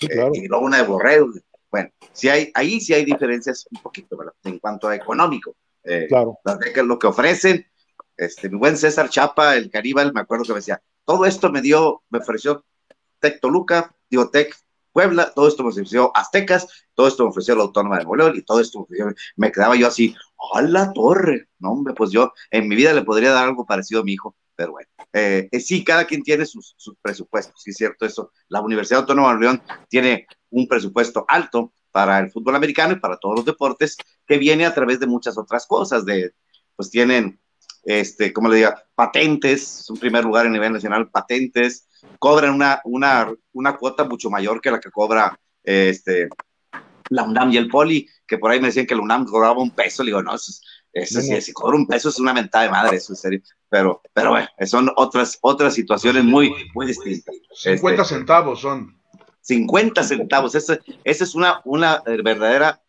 eh, 0.00 0.30
y 0.34 0.46
luego 0.46 0.64
una 0.64 0.76
de 0.76 0.82
Borrego. 0.84 1.32
Bueno, 1.70 1.90
si 2.12 2.28
hay, 2.28 2.50
ahí 2.54 2.80
sí 2.80 2.92
hay 2.92 3.04
diferencias 3.04 3.66
un 3.70 3.82
poquito, 3.82 4.16
¿verdad? 4.16 4.34
En 4.44 4.58
cuanto 4.58 4.88
a 4.88 4.94
económico. 4.94 5.56
Eh, 5.82 6.06
claro. 6.08 6.38
Las 6.44 6.58
becas, 6.58 6.84
lo 6.84 6.98
que 6.98 7.06
ofrecen, 7.06 7.66
este, 8.16 8.50
mi 8.50 8.58
buen 8.58 8.76
César 8.76 9.08
Chapa, 9.08 9.56
el 9.56 9.70
Caribal, 9.70 10.12
me 10.12 10.20
acuerdo 10.20 10.44
que 10.44 10.52
me 10.52 10.58
decía, 10.58 10.82
todo 11.04 11.24
esto 11.24 11.50
me 11.50 11.62
dio, 11.62 12.02
me 12.10 12.18
ofreció 12.18 12.64
Tec 13.20 13.40
Toluca, 13.40 13.94
digo 14.10 14.28
Tec 14.28 14.54
Puebla, 14.92 15.32
todo 15.34 15.48
esto 15.48 15.62
me 15.62 15.70
ofreció 15.70 16.10
Aztecas, 16.14 16.68
todo 16.94 17.08
esto 17.08 17.24
me 17.24 17.30
ofreció 17.30 17.54
la 17.54 17.62
Autónoma 17.62 17.98
de 17.98 18.04
Nuevo 18.04 18.34
y 18.34 18.42
todo 18.42 18.60
esto 18.60 18.86
me, 19.36 19.52
quedaba 19.52 19.76
yo 19.76 19.86
así, 19.86 20.14
¡a 20.54 20.62
la 20.62 20.92
torre! 20.92 21.48
No, 21.58 21.72
hombre, 21.72 21.94
pues 21.94 22.10
yo 22.10 22.32
en 22.50 22.68
mi 22.68 22.76
vida 22.76 22.92
le 22.92 23.02
podría 23.02 23.32
dar 23.32 23.44
algo 23.44 23.66
parecido 23.66 24.00
a 24.00 24.04
mi 24.04 24.12
hijo, 24.12 24.36
pero 24.54 24.72
bueno, 24.72 24.88
eh, 25.12 25.48
eh, 25.50 25.60
sí, 25.60 25.84
cada 25.84 26.06
quien 26.06 26.22
tiene 26.22 26.46
sus, 26.46 26.76
presupuestos, 27.02 27.62
sí 27.62 27.70
es 27.70 27.76
cierto 27.76 28.06
eso. 28.06 28.32
La 28.48 28.60
Universidad 28.60 29.00
Autónoma 29.00 29.34
de 29.34 29.40
León 29.40 29.62
tiene 29.88 30.26
un 30.50 30.66
presupuesto 30.66 31.24
alto 31.28 31.72
para 31.92 32.18
el 32.18 32.30
fútbol 32.30 32.56
americano 32.56 32.92
y 32.92 33.00
para 33.00 33.16
todos 33.16 33.36
los 33.36 33.44
deportes, 33.44 33.96
que 34.26 34.38
viene 34.38 34.66
a 34.66 34.74
través 34.74 35.00
de 35.00 35.06
muchas 35.06 35.38
otras 35.38 35.66
cosas, 35.66 36.04
de, 36.04 36.34
pues 36.74 36.90
tienen, 36.90 37.40
este, 37.84 38.32
como 38.32 38.48
le 38.48 38.56
diga, 38.56 38.82
patentes, 38.94 39.80
es 39.80 39.90
un 39.90 39.98
primer 39.98 40.24
lugar 40.24 40.46
a 40.46 40.50
nivel 40.50 40.72
nacional, 40.72 41.10
patentes, 41.10 41.88
cobran 42.18 42.54
una, 42.54 42.80
una, 42.84 43.32
una 43.52 43.76
cuota 43.76 44.04
mucho 44.04 44.30
mayor 44.30 44.60
que 44.60 44.70
la 44.70 44.80
que 44.80 44.90
cobra 44.90 45.38
este, 45.62 46.28
la 47.10 47.24
UNAM 47.24 47.52
y 47.52 47.56
el 47.56 47.68
Poli, 47.68 48.08
que 48.26 48.38
por 48.38 48.50
ahí 48.50 48.60
me 48.60 48.68
decían 48.68 48.86
que 48.86 48.94
la 48.94 49.02
UNAM 49.02 49.26
cobraba 49.26 49.60
un 49.60 49.70
peso, 49.70 50.02
le 50.02 50.08
digo, 50.08 50.22
no, 50.22 50.34
eso, 50.34 50.52
eso 50.92 51.20
sí, 51.20 51.40
si 51.40 51.52
cobra 51.52 51.76
un 51.76 51.86
peso 51.86 52.08
es 52.08 52.18
una 52.18 52.32
mentada 52.32 52.64
de 52.64 52.70
madre, 52.70 52.96
eso 52.96 53.12
es 53.12 53.20
serio, 53.20 53.40
pero, 53.68 54.00
pero 54.12 54.30
bueno, 54.30 54.48
son 54.66 54.90
otras, 54.96 55.38
otras 55.42 55.74
situaciones 55.74 56.24
muy, 56.24 56.52
muy 56.74 56.86
distintas. 56.86 57.34
50 57.54 58.02
este, 58.02 58.14
centavos 58.14 58.60
son. 58.60 58.98
50 59.42 60.02
centavos, 60.02 60.54
esa, 60.54 60.78
esa 61.04 61.24
es 61.24 61.34
una, 61.34 61.60
una 61.64 62.02
verdadera 62.06 62.82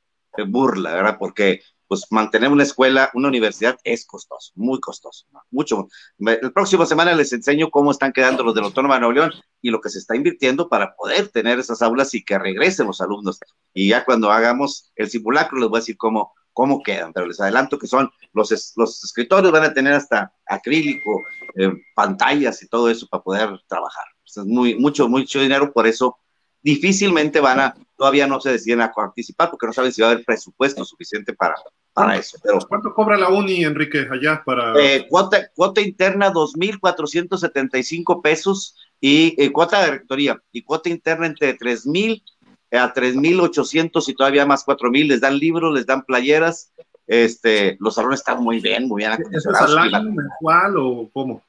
burla, 0.48 0.94
¿verdad? 0.94 1.18
Porque 1.20 1.62
pues 1.88 2.06
mantener 2.10 2.52
una 2.52 2.64
escuela, 2.64 3.10
una 3.14 3.30
universidad 3.30 3.78
es 3.84 4.06
costoso, 4.06 4.52
muy 4.56 4.80
costoso, 4.80 5.26
mucho. 5.52 5.88
El 6.20 6.52
próximo 6.52 6.86
semana 6.86 7.14
les 7.14 7.32
enseño 7.32 7.70
cómo 7.70 7.92
están 7.92 8.12
quedando 8.12 8.44
los 8.44 8.54
de 8.54 8.62
la 8.62 8.68
Autónoma 8.68 8.96
de 8.96 9.02
Nuevo 9.02 9.14
León 9.14 9.32
y 9.62 9.70
lo 9.70 9.80
que 9.80 9.90
se 9.90 10.00
está 10.00 10.16
invirtiendo 10.16 10.68
para 10.68 10.96
poder 10.96 11.30
tener 11.30 11.60
esas 11.60 11.82
aulas 11.82 12.14
y 12.14 12.24
que 12.26 12.38
regresen 12.38 12.88
los 12.88 13.00
alumnos. 13.00 13.40
Y 13.78 13.90
ya 13.90 14.04
cuando 14.04 14.32
hagamos 14.32 14.92
el 14.96 15.08
simulacro 15.08 15.60
les 15.60 15.70
voy 15.70 15.78
a 15.78 15.82
decir 15.82 15.98
cómo, 15.98 16.34
cómo 16.52 16.82
quedan, 16.82 17.14
pero 17.14 17.28
les 17.28 17.40
adelanto 17.40 17.78
que 17.78 17.86
son 17.86 18.10
los, 18.34 18.74
los 18.76 19.04
escritores 19.04 19.52
van 19.52 19.66
a 19.66 19.74
tener 19.74 19.94
hasta 19.94 20.34
acrílico, 20.48 21.24
eh, 21.56 21.72
pantallas 21.94 22.64
y 22.64 22.68
todo 22.68 22.90
eso 22.90 23.06
para 23.08 23.22
poder 23.22 23.50
trabajar. 23.68 24.06
es 24.26 24.38
muy, 24.38 24.74
mucho, 24.74 25.08
mucho 25.08 25.40
dinero, 25.40 25.72
por 25.72 25.86
eso 25.86 26.18
difícilmente 26.64 27.40
van 27.40 27.60
a, 27.60 27.76
todavía 27.96 28.26
no 28.26 28.42
se 28.42 28.54
deciden 28.54 28.82
a 28.82 28.92
participar 28.92 29.52
porque 29.52 29.68
no 29.68 29.74
saben 29.74 29.94
si 29.94 30.02
va 30.02 30.08
a 30.08 30.12
haber 30.14 30.26
presupuesto 30.26 30.84
suficiente 30.84 31.34
para, 31.34 31.54
para 31.94 32.18
eso. 32.18 32.40
Pero, 32.42 32.58
¿Cuánto 32.68 32.96
cobra 32.96 33.16
la 33.16 33.30
UNI, 33.30 33.64
Enrique, 33.64 34.08
allá 34.10 34.42
para...? 34.44 34.74
Eh, 34.84 35.06
cuota, 35.08 35.52
cuota 35.54 35.82
interna, 35.82 36.34
2.475 36.34 38.24
pesos 38.24 38.76
y 39.00 39.36
eh, 39.38 39.52
cuota 39.52 39.84
de 39.84 39.92
rectoría 39.92 40.42
y 40.52 40.64
cuota 40.64 40.90
interna 40.90 41.28
entre 41.28 41.56
3.000 41.56 42.24
a 42.72 42.94
3.800 42.94 44.08
y 44.08 44.14
todavía 44.14 44.46
más 44.46 44.66
4.000, 44.66 45.08
les 45.08 45.22
dan 45.22 45.38
libros, 45.38 45.74
les 45.74 45.86
dan 45.86 46.04
playeras, 46.04 46.72
este, 47.08 47.78
los 47.80 47.96
salones 47.96 48.20
están 48.20 48.44
muy 48.44 48.60
bien, 48.60 48.88
muy 48.88 49.02
bien 49.02 49.12
acondicionados. 49.12 49.72
¿Es 49.72 49.94
año 49.94 50.12
mensual 50.12 50.78
o 50.78 51.10
cómo? 51.14 51.42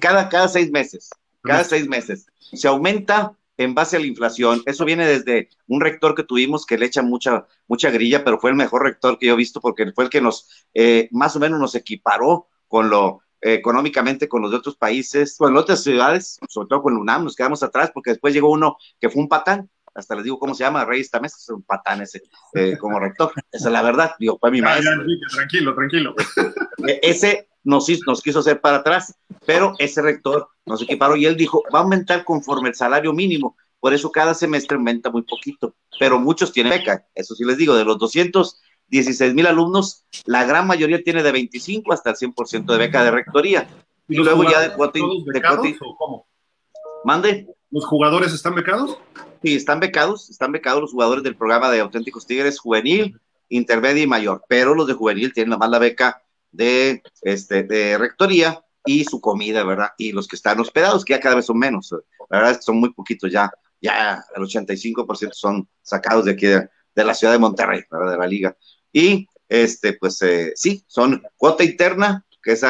cada, 0.00 0.28
cada 0.28 0.48
seis 0.48 0.70
meses, 0.70 1.10
cada 1.42 1.64
seis 1.64 1.88
meses. 1.88 2.26
Se 2.38 2.68
aumenta 2.68 3.32
en 3.56 3.74
base 3.74 3.96
a 3.96 4.00
la 4.00 4.06
inflación. 4.06 4.62
Eso 4.66 4.84
viene 4.84 5.06
desde 5.06 5.48
un 5.66 5.80
rector 5.80 6.14
que 6.14 6.24
tuvimos 6.24 6.66
que 6.66 6.76
le 6.76 6.86
echa 6.86 7.02
mucha, 7.02 7.46
mucha 7.66 7.90
grilla, 7.90 8.24
pero 8.24 8.38
fue 8.38 8.50
el 8.50 8.56
mejor 8.56 8.82
rector 8.82 9.18
que 9.18 9.26
yo 9.26 9.34
he 9.34 9.36
visto 9.36 9.60
porque 9.60 9.90
fue 9.92 10.04
el 10.04 10.10
que 10.10 10.20
nos, 10.20 10.66
eh, 10.74 11.08
más 11.12 11.36
o 11.36 11.40
menos 11.40 11.58
nos 11.58 11.74
equiparó 11.74 12.48
con 12.68 12.90
lo 12.90 13.22
eh, 13.40 13.54
económicamente 13.54 14.28
con 14.28 14.42
los 14.42 14.50
de 14.50 14.56
otros 14.56 14.76
países, 14.76 15.36
con 15.38 15.56
otras 15.56 15.82
ciudades, 15.82 16.38
sobre 16.48 16.68
todo 16.68 16.82
con 16.82 16.96
UNAM, 16.96 17.24
nos 17.24 17.36
quedamos 17.36 17.62
atrás 17.62 17.90
porque 17.92 18.10
después 18.10 18.34
llegó 18.34 18.50
uno 18.50 18.76
que 19.00 19.08
fue 19.08 19.22
un 19.22 19.28
patán, 19.28 19.70
hasta 19.96 20.14
les 20.14 20.24
digo 20.24 20.38
cómo 20.38 20.54
se 20.54 20.64
llama, 20.64 20.84
Reyes 20.84 21.10
Tamés, 21.10 21.34
es 21.34 21.48
un 21.48 21.62
patán 21.62 22.02
ese, 22.02 22.22
eh, 22.54 22.76
como 22.78 23.00
rector, 23.00 23.32
esa 23.50 23.68
es 23.68 23.72
la 23.72 23.82
verdad, 23.82 24.12
digo, 24.18 24.38
fue 24.38 24.50
mi 24.50 24.60
maestro. 24.60 25.04
tranquilo, 25.34 25.74
tranquilo. 25.74 26.14
ese 27.02 27.48
nos, 27.64 27.86
nos 28.06 28.22
quiso 28.22 28.40
hacer 28.40 28.60
para 28.60 28.78
atrás, 28.78 29.14
pero 29.44 29.74
ese 29.78 30.02
rector 30.02 30.48
nos 30.64 30.82
equiparó 30.82 31.16
y 31.16 31.26
él 31.26 31.36
dijo, 31.36 31.62
va 31.74 31.80
a 31.80 31.82
aumentar 31.82 32.24
conforme 32.24 32.68
el 32.68 32.74
salario 32.74 33.12
mínimo, 33.12 33.56
por 33.80 33.94
eso 33.94 34.12
cada 34.12 34.34
semestre 34.34 34.76
aumenta 34.76 35.10
muy 35.10 35.22
poquito, 35.22 35.74
pero 35.98 36.18
muchos 36.18 36.52
tienen 36.52 36.78
beca, 36.78 37.06
eso 37.14 37.34
sí 37.34 37.44
les 37.44 37.56
digo, 37.56 37.74
de 37.74 37.84
los 37.84 37.98
200 37.98 38.60
16 38.88 39.34
mil 39.34 39.46
alumnos, 39.46 40.04
la 40.24 40.44
gran 40.44 40.66
mayoría 40.66 41.02
tiene 41.02 41.22
de 41.22 41.32
25 41.32 41.92
hasta 41.92 42.10
el 42.10 42.16
100% 42.16 42.66
de 42.66 42.78
beca 42.78 43.02
de 43.02 43.10
rectoría. 43.10 43.68
Y, 44.08 44.16
luego 44.16 44.44
ya 44.44 44.60
de 44.60 44.72
cuota? 44.72 45.00
Mande. 47.04 47.48
¿Los 47.70 47.84
jugadores 47.84 48.32
están 48.32 48.54
becados? 48.54 48.96
Sí, 49.46 49.54
están 49.54 49.78
becados, 49.78 50.28
están 50.28 50.50
becados 50.50 50.80
los 50.80 50.90
jugadores 50.90 51.22
del 51.22 51.36
programa 51.36 51.70
de 51.70 51.78
Auténticos 51.78 52.26
Tigres 52.26 52.58
juvenil, 52.58 53.20
intermedia 53.48 54.02
y 54.02 54.06
mayor, 54.08 54.44
pero 54.48 54.74
los 54.74 54.88
de 54.88 54.94
juvenil 54.94 55.32
tienen 55.32 55.56
más 55.56 55.70
la 55.70 55.78
beca 55.78 56.20
de, 56.50 57.00
este, 57.22 57.96
rectoría 57.96 58.60
y 58.84 59.04
su 59.04 59.20
comida, 59.20 59.62
¿verdad? 59.62 59.90
Y 59.98 60.10
los 60.10 60.26
que 60.26 60.34
están 60.34 60.58
hospedados, 60.58 61.04
que 61.04 61.12
ya 61.12 61.20
cada 61.20 61.36
vez 61.36 61.46
son 61.46 61.60
menos, 61.60 61.92
la 62.28 62.38
verdad 62.38 62.50
es 62.50 62.56
que 62.56 62.62
son 62.64 62.80
muy 62.80 62.92
poquitos 62.92 63.30
ya, 63.30 63.48
ya 63.80 64.20
el 64.34 64.42
85% 64.42 65.30
son 65.32 65.68
sacados 65.80 66.24
de 66.24 66.32
aquí 66.32 66.46
de, 66.46 66.68
la 67.04 67.14
ciudad 67.14 67.32
de 67.32 67.38
Monterrey, 67.38 67.82
¿verdad? 67.88 68.10
De 68.14 68.18
la 68.18 68.26
liga. 68.26 68.56
Y, 68.92 69.28
este, 69.48 69.92
pues, 69.92 70.20
eh, 70.22 70.54
sí, 70.56 70.82
son 70.88 71.22
cuota 71.36 71.62
interna, 71.62 72.26
que 72.42 72.50
es 72.50 72.64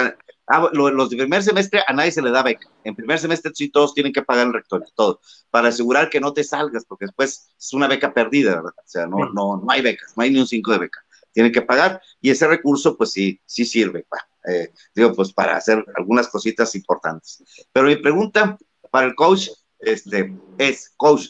Ah, 0.48 0.70
los 0.72 1.10
de 1.10 1.16
primer 1.16 1.42
semestre 1.42 1.82
a 1.86 1.92
nadie 1.92 2.12
se 2.12 2.22
le 2.22 2.30
da 2.30 2.42
beca. 2.42 2.68
En 2.84 2.94
primer 2.94 3.18
semestre 3.18 3.50
sí 3.54 3.68
todos 3.68 3.94
tienen 3.94 4.12
que 4.12 4.22
pagar 4.22 4.46
el 4.46 4.52
rector, 4.52 4.84
todo, 4.94 5.20
para 5.50 5.68
asegurar 5.68 6.08
que 6.08 6.20
no 6.20 6.32
te 6.32 6.44
salgas, 6.44 6.84
porque 6.84 7.06
después 7.06 7.48
es 7.58 7.72
una 7.72 7.88
beca 7.88 8.14
perdida, 8.14 8.56
¿verdad? 8.56 8.72
O 8.76 8.88
sea, 8.88 9.06
no, 9.06 9.28
no, 9.32 9.56
no 9.56 9.66
hay 9.68 9.82
becas, 9.82 10.12
no 10.16 10.22
hay 10.22 10.30
ni 10.30 10.38
un 10.38 10.46
5 10.46 10.72
de 10.72 10.78
beca. 10.78 11.00
Tienen 11.32 11.52
que 11.52 11.62
pagar 11.62 12.00
y 12.20 12.30
ese 12.30 12.46
recurso, 12.46 12.96
pues 12.96 13.10
sí, 13.10 13.40
sí 13.44 13.64
sirve, 13.64 14.06
eh, 14.48 14.72
digo, 14.94 15.12
pues 15.12 15.32
para 15.32 15.56
hacer 15.56 15.84
algunas 15.96 16.28
cositas 16.28 16.74
importantes. 16.76 17.42
Pero 17.72 17.88
mi 17.88 17.96
pregunta 17.96 18.56
para 18.90 19.08
el 19.08 19.14
coach 19.16 19.48
este, 19.80 20.34
es, 20.58 20.92
coach, 20.96 21.28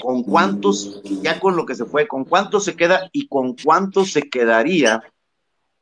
¿con 0.00 0.22
cuántos, 0.22 1.02
ya 1.22 1.38
con 1.38 1.56
lo 1.56 1.66
que 1.66 1.74
se 1.74 1.84
fue, 1.84 2.08
con 2.08 2.24
cuántos 2.24 2.64
se 2.64 2.76
queda 2.76 3.08
y 3.12 3.28
con 3.28 3.54
cuántos 3.54 4.12
se 4.12 4.28
quedaría 4.28 5.02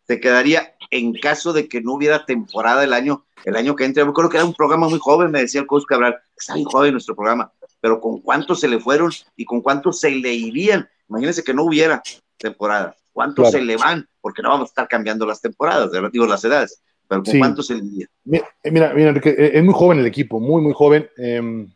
se 0.07 0.21
quedaría 0.21 0.75
en 0.91 1.15
caso 1.15 1.53
de 1.53 1.69
que 1.69 1.81
no 1.81 1.95
hubiera 1.95 2.25
temporada 2.25 2.85
el 2.85 2.93
año, 2.93 3.25
el 3.45 3.57
año 3.57 3.75
que 3.75 3.85
entra. 3.85 4.05
Yo 4.05 4.13
creo 4.13 4.29
que 4.29 4.37
era 4.37 4.47
un 4.47 4.55
programa 4.55 4.89
muy 4.89 4.99
joven, 4.99 5.31
me 5.31 5.41
decía 5.41 5.61
el 5.61 5.67
coach 5.67 5.85
Cabral, 5.87 6.17
está 6.37 6.55
muy 6.55 6.65
joven 6.65 6.93
nuestro 6.93 7.17
programa, 7.17 7.53
pero 7.81 8.01
con 8.01 8.21
cuántos 8.21 8.61
se 8.61 8.69
le 8.69 8.79
fueron 8.79 9.11
y 9.37 9.45
con 9.45 9.61
cuántos 9.61 10.01
se 10.01 10.11
le 10.11 10.33
irían. 10.33 10.89
Imagínense 11.09 11.43
que 11.43 11.55
no 11.55 11.65
hubiera 11.65 12.03
temporada. 12.37 12.97
¿Cuántos 13.13 13.51
se 13.51 13.63
le 13.63 13.77
van? 13.77 14.07
Porque 14.21 14.43
no 14.43 14.51
vamos 14.51 14.69
a 14.69 14.71
estar 14.71 14.89
cambiando 14.89 15.25
las 15.25 15.41
temporadas, 15.41 15.91
digo 16.13 16.27
las 16.27 16.45
edades, 16.45 16.83
pero 17.09 17.23
con 17.23 17.39
cuántos 17.39 17.67
se 17.67 17.75
le 17.75 17.85
irían. 17.85 18.09
Mira, 18.25 18.93
mira, 18.93 19.09
Enrique, 19.09 19.31
eh, 19.31 19.53
es 19.55 19.65
muy 19.65 19.73
joven 19.73 20.01
el 20.01 20.07
equipo, 20.07 20.39
muy, 20.39 20.61
muy 20.61 20.75
joven. 20.75 21.09
Em, 21.17 21.67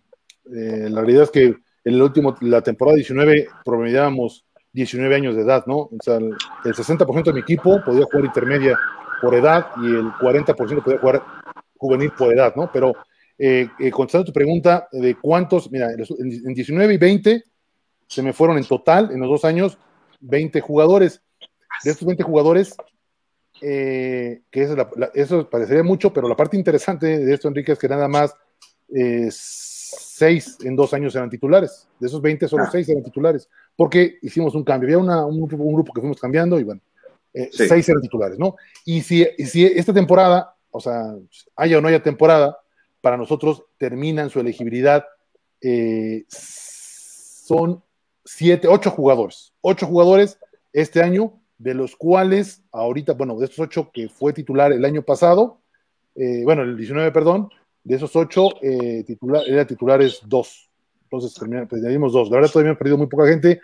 eh, 0.55 0.89
la 0.91 1.01
realidad 1.01 1.25
es 1.25 1.31
que 1.31 1.45
en 1.45 1.95
el 1.95 2.03
último, 2.03 2.37
la 2.43 2.61
temporada 2.61 2.97
19 2.97 3.49
promediábamos 3.65 4.45
19 4.73 5.15
años 5.15 5.35
de 5.35 5.43
edad, 5.43 5.65
¿no? 5.67 5.77
O 5.79 5.99
sea, 6.03 6.17
el, 6.17 6.37
60% 6.65 7.25
de 7.25 7.33
mi 7.33 7.41
equipo 7.41 7.83
podía 7.85 8.05
jugar 8.05 8.25
intermedia 8.27 8.79
por 9.21 9.35
edad 9.35 9.67
y 9.83 9.87
el 9.87 10.13
40% 10.13 10.83
podía 10.83 10.99
jugar 10.99 11.23
juvenil 11.77 12.13
por 12.13 12.33
edad, 12.33 12.55
¿no? 12.55 12.71
Pero 12.73 12.93
eh, 13.39 13.69
eh, 13.79 13.91
contestando 13.91 14.27
tu 14.27 14.33
pregunta 14.33 14.89
de 14.93 15.17
cuántos, 15.17 15.71
mira, 15.71 15.91
en 15.93 16.55
19 16.55 16.95
y 16.95 16.99
20 16.99 17.45
se 18.07 18.23
me 18.23 18.33
fueron 18.33 18.59
en 18.59 18.65
total, 18.65 19.11
en 19.13 19.21
los 19.21 19.29
dos 19.29 19.45
años, 19.45 19.79
20 20.21 20.61
jugadores. 20.61 21.23
De 21.85 21.93
estos 21.93 22.07
20 22.07 22.23
jugadores, 22.25 22.77
eh, 23.63 24.43
que 24.51 24.69
eso 25.15 25.49
parecería 25.49 25.83
mucho, 25.83 26.13
pero 26.13 26.29
la 26.29 26.37
parte 26.37 26.57
interesante 26.57 27.19
de 27.19 27.33
esto, 27.33 27.49
Enrique, 27.49 27.73
es 27.73 27.79
que 27.79 27.89
nada 27.89 28.09
más 28.09 28.35
seis 29.91 30.59
en 30.63 30.77
dos 30.77 30.93
años 30.95 31.15
eran 31.15 31.31
titulares. 31.31 31.89
De 31.99 32.07
esos 32.07 32.21
20, 32.21 32.49
solo 32.49 32.65
ah. 32.65 32.69
seis 32.71 32.89
eran 32.89 33.03
titulares, 33.03 33.49
porque 33.77 34.19
hicimos 34.23 34.55
un 34.55 34.65
cambio. 34.65 34.99
Había 34.99 35.25
un, 35.27 35.47
grupo 35.47 35.93
que 35.93 36.01
fuimos 36.01 36.21
cambiando 36.21 36.59
y 36.59 36.65
bueno, 36.65 36.81
eh, 37.35 37.49
seis 37.53 37.89
eran 37.89 38.03
titulares, 38.03 38.39
¿no? 38.39 38.57
Y 38.85 39.03
si, 39.03 39.27
si 39.47 39.65
esta 39.65 39.93
temporada, 39.93 40.55
o 40.71 40.81
sea, 40.81 41.15
haya 41.57 41.79
o 41.79 41.81
no 41.81 41.89
haya 41.89 42.03
temporada, 42.03 42.59
para 43.01 43.17
nosotros 43.17 43.65
terminan 43.79 44.31
su 44.31 44.41
elegibilidad, 44.41 45.05
eh, 45.61 46.25
son 46.29 47.83
siete, 48.25 48.69
ocho 48.69 48.91
jugadores. 48.91 49.53
Ocho 49.61 49.87
jugadores 49.87 50.39
este 50.73 51.03
año, 51.03 51.41
de 51.59 51.75
los 51.75 51.97
cuales 51.97 52.63
ahorita, 52.73 53.15
bueno, 53.15 53.39
de 53.39 53.47
estos 53.47 53.61
ocho 53.61 53.91
que 53.93 54.09
fue 54.09 54.33
titular 54.33 54.73
el 54.73 54.85
año 54.85 55.03
pasado, 55.03 55.61
eh, 56.15 56.43
bueno, 56.45 56.63
el 56.63 56.77
19, 56.77 57.13
perdón, 57.13 57.51
de 57.85 57.97
esos 57.97 58.15
ocho, 58.17 58.51
eh, 58.63 59.05
titular, 59.07 59.67
titulares 59.67 60.21
dos. 60.25 60.71
Entonces, 61.05 61.35
pues 61.69 61.83
añadimos 61.83 62.13
dos. 62.13 62.31
La 62.31 62.37
verdad, 62.37 62.51
todavía 62.51 62.71
hemos 62.71 62.79
perdido 62.79 62.99
muy 62.99 63.07
poca 63.07 63.27
gente. 63.27 63.61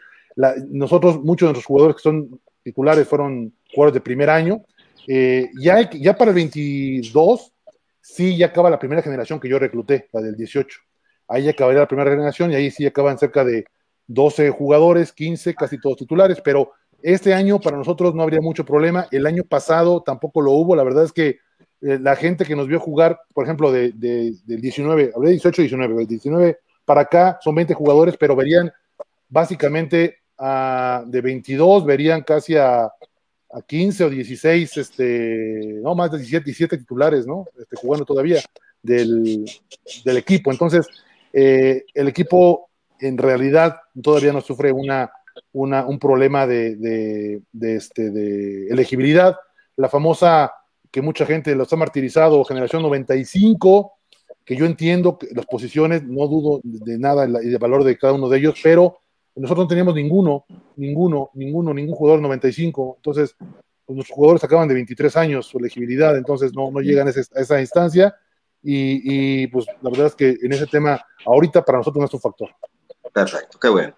nosotros, 0.69 1.23
muchos 1.23 1.47
de 1.47 1.53
nuestros 1.53 1.67
jugadores 1.67 1.97
que 1.97 2.03
son 2.03 2.41
titulares 2.63 3.07
fueron 3.07 3.53
jugadores 3.73 3.95
de 3.95 4.01
primer 4.01 4.29
año. 4.31 4.65
Eh, 5.07 5.51
ya, 5.61 5.89
ya 5.91 6.17
para 6.17 6.31
el 6.31 6.35
22, 6.35 7.53
sí, 8.01 8.37
ya 8.37 8.47
acaba 8.47 8.71
la 8.71 8.79
primera 8.79 9.03
generación 9.03 9.39
que 9.39 9.49
yo 9.49 9.59
recluté, 9.59 10.09
la 10.13 10.21
del 10.21 10.37
18. 10.37 10.81
Ahí 11.29 11.49
acabaría 11.49 11.81
la 11.81 11.89
primera 11.89 12.11
generación 12.11 12.51
y 12.51 12.57
ahí 12.57 12.71
sí 12.71 12.87
acaban 12.87 13.19
cerca 13.19 13.45
de 13.45 13.67
12 14.09 14.51
jugadores, 14.51 15.13
15, 15.13 15.55
casi 15.55 15.81
todos 15.81 15.99
titulares, 15.99 16.41
pero 16.41 16.73
este 17.03 17.35
año 17.35 17.61
para 17.61 17.77
nosotros 17.77 18.15
no 18.15 18.23
habría 18.23 18.41
mucho 18.41 18.65
problema. 18.65 19.07
El 19.11 19.27
año 19.27 19.45
pasado 19.45 20.03
tampoco 20.03 20.41
lo 20.41 20.53
hubo. 20.53 20.75
La 20.75 20.83
verdad 20.83 21.05
es 21.05 21.13
que 21.13 21.39
la 21.81 22.17
gente 22.17 22.45
que 22.45 22.57
nos 22.57 22.69
vio 22.69 22.81
jugar, 22.81 23.21
por 23.35 23.45
ejemplo, 23.45 23.71
de, 23.71 23.93
del 23.93 24.61
19, 24.61 25.13
hablé 25.15 25.29
de 25.29 25.35
18 25.35 25.63
19, 25.63 25.95
del 25.95 26.07
19 26.07 26.59
para 26.87 27.03
acá 27.03 27.39
son 27.43 27.55
20 27.55 27.75
jugadores, 27.75 28.17
pero 28.19 28.35
verían 28.35 28.73
básicamente 29.29 30.21
de 30.39 31.21
22, 31.21 31.85
verían 31.85 32.23
casi 32.23 32.57
a, 32.57 32.91
15 33.67 34.05
o 34.05 34.11
16, 34.11 34.77
este, 34.77 35.81
no 35.83 35.95
más 35.95 36.11
de 36.11 36.19
17, 36.19 36.45
17 36.45 36.79
titulares, 36.79 37.27
¿no? 37.27 37.47
Este, 37.59 37.77
jugando 37.77 38.05
todavía 38.05 38.41
del, 38.83 39.47
equipo. 40.05 40.51
Entonces, 40.51 40.87
eh, 41.33 41.85
el 41.95 42.09
equipo 42.09 42.69
en 43.01 43.17
realidad 43.17 43.77
todavía 44.03 44.33
no 44.33 44.43
sufre 44.43 44.73
una, 44.73 45.11
un 45.53 45.99
problema 45.99 46.47
de, 46.47 47.41
este, 47.63 48.11
de 48.11 48.69
elegibilidad. 48.69 49.37
La 49.77 49.89
famosa 49.89 50.53
que 50.97 51.03
mucha 51.03 51.27
gente 51.27 51.55
los 51.55 51.71
ha 51.71 51.77
martirizado, 51.77 52.43
generación 52.43 52.81
95, 52.81 53.99
que 54.47 54.57
yo 54.57 54.65
entiendo 54.65 55.19
que 55.19 55.29
las 55.35 55.45
posiciones, 55.45 56.03
no 56.05 56.27
dudo 56.27 56.63
de 56.65 56.99
nada 56.99 57.29
y 57.43 57.51
de 57.51 57.59
valor 57.59 57.85
de 57.85 57.99
cada 57.99 58.15
uno 58.15 58.31
de 58.31 58.39
ellos, 58.39 58.59
pero 58.63 59.01
nosotros 59.35 59.67
no 59.67 59.69
teníamos 59.69 59.95
ninguno, 59.95 60.47
ninguno, 60.77 61.29
ninguno, 61.35 61.75
ningún 61.75 61.95
jugador 61.95 62.23
95, 62.23 62.95
entonces 62.97 63.37
pues, 63.85 63.99
los 63.99 64.09
jugadores 64.09 64.43
acaban 64.43 64.69
de 64.69 64.73
23 64.73 65.15
años 65.19 65.45
su 65.45 65.59
elegibilidad, 65.59 66.17
entonces 66.17 66.55
no, 66.55 66.71
no 66.71 66.81
llegan 66.81 67.09
a, 67.09 67.11
esa 67.11 67.61
instancia 67.61 68.17
y, 68.63 69.47
pues 69.49 69.67
la 69.83 69.91
verdad 69.91 70.07
es 70.07 70.15
que 70.15 70.31
en 70.31 70.55
ese 70.55 70.67
tema 70.67 70.99
ahorita 71.27 71.63
para 71.63 71.77
nosotros 71.77 72.01
no 72.01 72.07
es 72.07 72.15
un 72.15 72.21
factor. 72.21 72.49
Perfecto, 73.13 73.59
qué 73.61 73.69
bueno. 73.69 73.95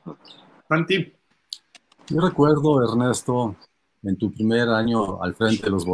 Santi. 0.69 1.15
Yo 2.09 2.21
recuerdo, 2.21 2.83
Ernesto, 2.83 3.55
en 4.03 4.17
tu 4.17 4.33
primer 4.33 4.69
año 4.69 5.23
al 5.23 5.37
frente 5.37 5.63
de 5.63 5.71
los 5.71 5.87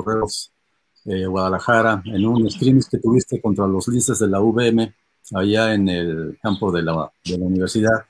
Borreros, 1.05 1.31
Guadalajara, 1.31 2.03
en 2.07 2.27
un 2.27 2.51
scrimmage 2.51 2.88
que 2.90 2.99
tuviste 2.99 3.40
contra 3.40 3.67
los 3.67 3.88
listas 3.88 4.19
de 4.19 4.29
la 4.29 4.40
VM, 4.40 4.95
allá 5.35 5.75
en 5.75 5.88
el 5.88 6.38
campo 6.43 6.73
de 6.73 6.83
la, 6.83 7.12
de 7.25 7.38
la 7.38 7.45
universidad. 7.45 8.05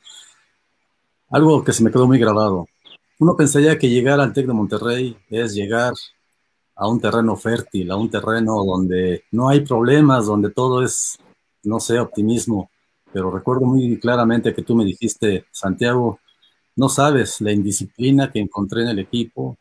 Algo 1.30 1.64
que 1.64 1.72
se 1.72 1.82
me 1.82 1.90
quedó 1.90 2.06
muy 2.06 2.18
grabado. 2.18 2.66
Uno 3.18 3.36
pensaría 3.36 3.78
que 3.78 3.88
llegar 3.88 4.20
al 4.20 4.32
TEC 4.32 4.46
de 4.46 4.52
Monterrey 4.52 5.16
es 5.30 5.54
llegar 5.54 5.92
a 6.76 6.88
un 6.88 7.00
terreno 7.00 7.36
fértil, 7.36 7.90
a 7.90 7.96
un 7.96 8.10
terreno 8.10 8.64
donde 8.64 9.24
no 9.32 9.48
hay 9.48 9.60
problemas, 9.60 10.26
donde 10.26 10.50
todo 10.50 10.82
es, 10.82 11.18
no 11.62 11.80
sé, 11.80 11.98
optimismo. 11.98 12.70
Pero 13.12 13.30
recuerdo 13.30 13.66
muy 13.66 13.98
claramente 14.00 14.52
que 14.52 14.62
tú 14.62 14.74
me 14.74 14.84
dijiste, 14.84 15.46
Santiago, 15.52 16.18
no 16.76 16.88
sabes 16.88 17.40
la 17.40 17.52
indisciplina 17.52 18.30
que 18.32 18.40
encontré 18.40 18.82
en 18.82 18.88
el 18.88 18.98
equipo, 18.98 19.56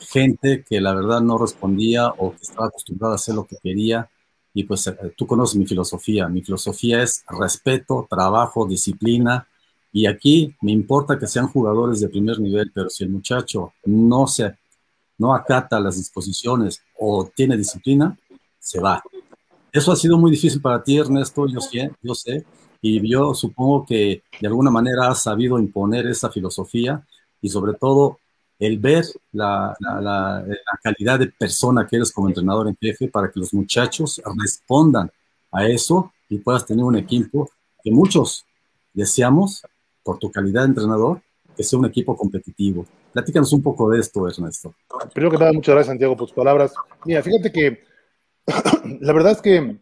gente 0.00 0.64
que 0.68 0.80
la 0.80 0.94
verdad 0.94 1.20
no 1.20 1.38
respondía 1.38 2.08
o 2.08 2.32
que 2.32 2.42
estaba 2.42 2.66
acostumbrada 2.66 3.14
a 3.14 3.16
hacer 3.16 3.34
lo 3.34 3.46
que 3.46 3.56
quería. 3.62 4.08
Y 4.52 4.64
pues 4.64 4.86
eh, 4.86 4.96
tú 5.16 5.26
conoces 5.26 5.56
mi 5.56 5.66
filosofía. 5.66 6.28
Mi 6.28 6.42
filosofía 6.42 7.02
es 7.02 7.24
respeto, 7.28 8.06
trabajo, 8.10 8.66
disciplina. 8.66 9.46
Y 9.92 10.06
aquí 10.06 10.54
me 10.62 10.72
importa 10.72 11.18
que 11.18 11.26
sean 11.26 11.48
jugadores 11.48 12.00
de 12.00 12.08
primer 12.08 12.38
nivel, 12.40 12.70
pero 12.72 12.90
si 12.90 13.04
el 13.04 13.10
muchacho 13.10 13.72
no 13.84 14.26
se 14.26 14.56
no 15.20 15.34
acata 15.34 15.78
las 15.78 15.98
disposiciones 15.98 16.82
o 16.98 17.30
tiene 17.36 17.54
disciplina, 17.54 18.18
se 18.58 18.80
va. 18.80 19.02
Eso 19.70 19.92
ha 19.92 19.96
sido 19.96 20.16
muy 20.16 20.30
difícil 20.30 20.62
para 20.62 20.82
ti, 20.82 20.96
Ernesto, 20.96 21.46
yo 21.46 21.60
sé, 21.60 21.92
yo 22.02 22.14
sé, 22.14 22.46
y 22.80 23.06
yo 23.06 23.34
supongo 23.34 23.84
que 23.84 24.22
de 24.40 24.48
alguna 24.48 24.70
manera 24.70 25.08
has 25.08 25.22
sabido 25.22 25.58
imponer 25.58 26.06
esa 26.06 26.30
filosofía 26.30 27.06
y 27.42 27.50
sobre 27.50 27.74
todo 27.74 28.19
el 28.60 28.78
ver 28.78 29.04
la, 29.32 29.74
calidad 30.82 31.18
de 31.18 31.28
persona 31.28 31.86
que 31.86 31.96
eres 31.96 32.12
como 32.12 32.28
entrenador 32.28 32.68
en 32.68 32.76
jefe 32.80 33.08
para 33.08 33.30
que 33.30 33.40
los 33.40 33.52
muchachos 33.54 34.20
respondan 34.38 35.10
a 35.50 35.66
eso 35.66 36.12
y 36.28 36.38
puedas 36.38 36.66
tener 36.66 36.84
un 36.84 36.96
equipo 36.96 37.50
que 37.82 37.90
muchos 37.90 38.44
deseamos, 38.92 39.62
por 40.02 40.18
tu 40.18 40.30
calidad 40.30 40.62
de 40.62 40.68
entrenador, 40.68 41.22
que 41.56 41.62
sea 41.62 41.78
un 41.78 41.86
equipo 41.86 42.16
competitivo. 42.16 42.86
Platícanos 43.12 43.52
un 43.52 43.62
poco 43.62 43.90
de 43.90 44.00
esto, 44.00 44.28
Ernesto. 44.28 44.74
Primero 45.12 45.30
que 45.30 45.38
nada, 45.38 45.52
muchas 45.52 45.74
gracias, 45.74 45.92
Santiago, 45.92 46.16
por 46.16 46.28
tus 46.28 46.34
palabras. 46.34 46.72
Mira, 47.04 47.22
fíjate 47.22 47.50
que 47.50 47.82
la 49.00 49.12
verdad 49.12 49.32
es 49.32 49.40
que 49.40 49.76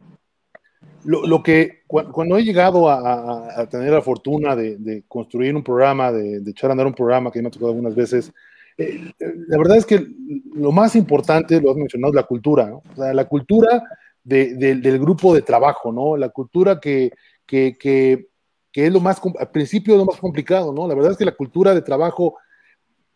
lo, 1.04 1.42
que 1.42 1.82
cuando 1.86 2.36
he 2.36 2.44
llegado 2.44 2.88
a, 2.88 3.66
tener 3.70 3.92
la 3.92 4.02
fortuna 4.02 4.54
de, 4.54 5.04
construir 5.08 5.54
un 5.56 5.64
programa, 5.64 6.12
de, 6.12 6.42
echar 6.50 6.70
a 6.70 6.72
andar 6.72 6.86
un 6.86 6.94
programa 6.94 7.30
que 7.30 7.40
me 7.42 7.48
ha 7.48 7.50
tocado 7.50 7.70
algunas 7.70 7.94
veces, 7.94 8.32
la 8.78 9.58
verdad 9.58 9.76
es 9.76 9.86
que 9.86 10.06
lo 10.54 10.70
más 10.70 10.94
importante, 10.94 11.60
lo 11.60 11.72
has 11.72 11.76
mencionado, 11.76 12.12
es 12.12 12.16
la 12.16 12.22
cultura, 12.22 12.66
¿no? 12.66 12.82
o 12.92 12.96
sea, 12.96 13.12
la 13.12 13.26
cultura 13.26 13.82
del 14.22 14.98
grupo 14.98 15.34
de 15.34 15.42
trabajo, 15.42 15.90
¿no? 15.90 16.16
La 16.16 16.28
cultura 16.28 16.78
que, 16.80 17.12
que, 17.46 17.76
que, 17.78 18.28
es 18.72 18.92
lo 18.92 19.00
más, 19.00 19.20
al 19.38 19.50
principio 19.50 19.96
lo 19.96 20.04
más 20.04 20.18
complicado, 20.18 20.72
¿no? 20.72 20.86
La 20.86 20.94
verdad 20.94 21.12
es 21.12 21.18
que 21.18 21.24
la 21.24 21.34
cultura 21.34 21.74
de 21.74 21.82
trabajo 21.82 22.36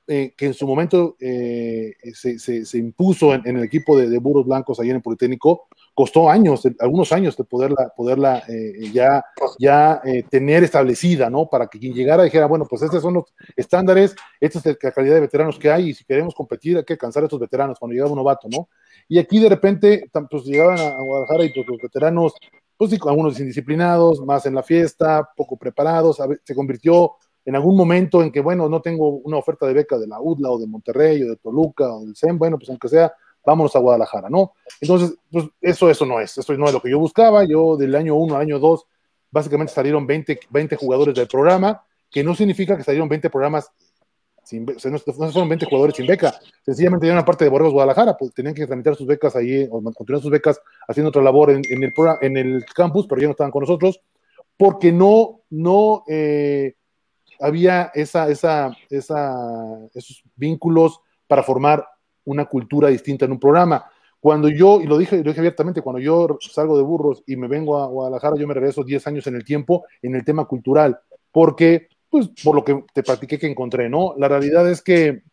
eh, 0.08 0.34
que 0.36 0.46
en 0.46 0.54
su 0.54 0.66
momento 0.66 1.16
eh, 1.20 1.94
se, 2.12 2.36
se, 2.38 2.76
impuso 2.76 3.34
en, 3.34 3.56
el 3.56 3.62
equipo 3.62 3.96
de, 3.96 4.18
burros 4.18 4.44
blancos 4.44 4.80
ahí 4.80 4.90
en 4.90 4.96
el 4.96 5.02
Politécnico, 5.02 5.68
costó 5.94 6.28
años, 6.28 6.66
algunos 6.80 7.12
años 7.12 7.36
de 7.36 7.44
poderla, 7.44 7.92
poderla 7.96 8.42
eh, 8.48 8.90
ya, 8.92 9.24
ya 9.60 10.02
tener 10.28 10.64
establecida, 10.64 11.30
¿no? 11.30 11.48
Para 11.48 11.68
que 11.68 11.78
quien 11.78 11.94
llegara 11.94 12.24
dijera, 12.24 12.46
bueno, 12.46 12.66
pues 12.68 12.82
estos 12.82 13.00
son 13.00 13.14
los 13.14 13.32
estándares, 13.54 14.16
esta 14.40 14.58
es 14.58 14.76
la 14.82 14.90
calidad 14.90 15.14
de 15.14 15.20
veteranos 15.20 15.56
que 15.56 15.70
hay, 15.70 15.90
y 15.90 15.94
si 15.94 16.04
queremos 16.04 16.34
competir 16.34 16.78
hay 16.78 16.84
que 16.84 16.94
alcanzar 16.94 17.22
a 17.22 17.26
estos 17.26 17.38
veteranos 17.38 17.78
cuando 17.78 17.92
llegaba 17.92 18.10
un 18.10 18.18
novato, 18.18 18.48
¿no? 18.50 18.68
Y 19.08 19.20
aquí 19.20 19.38
de 19.38 19.50
repente, 19.50 20.10
pues 20.28 20.44
llegaban 20.44 20.80
a, 20.80 20.96
Guadalajara 21.00 21.44
y 21.44 21.52
pues, 21.52 21.66
los 21.68 21.78
veteranos, 21.80 22.32
pues 22.76 22.90
sí, 22.90 22.98
algunos 23.06 23.38
indisciplinados, 23.38 24.20
más 24.24 24.46
en 24.46 24.56
la 24.56 24.64
fiesta, 24.64 25.30
poco 25.36 25.56
preparados, 25.56 26.18
se 26.42 26.54
convirtió 26.56 27.12
en 27.44 27.56
algún 27.56 27.76
momento 27.76 28.22
en 28.22 28.30
que, 28.30 28.40
bueno, 28.40 28.68
no 28.68 28.80
tengo 28.80 29.08
una 29.08 29.36
oferta 29.36 29.66
de 29.66 29.74
beca 29.74 29.98
de 29.98 30.06
la 30.06 30.20
UDLA 30.20 30.50
o 30.50 30.58
de 30.58 30.66
Monterrey 30.66 31.22
o 31.22 31.28
de 31.28 31.36
Toluca 31.36 31.92
o 31.92 32.04
del 32.04 32.16
CEM, 32.16 32.38
bueno, 32.38 32.58
pues 32.58 32.70
aunque 32.70 32.88
sea, 32.88 33.12
vámonos 33.44 33.74
a 33.74 33.80
Guadalajara, 33.80 34.30
¿no? 34.30 34.52
Entonces, 34.80 35.16
pues 35.30 35.46
eso, 35.60 35.90
eso 35.90 36.06
no 36.06 36.20
es, 36.20 36.38
eso 36.38 36.56
no 36.56 36.66
es 36.66 36.72
lo 36.72 36.80
que 36.80 36.90
yo 36.90 36.98
buscaba. 36.98 37.44
Yo 37.44 37.76
del 37.76 37.94
año 37.94 38.14
1 38.14 38.36
al 38.36 38.42
año 38.42 38.58
2, 38.58 38.86
básicamente 39.30 39.72
salieron 39.72 40.06
20, 40.06 40.40
20 40.50 40.76
jugadores 40.76 41.14
del 41.14 41.26
programa, 41.26 41.82
que 42.10 42.22
no 42.22 42.34
significa 42.34 42.76
que 42.76 42.84
salieron 42.84 43.08
20 43.08 43.30
programas 43.30 43.70
sin 44.44 44.68
o 44.68 44.90
no, 44.90 44.98
fueron 44.98 45.48
20 45.48 45.66
jugadores 45.66 45.96
sin 45.96 46.06
beca, 46.06 46.34
sencillamente 46.64 47.06
ya 47.06 47.12
una 47.12 47.24
parte 47.24 47.44
de 47.44 47.50
Borregos 47.50 47.72
Guadalajara, 47.74 48.16
pues 48.16 48.34
tenían 48.34 48.54
que 48.54 48.66
tramitar 48.66 48.96
sus 48.96 49.06
becas 49.06 49.36
ahí, 49.36 49.68
o 49.70 49.80
continuar 49.92 50.20
sus 50.20 50.30
becas 50.30 50.60
haciendo 50.88 51.10
otra 51.10 51.22
labor 51.22 51.50
en, 51.50 51.62
el, 51.68 51.92
en 52.20 52.36
el 52.36 52.64
campus, 52.74 53.06
pero 53.08 53.20
ya 53.20 53.28
no 53.28 53.32
estaban 53.32 53.52
con 53.52 53.60
nosotros, 53.60 54.00
porque 54.56 54.92
no, 54.92 55.42
no, 55.50 56.04
eh, 56.08 56.74
había 57.42 57.90
esa, 57.94 58.28
esa, 58.28 58.70
esos 58.88 60.22
vínculos 60.36 61.00
para 61.26 61.42
formar 61.42 61.84
una 62.24 62.44
cultura 62.44 62.88
distinta 62.88 63.24
en 63.24 63.32
un 63.32 63.40
programa. 63.40 63.84
Cuando 64.20 64.48
yo, 64.48 64.80
y 64.80 64.86
lo 64.86 64.96
dije, 64.96 65.16
lo 65.16 65.30
dije 65.30 65.40
abiertamente, 65.40 65.82
cuando 65.82 65.98
yo 65.98 66.38
salgo 66.40 66.76
de 66.76 66.84
Burros 66.84 67.24
y 67.26 67.34
me 67.34 67.48
vengo 67.48 67.78
a 67.78 67.86
Guadalajara, 67.86 68.36
yo 68.36 68.46
me 68.46 68.54
regreso 68.54 68.84
10 68.84 69.06
años 69.08 69.26
en 69.26 69.34
el 69.34 69.44
tiempo 69.44 69.84
en 70.00 70.14
el 70.14 70.24
tema 70.24 70.44
cultural, 70.44 71.00
porque, 71.32 71.88
pues, 72.08 72.28
por 72.44 72.54
lo 72.54 72.62
que 72.62 72.84
te 72.94 73.02
practiqué 73.02 73.38
que 73.38 73.48
encontré, 73.48 73.88
¿no? 73.88 74.14
La 74.16 74.28
realidad 74.28 74.70
es 74.70 74.80
que, 74.80 75.24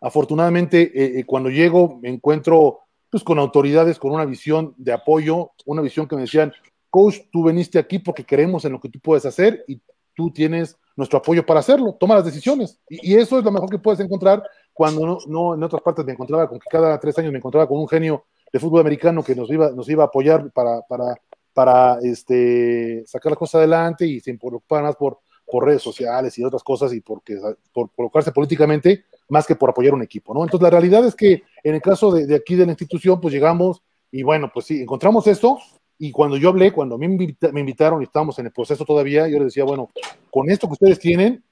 afortunadamente, 0.00 0.82
eh, 0.94 1.18
eh, 1.18 1.24
cuando 1.24 1.50
llego, 1.50 1.98
me 2.00 2.08
encuentro, 2.08 2.80
pues, 3.10 3.24
con 3.24 3.40
autoridades, 3.40 3.98
con 3.98 4.12
una 4.12 4.24
visión 4.24 4.74
de 4.76 4.92
apoyo, 4.92 5.50
una 5.66 5.82
visión 5.82 6.06
que 6.06 6.14
me 6.14 6.22
decían, 6.22 6.52
coach, 6.90 7.16
tú 7.32 7.42
veniste 7.42 7.80
aquí 7.80 7.98
porque 7.98 8.24
creemos 8.24 8.64
en 8.64 8.72
lo 8.72 8.80
que 8.80 8.88
tú 8.88 9.00
puedes 9.00 9.26
hacer 9.26 9.64
y 9.66 9.80
tú 10.14 10.30
tienes 10.30 10.78
nuestro 10.98 11.20
apoyo 11.20 11.46
para 11.46 11.60
hacerlo, 11.60 11.96
toma 11.98 12.16
las 12.16 12.24
decisiones. 12.24 12.80
Y, 12.88 13.14
eso 13.14 13.38
es 13.38 13.44
lo 13.44 13.52
mejor 13.52 13.70
que 13.70 13.78
puedes 13.78 14.00
encontrar 14.00 14.42
cuando 14.74 15.20
no, 15.28 15.54
en 15.54 15.62
otras 15.62 15.80
partes 15.80 16.04
me 16.04 16.12
encontraba 16.12 16.48
con 16.48 16.58
que 16.58 16.66
cada 16.68 16.98
tres 16.98 17.16
años 17.20 17.30
me 17.30 17.38
encontraba 17.38 17.68
con 17.68 17.78
un 17.78 17.86
genio 17.86 18.24
de 18.52 18.58
fútbol 18.58 18.80
americano 18.80 19.22
que 19.22 19.36
nos 19.36 19.48
iba, 19.48 19.70
nos 19.70 19.88
iba 19.88 20.02
a 20.02 20.06
apoyar 20.08 20.50
para, 20.50 20.82
para, 20.82 21.14
para 21.52 22.00
este, 22.02 23.04
sacar 23.06 23.30
las 23.30 23.38
cosas 23.38 23.60
adelante 23.60 24.06
y 24.06 24.18
se 24.18 24.34
preocupar 24.34 24.82
más 24.82 24.96
por, 24.96 25.20
por 25.46 25.66
redes 25.66 25.82
sociales 25.82 26.36
y 26.36 26.42
otras 26.42 26.64
cosas 26.64 26.92
y 26.92 27.00
porque, 27.00 27.38
por 27.72 27.92
colocarse 27.94 28.32
políticamente 28.32 29.04
más 29.28 29.46
que 29.46 29.54
por 29.54 29.70
apoyar 29.70 29.94
un 29.94 30.02
equipo, 30.02 30.34
¿no? 30.34 30.42
Entonces 30.42 30.64
la 30.64 30.70
realidad 30.70 31.04
es 31.04 31.14
que 31.14 31.44
en 31.62 31.76
el 31.76 31.80
caso 31.80 32.10
de, 32.10 32.26
de 32.26 32.34
aquí 32.34 32.56
de 32.56 32.66
la 32.66 32.72
institución, 32.72 33.20
pues 33.20 33.32
llegamos 33.32 33.82
y 34.10 34.24
bueno, 34.24 34.50
pues 34.52 34.66
sí, 34.66 34.82
encontramos 34.82 35.28
esto 35.28 35.58
y 35.98 36.12
cuando 36.12 36.36
yo 36.36 36.50
hablé, 36.50 36.72
cuando 36.72 36.96
me, 36.96 37.08
me 37.08 37.60
invitaron 37.60 38.00
y 38.00 38.04
estábamos 38.04 38.38
en 38.38 38.46
el 38.46 38.52
proceso 38.52 38.84
todavía, 38.84 39.26
yo 39.26 39.38
les 39.38 39.46
decía, 39.46 39.64
bueno, 39.64 39.90
con 40.30 40.48
esto 40.48 40.68
que 40.68 40.74
ustedes 40.74 40.98
tienen, 41.00 41.42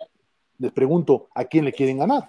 les 0.58 0.72
pregunto, 0.72 1.28
¿a 1.34 1.44
quién 1.44 1.64
le 1.64 1.72
quieren 1.72 1.98
ganar? 1.98 2.28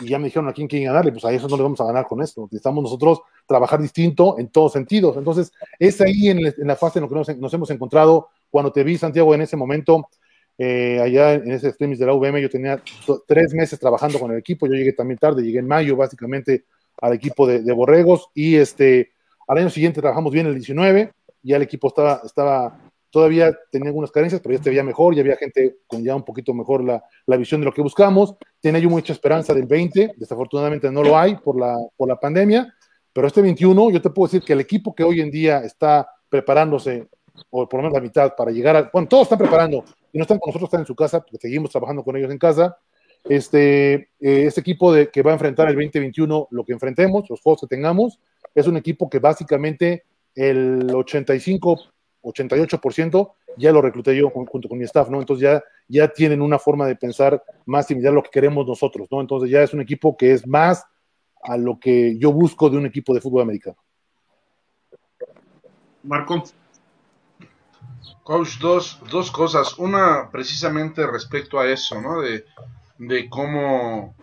Y 0.00 0.08
ya 0.08 0.18
me 0.18 0.24
dijeron 0.24 0.48
a 0.48 0.54
quién 0.54 0.66
quieren 0.66 0.88
ganarle, 0.88 1.12
pues 1.12 1.24
a 1.26 1.32
eso 1.32 1.46
no 1.46 1.56
le 1.56 1.62
vamos 1.62 1.80
a 1.80 1.84
ganar 1.84 2.06
con 2.06 2.22
esto. 2.22 2.42
Necesitamos 2.44 2.82
nosotros 2.82 3.20
trabajar 3.46 3.80
distinto 3.80 4.38
en 4.38 4.48
todos 4.48 4.72
sentidos. 4.72 5.16
Entonces, 5.18 5.52
es 5.78 6.00
ahí 6.00 6.28
en, 6.28 6.40
la 6.40 6.76
fase 6.76 6.98
en 6.98 7.04
la 7.04 7.08
que 7.24 7.34
nos, 7.36 7.54
hemos 7.54 7.70
encontrado. 7.70 8.28
Cuando 8.50 8.72
te 8.72 8.82
vi, 8.82 8.96
Santiago, 8.96 9.34
en 9.34 9.42
ese 9.42 9.56
momento, 9.56 10.08
eh, 10.56 10.98
allá 11.02 11.34
en 11.34 11.52
ese 11.52 11.68
streaming 11.68 11.98
de 11.98 12.06
la 12.06 12.14
UVM, 12.14 12.38
yo 12.40 12.48
tenía 12.48 12.82
tres 13.26 13.52
meses 13.52 13.78
trabajando 13.78 14.18
con 14.18 14.32
el 14.32 14.38
equipo. 14.38 14.66
Yo 14.66 14.72
llegué 14.72 14.94
también 14.94 15.18
tarde, 15.18 15.42
llegué 15.42 15.58
en 15.58 15.68
mayo, 15.68 15.96
básicamente, 15.96 16.64
al 16.98 17.12
equipo 17.12 17.46
de, 17.46 17.60
de 17.60 17.72
Borregos. 17.72 18.30
Y 18.34 18.56
este, 18.56 19.12
al 19.46 19.58
año 19.58 19.70
siguiente 19.70 20.00
trabajamos 20.00 20.32
bien 20.32 20.46
el 20.46 20.54
19 20.54 21.12
ya 21.46 21.56
el 21.56 21.62
equipo 21.62 21.88
estaba, 21.88 22.20
estaba 22.24 22.78
todavía 23.10 23.56
tenía 23.70 23.88
algunas 23.88 24.10
carencias, 24.10 24.40
pero 24.42 24.56
ya 24.56 24.62
se 24.62 24.70
veía 24.70 24.82
mejor, 24.82 25.14
ya 25.14 25.22
había 25.22 25.36
gente 25.36 25.78
con 25.86 26.04
ya 26.04 26.14
un 26.14 26.24
poquito 26.24 26.52
mejor 26.52 26.84
la, 26.84 27.02
la 27.26 27.36
visión 27.36 27.60
de 27.60 27.64
lo 27.64 27.72
que 27.72 27.80
buscamos. 27.80 28.34
Tenía 28.60 28.80
yo 28.80 28.90
mucha 28.90 29.12
esperanza 29.12 29.54
del 29.54 29.66
20, 29.66 30.14
desafortunadamente 30.16 30.90
no 30.90 31.02
lo 31.02 31.16
hay 31.16 31.36
por 31.36 31.58
la, 31.58 31.76
por 31.96 32.08
la 32.08 32.20
pandemia, 32.20 32.74
pero 33.12 33.26
este 33.26 33.40
21 33.40 33.90
yo 33.90 34.02
te 34.02 34.10
puedo 34.10 34.26
decir 34.26 34.42
que 34.42 34.52
el 34.52 34.60
equipo 34.60 34.94
que 34.94 35.02
hoy 35.02 35.22
en 35.22 35.30
día 35.30 35.60
está 35.60 36.06
preparándose, 36.28 37.08
o 37.48 37.66
por 37.66 37.78
lo 37.78 37.84
menos 37.84 37.96
la 37.96 38.02
mitad, 38.02 38.34
para 38.36 38.50
llegar 38.50 38.76
a, 38.76 38.90
bueno, 38.92 39.08
todos 39.08 39.22
están 39.22 39.38
preparando, 39.38 39.84
y 40.12 40.18
no 40.18 40.22
están 40.22 40.38
con 40.38 40.50
nosotros, 40.50 40.68
están 40.68 40.80
en 40.80 40.86
su 40.86 40.94
casa, 40.94 41.20
porque 41.20 41.38
seguimos 41.38 41.70
trabajando 41.70 42.04
con 42.04 42.16
ellos 42.16 42.30
en 42.30 42.38
casa. 42.38 42.76
Este, 43.24 43.94
eh, 43.94 44.08
este 44.20 44.60
equipo 44.60 44.92
de, 44.92 45.10
que 45.10 45.22
va 45.22 45.30
a 45.30 45.34
enfrentar 45.34 45.68
el 45.68 45.74
2021, 45.74 46.48
lo 46.50 46.64
que 46.64 46.74
enfrentemos, 46.74 47.28
los 47.30 47.40
juegos 47.40 47.62
que 47.62 47.66
tengamos, 47.66 48.20
es 48.54 48.66
un 48.66 48.76
equipo 48.76 49.08
que 49.08 49.18
básicamente 49.18 50.04
el 50.36 50.94
85, 50.94 51.80
88% 52.22 53.32
ya 53.56 53.72
lo 53.72 53.80
recluté 53.80 54.16
yo 54.16 54.30
junto 54.30 54.68
con 54.68 54.78
mi 54.78 54.84
staff, 54.84 55.08
¿no? 55.08 55.18
Entonces 55.18 55.42
ya, 55.42 55.64
ya 55.88 56.08
tienen 56.08 56.42
una 56.42 56.58
forma 56.58 56.86
de 56.86 56.94
pensar 56.94 57.42
más 57.64 57.86
similar 57.86 58.12
a 58.12 58.16
lo 58.16 58.22
que 58.22 58.30
queremos 58.30 58.66
nosotros, 58.66 59.08
¿no? 59.10 59.20
Entonces 59.20 59.50
ya 59.50 59.62
es 59.62 59.72
un 59.72 59.80
equipo 59.80 60.16
que 60.16 60.32
es 60.32 60.46
más 60.46 60.84
a 61.42 61.56
lo 61.56 61.78
que 61.78 62.18
yo 62.18 62.32
busco 62.32 62.68
de 62.68 62.76
un 62.76 62.86
equipo 62.86 63.14
de 63.14 63.20
fútbol 63.20 63.42
americano. 63.42 63.76
Marco. 66.02 66.44
Coach, 68.22 68.58
dos, 68.60 69.00
dos 69.10 69.30
cosas. 69.30 69.78
Una, 69.78 70.28
precisamente 70.30 71.06
respecto 71.06 71.58
a 71.58 71.66
eso, 71.66 72.00
¿no? 72.00 72.20
De, 72.20 72.44
de 72.98 73.28
cómo 73.30 74.14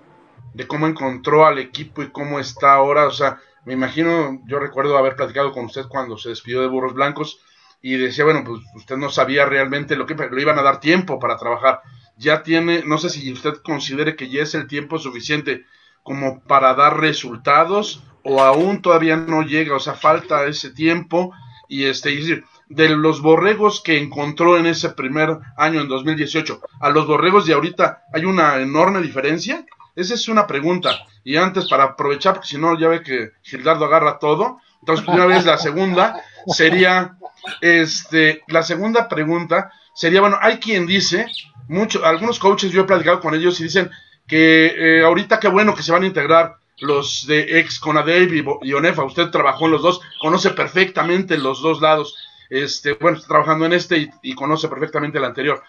de 0.54 0.68
cómo 0.68 0.86
encontró 0.86 1.48
al 1.48 1.58
equipo 1.58 2.04
y 2.04 2.12
cómo 2.12 2.40
está 2.40 2.74
ahora. 2.74 3.08
O 3.08 3.12
sea, 3.12 3.40
me 3.66 3.74
imagino, 3.74 4.42
yo 4.46 4.60
recuerdo 4.60 4.98
haber 4.98 5.16
platicado 5.16 5.52
con 5.52 5.66
usted 5.66 5.86
cuando 5.88 6.18
se 6.18 6.30
despidió 6.30 6.62
de 6.62 6.68
Burros 6.68 6.94
Blancos 6.94 7.40
y 7.82 7.98
decía, 7.98 8.24
bueno, 8.24 8.44
pues 8.46 8.62
usted 8.76 8.98
no 8.98 9.10
sabía 9.10 9.46
realmente 9.46 9.96
lo 9.96 10.06
que 10.06 10.16
le 10.16 10.42
iban 10.42 10.58
a 10.58 10.64
dar 10.64 10.80
tiempo 10.80 11.20
para 11.20 11.38
trabajar. 11.38 11.82
Ya 12.18 12.44
tiene, 12.44 12.84
no 12.86 12.98
sé 12.98 13.10
si 13.10 13.32
usted 13.32 13.56
considere 13.64 14.16
que 14.16 14.30
ya 14.30 14.44
es 14.44 14.56
el 14.56 14.68
tiempo 14.68 15.00
suficiente 15.00 15.66
como 16.02 16.42
para 16.42 16.74
dar 16.76 17.00
resultados 17.00 18.04
o 18.24 18.42
aún 18.42 18.82
todavía 18.82 19.18
no 19.18 19.42
llega, 19.42 19.76
o 19.76 19.80
sea, 19.80 19.94
falta 19.96 20.46
ese 20.46 20.72
tiempo 20.72 21.34
y 21.68 21.86
este, 21.86 22.44
de 22.70 22.90
los 22.90 23.22
borregos 23.22 23.82
que 23.82 23.98
encontró 23.98 24.58
en 24.58 24.66
ese 24.66 24.90
primer 24.90 25.40
año 25.58 25.82
en 25.82 25.88
2018 25.88 26.62
a 26.80 26.90
los 26.90 27.08
borregos 27.08 27.46
de 27.46 27.54
ahorita, 27.54 28.04
¿hay 28.14 28.26
una 28.26 28.62
enorme 28.62 29.02
diferencia? 29.02 29.66
Esa 29.96 30.16
es 30.16 30.28
una 30.28 30.48
pregunta. 30.48 31.06
Y 31.24 31.38
antes, 31.38 31.68
para 31.70 31.84
aprovechar, 31.84 32.34
porque 32.34 32.48
si 32.48 32.58
no, 32.58 32.78
ya 32.80 32.88
ve 32.88 33.04
que 33.04 33.32
Gildardo 33.44 33.86
agarra 33.86 34.20
todo. 34.20 34.60
Entonces, 34.80 35.08
una 35.08 35.26
vez 35.26 35.46
la 35.46 35.58
segunda 35.58 36.22
sería, 36.48 37.18
este, 37.62 38.44
la 38.48 38.64
segunda 38.64 39.08
pregunta 39.08 39.72
sería, 39.94 40.22
bueno, 40.22 40.38
hay 40.42 40.58
quien 40.58 40.86
dice, 40.86 41.28
mucho, 41.68 42.06
algunos 42.06 42.40
coaches, 42.40 42.72
yo 42.72 42.82
he 42.82 42.86
platicado 42.86 43.22
con 43.22 43.36
ellos 43.36 43.60
y 43.60 43.64
dicen 43.64 43.90
que 44.28 44.74
eh, 44.78 45.04
ahorita 45.04 45.40
qué 45.40 45.48
bueno 45.48 45.76
que 45.76 45.84
se 45.84 45.92
van 45.92 46.04
a 46.04 46.08
integrar 46.08 46.58
los 46.80 47.28
de 47.28 47.60
ex 47.60 47.80
Conadeb 47.80 48.34
y, 48.62 48.74
Onefa. 48.74 49.04
Usted 49.04 49.30
trabajó 49.30 49.66
en 49.66 49.72
los 49.72 49.82
dos, 49.82 50.02
conoce 50.20 50.50
perfectamente 50.50 51.38
los 51.38 51.62
dos 51.62 51.82
lados. 51.82 52.18
Este, 52.50 52.94
bueno, 52.94 53.18
está 53.18 53.30
trabajando 53.30 53.66
en 53.66 53.74
este 53.74 53.98
y, 53.98 54.10
y 54.22 54.36
conoce 54.36 54.68
perfectamente 54.68 55.18
el 55.18 55.24
anterior. 55.24 55.64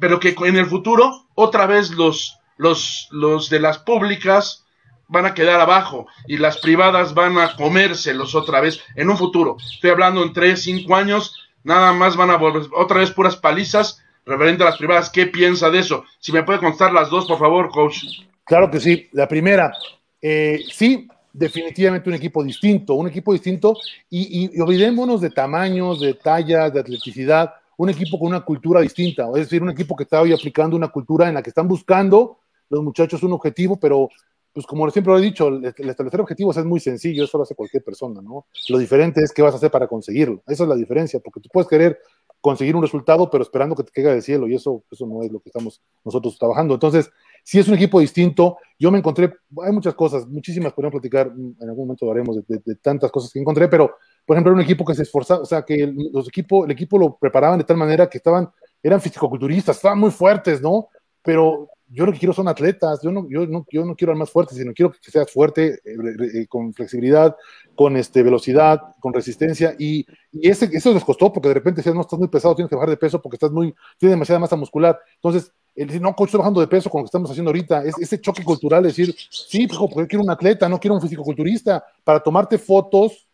Pero 0.00 0.18
que 0.18 0.34
en 0.38 0.56
el 0.56 0.66
futuro, 0.66 1.26
otra 1.34 1.66
vez 1.66 1.90
los 1.90 2.38
los, 2.56 3.08
los 3.10 3.50
de 3.50 3.60
las 3.60 3.78
públicas 3.78 4.66
van 5.08 5.26
a 5.26 5.34
quedar 5.34 5.60
abajo 5.60 6.06
y 6.26 6.36
las 6.38 6.58
privadas 6.58 7.14
van 7.14 7.38
a 7.38 7.54
comérselos 7.56 8.34
otra 8.34 8.60
vez 8.60 8.80
en 8.94 9.10
un 9.10 9.16
futuro. 9.16 9.56
Estoy 9.58 9.90
hablando 9.90 10.22
en 10.22 10.32
3, 10.32 10.60
5 10.60 10.96
años, 10.96 11.36
nada 11.64 11.92
más 11.92 12.16
van 12.16 12.30
a 12.30 12.36
volver 12.36 12.68
otra 12.74 12.98
vez 12.98 13.10
puras 13.10 13.36
palizas 13.36 14.02
referente 14.24 14.62
a 14.62 14.66
las 14.66 14.78
privadas. 14.78 15.10
¿Qué 15.10 15.26
piensa 15.26 15.70
de 15.70 15.78
eso? 15.78 16.04
Si 16.18 16.32
me 16.32 16.42
puede 16.42 16.58
contar 16.58 16.92
las 16.92 17.10
dos, 17.10 17.26
por 17.26 17.38
favor, 17.38 17.70
coach. 17.70 18.04
Claro 18.44 18.70
que 18.70 18.80
sí. 18.80 19.08
La 19.12 19.28
primera, 19.28 19.72
eh, 20.20 20.64
sí, 20.72 21.08
definitivamente 21.32 22.08
un 22.08 22.16
equipo 22.16 22.42
distinto, 22.42 22.94
un 22.94 23.08
equipo 23.08 23.32
distinto 23.32 23.76
y, 24.10 24.50
y, 24.56 24.60
olvidémonos 24.60 25.20
de 25.20 25.30
tamaños, 25.30 26.00
de 26.00 26.14
tallas, 26.14 26.72
de 26.72 26.80
atleticidad, 26.80 27.54
un 27.76 27.90
equipo 27.90 28.18
con 28.18 28.28
una 28.28 28.40
cultura 28.40 28.80
distinta, 28.80 29.28
es 29.34 29.42
decir, 29.42 29.62
un 29.62 29.70
equipo 29.70 29.94
que 29.94 30.04
está 30.04 30.22
hoy 30.22 30.32
aplicando 30.32 30.76
una 30.76 30.88
cultura 30.88 31.28
en 31.28 31.34
la 31.34 31.42
que 31.42 31.50
están 31.50 31.68
buscando 31.68 32.38
los 32.68 32.82
muchachos 32.82 33.22
un 33.22 33.32
objetivo, 33.32 33.78
pero 33.78 34.08
pues 34.56 34.66
como 34.66 34.88
siempre 34.90 35.12
lo 35.12 35.18
he 35.18 35.22
dicho, 35.22 35.48
el, 35.48 35.66
establecer 35.66 36.18
objetivos 36.18 36.56
es 36.56 36.64
muy 36.64 36.80
sencillo, 36.80 37.24
eso 37.24 37.36
lo 37.36 37.44
hace 37.44 37.54
cualquier 37.54 37.84
persona, 37.84 38.22
¿no? 38.22 38.46
Lo 38.70 38.78
diferente 38.78 39.22
es 39.22 39.30
qué 39.30 39.42
vas 39.42 39.52
a 39.52 39.58
hacer 39.58 39.70
para 39.70 39.86
conseguirlo, 39.86 40.42
esa 40.46 40.62
es 40.62 40.68
la 40.70 40.76
diferencia, 40.76 41.20
porque 41.20 41.40
tú 41.40 41.50
puedes 41.52 41.68
querer 41.68 41.98
conseguir 42.40 42.74
un 42.74 42.80
resultado, 42.80 43.28
pero 43.28 43.42
esperando 43.42 43.76
que 43.76 43.82
te 43.82 43.90
caiga 43.90 44.12
del 44.12 44.22
cielo, 44.22 44.48
y 44.48 44.54
eso, 44.54 44.82
eso 44.90 45.06
no 45.06 45.22
es 45.22 45.30
lo 45.30 45.40
que 45.40 45.50
estamos 45.50 45.82
nosotros 46.04 46.38
trabajando. 46.38 46.72
Entonces, 46.72 47.10
si 47.44 47.58
es 47.58 47.68
un 47.68 47.74
equipo 47.74 48.00
distinto, 48.00 48.56
yo 48.78 48.90
me 48.90 48.96
encontré, 48.96 49.30
hay 49.62 49.72
muchas 49.72 49.94
cosas, 49.94 50.26
muchísimas 50.26 50.72
podemos 50.72 50.92
platicar, 50.92 51.26
en 51.26 51.68
algún 51.68 51.88
momento 51.88 52.10
de, 52.48 52.76
tantas 52.76 53.10
cosas 53.10 53.30
que 53.32 53.40
encontré, 53.40 53.68
pero, 53.68 53.96
por 54.24 54.36
ejemplo, 54.36 54.54
un 54.54 54.60
equipo 54.60 54.86
que 54.86 54.94
se 54.94 55.02
esforzaba, 55.02 55.42
o 55.42 55.44
sea, 55.44 55.66
que 55.66 55.92
los 56.12 56.28
equipos, 56.28 56.64
el 56.64 56.70
equipo 56.70 56.98
lo 56.98 57.18
preparaban 57.18 57.58
de 57.58 57.64
tal 57.64 57.76
manera 57.76 58.08
que 58.08 58.16
estaban, 58.16 58.48
eran 58.82 59.02
fisicoculturistas, 59.02 59.76
estaban 59.76 59.98
muy 59.98 60.10
fuertes, 60.10 60.62
¿no? 60.62 60.88
Pero 61.22 61.68
yo 61.88 62.04
lo 62.04 62.12
que 62.12 62.18
quiero 62.18 62.32
son 62.32 62.48
atletas, 62.48 63.00
yo 63.02 63.12
no, 63.12 63.28
yo 63.28 63.46
no, 63.46 63.64
yo 63.70 63.84
no 63.84 63.94
quiero 63.94 64.12
al 64.12 64.18
más 64.18 64.30
fuerte, 64.30 64.54
sino 64.54 64.72
quiero 64.72 64.92
que 64.92 65.10
seas 65.10 65.30
fuerte, 65.30 65.80
eh, 65.84 65.96
eh, 66.34 66.46
con 66.48 66.74
flexibilidad, 66.74 67.36
con 67.74 67.96
este, 67.96 68.22
velocidad, 68.22 68.80
con 69.00 69.12
resistencia, 69.12 69.74
y, 69.78 70.04
y 70.32 70.48
ese, 70.48 70.68
eso 70.72 70.92
les 70.92 71.04
costó, 71.04 71.32
porque 71.32 71.48
de 71.48 71.54
repente 71.54 71.78
decían, 71.78 71.94
no, 71.94 72.00
estás 72.00 72.18
muy 72.18 72.28
pesado, 72.28 72.54
tienes 72.56 72.70
que 72.70 72.76
bajar 72.76 72.90
de 72.90 72.96
peso 72.96 73.22
porque 73.22 73.36
estás 73.36 73.52
muy, 73.52 73.74
tienes 73.98 74.14
demasiada 74.14 74.40
masa 74.40 74.56
muscular. 74.56 74.98
Entonces, 75.14 75.52
el 75.76 75.86
decir, 75.86 76.02
no, 76.02 76.14
coach, 76.14 76.28
estoy 76.28 76.38
bajando 76.38 76.60
de 76.60 76.66
peso 76.66 76.90
con 76.90 77.00
lo 77.00 77.04
que 77.04 77.08
estamos 77.08 77.30
haciendo 77.30 77.50
ahorita, 77.50 77.84
es 77.84 77.94
ese 78.00 78.20
choque 78.20 78.42
cultural, 78.42 78.82
decir, 78.82 79.14
sí, 79.30 79.66
porque 79.68 80.00
yo 80.00 80.08
quiero 80.08 80.24
un 80.24 80.30
atleta, 80.30 80.68
no 80.68 80.80
quiero 80.80 80.94
un 80.94 81.02
fisicoculturista, 81.02 81.84
para 82.02 82.20
tomarte 82.20 82.58
fotos, 82.58 83.28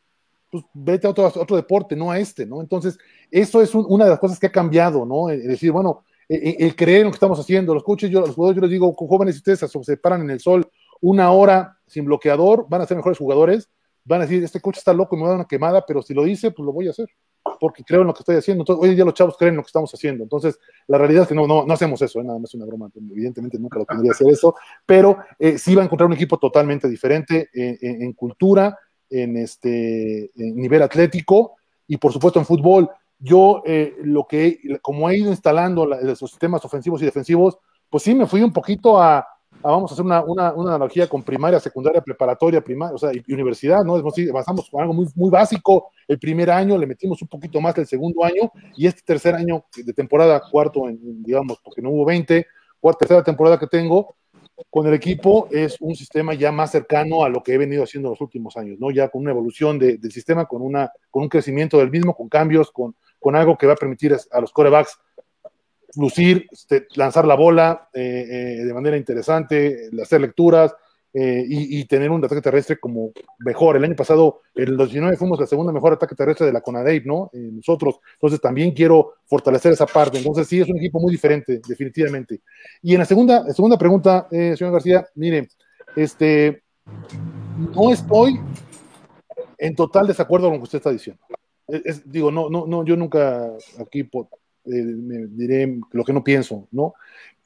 pues 0.51 0.65
vete 0.75 1.07
a 1.07 1.11
otro, 1.11 1.25
otro 1.25 1.57
deporte, 1.57 1.97
no 1.97 2.11
a 2.11 2.19
este, 2.19 2.45
¿no? 2.45 2.61
Entonces, 2.61 2.99
eso 3.31 3.63
es 3.63 3.75
una 3.75 4.05
de 4.05 4.11
las 4.11 4.19
cosas 4.19 4.39
que 4.39 4.49
ha 4.49 4.53
cambiado, 4.53 5.07
¿no? 5.07 5.31
Es 5.31 5.47
decir, 5.47 5.73
bueno, 5.73 6.05
el, 6.29 6.77
creer 6.77 7.01
en 7.01 7.05
lo 7.07 7.11
que 7.11 7.17
estamos 7.17 7.39
haciendo. 7.39 7.75
Los 7.75 7.85
coaches, 7.85 8.11
yo, 8.11 8.21
los 8.21 8.35
jugadores, 8.35 8.57
yo 8.57 8.63
les 8.63 8.71
digo, 8.71 8.93
jóvenes, 8.95 9.35
si 9.35 9.39
ustedes 9.39 9.71
se 9.71 9.97
paran 9.97 10.23
en 10.23 10.31
el 10.31 10.41
sol 10.41 10.69
una 11.01 11.31
hora 11.31 11.79
sin 11.87 12.05
bloqueador, 12.05 12.67
van 12.69 12.81
a 12.81 12.87
ser 12.87 12.97
mejores 12.97 13.19
jugadores. 13.19 13.69
Van 14.05 14.21
a 14.21 14.25
decir, 14.25 14.43
este 14.43 14.61
coach 14.61 14.79
está 14.79 14.93
loco 14.93 15.15
y 15.15 15.19
me 15.19 15.23
va 15.23 15.29
a 15.29 15.31
dar 15.33 15.41
una 15.41 15.49
quemada, 15.49 15.85
pero 15.87 16.03
si 16.03 16.13
lo 16.13 16.25
dice, 16.25 16.51
pues 16.51 16.67
lo 16.67 16.73
voy 16.73 16.89
a 16.89 16.91
hacer, 16.91 17.09
porque 17.61 17.85
creo 17.85 18.01
en 18.01 18.09
lo 18.09 18.15
que 18.15 18.21
estoy 18.21 18.35
haciendo. 18.35 18.63
Entonces, 18.63 18.83
hoy 18.83 18.91
en 18.91 18.97
día 18.97 19.05
los 19.05 19.15
chavos 19.15 19.37
creen 19.37 19.53
en 19.55 19.59
lo 19.59 19.63
que 19.63 19.69
estamos 19.69 19.95
haciendo. 19.95 20.25
Entonces, 20.25 20.59
la 20.89 20.99
realidad 20.99 21.23
es 21.23 21.29
que 21.29 21.37
no, 21.37 21.47
no, 21.47 21.65
no 21.65 21.73
hacemos 21.73 22.03
eso, 22.03 22.21
¿eh? 22.21 22.25
nada 22.25 22.39
más 22.41 22.53
una 22.55 22.67
broma. 22.67 22.91
Evidentemente 22.97 23.59
nunca 23.61 23.79
lo 23.79 23.85
tendría 23.85 24.11
hacer 24.11 24.29
eso, 24.29 24.57
pero 24.85 25.19
eh, 25.39 25.57
sí 25.57 25.77
va 25.77 25.83
a 25.83 25.85
encontrar 25.85 26.09
un 26.09 26.15
equipo 26.15 26.37
totalmente 26.37 26.89
diferente 26.89 27.49
en, 27.53 28.03
en 28.03 28.13
cultura, 28.15 28.77
en 29.13 29.37
este 29.37 30.31
en 30.35 30.57
nivel 30.57 30.83
atlético 30.83 31.57
y 31.87 31.99
por 31.99 32.13
supuesto 32.13 32.39
en 32.39 32.47
fútbol 32.47 32.89
yo 33.23 33.63
eh, 33.65 33.95
lo 34.03 34.27
que, 34.27 34.59
como 34.83 35.09
he 35.09 35.19
ido 35.19 35.31
instalando 35.31 35.87
los 35.87 36.19
sistemas 36.19 36.65
ofensivos 36.65 37.01
y 37.01 37.05
defensivos, 37.05 37.57
pues 37.89 38.03
sí 38.03 38.15
me 38.15 38.27
fui 38.27 38.43
un 38.43 38.53
poquito 38.53 39.01
a, 39.01 39.25
vamos 39.63 39.93
a 39.93 39.95
hacer 39.95 40.05
una, 40.05 40.23
una, 40.25 40.53
una, 40.53 40.71
analogía 40.71 41.07
con 41.07 41.23
primaria, 41.23 41.61
secundaria, 41.61 42.01
preparatoria, 42.01 42.61
primaria, 42.61 42.97
o 42.97 42.99
sea, 42.99 43.13
y, 43.13 43.33
universidad, 43.33 43.85
¿no? 43.85 43.97
Es 43.97 44.29
avanzamos 44.29 44.69
con 44.69 44.81
algo 44.81 44.93
muy, 44.93 45.07
muy 45.15 45.31
básico 45.31 45.91
el 46.09 46.19
primer 46.19 46.51
año, 46.51 46.77
le 46.77 46.87
metimos 46.87 47.23
un 47.23 47.29
poquito 47.29 47.61
más 47.61 47.79
el 47.79 47.87
segundo 47.87 48.25
año, 48.25 48.51
y 48.77 48.89
este 48.89 49.03
tercer 49.03 49.37
año 49.37 49.65
de 49.77 49.93
temporada, 49.93 50.43
cuarto, 50.51 50.89
en, 50.89 51.23
digamos, 51.23 51.59
porque 51.63 51.81
no 51.81 51.91
hubo 51.91 52.05
20, 52.05 52.45
cuarta, 52.81 52.99
tercera 52.99 53.23
temporada 53.23 53.57
que 53.57 53.69
tengo, 53.69 54.17
con 54.69 54.87
el 54.87 54.95
equipo 54.95 55.49
es 55.51 55.81
un 55.81 55.95
sistema 55.95 56.35
ya 56.35 56.51
más 56.51 56.73
cercano 56.73 57.25
a 57.25 57.29
lo 57.29 57.43
que 57.43 57.55
he 57.55 57.59
venido 57.59 57.85
haciendo 57.85 58.09
en 58.09 58.13
los 58.13 58.21
últimos 58.21 58.57
años, 58.57 58.79
¿no? 58.81 58.91
Ya 58.91 59.09
con 59.09 59.23
una 59.23 59.31
evolución 59.31 59.79
del 59.79 60.13
sistema, 60.13 60.47
con, 60.47 60.63
una, 60.63 60.91
con 61.11 61.23
un 61.23 61.29
crecimiento 61.29 61.79
del 61.79 61.91
mismo, 61.91 62.15
con 62.15 62.29
cambios, 62.29 62.71
con, 62.71 62.95
con 63.23 63.37
algo 63.37 63.57
que 63.57 63.67
va 63.67 63.75
a 63.75 63.77
permitir 63.77 64.15
a 64.31 64.41
los 64.41 64.53
corebacks 64.53 64.99
lucir, 65.97 66.47
este, 66.51 66.87
lanzar 66.95 67.27
la 67.27 67.35
bola 67.35 67.89
eh, 67.93 68.27
eh, 68.61 68.65
de 68.65 68.75
manera 68.75 68.97
interesante, 68.97 69.91
hacer 70.03 70.21
lecturas 70.21 70.75
eh, 71.15 71.45
y, 71.47 71.85
tener 71.85 72.11
un 72.11 72.25
ataque 72.25 72.41
terrestre 72.41 72.79
como 72.81 73.13
mejor. 73.41 73.77
El 73.77 73.85
año 73.85 73.95
pasado, 73.95 74.41
en 74.55 74.69
el 74.69 74.77
2019, 74.79 75.17
fuimos 75.19 75.39
la 75.39 75.47
segunda 75.47 75.71
mejor 75.71 75.93
ataque 75.93 76.15
terrestre 76.15 76.47
de 76.47 76.55
la 76.55 76.63
CONADEIP, 76.63 77.05
¿no? 77.05 77.31
nosotros. 77.35 77.97
Entonces 78.15 78.41
también 78.41 78.71
quiero 78.71 79.15
fortalecer 79.27 79.73
esa 79.73 79.87
parte. 79.87 80.17
Entonces 80.17 80.47
sí, 80.47 80.61
es 80.61 80.69
un 80.69 80.79
equipo 80.79 80.99
muy 81.01 81.13
diferente, 81.13 81.61
definitivamente. 81.69 82.41
Y 82.81 82.95
en 82.95 83.01
la 83.01 83.05
segunda, 83.05 83.45
segunda 83.53 83.77
pregunta, 83.77 84.27
señor 84.31 84.73
García, 84.73 85.07
mire, 85.15 85.49
este, 85.95 86.63
no 87.75 87.93
estoy 87.93 88.41
en 89.59 89.77
total 89.77 90.07
desacuerdo 90.07 90.47
con 90.47 90.55
lo 90.55 90.61
que 90.61 90.65
usted 90.65 90.79
está 90.79 90.91
diciendo 90.91 91.23
digo, 92.05 92.31
no, 92.31 92.51
no, 92.51 92.67
no, 92.67 92.85
yo 92.85 92.97
nunca 92.97 93.51
aquí 93.79 94.01
eh, 94.01 94.11
me 94.65 95.27
diré 95.29 95.79
lo 95.93 96.05
que 96.05 96.13
no 96.13 96.23
pienso, 96.23 96.69
¿no? 96.71 96.95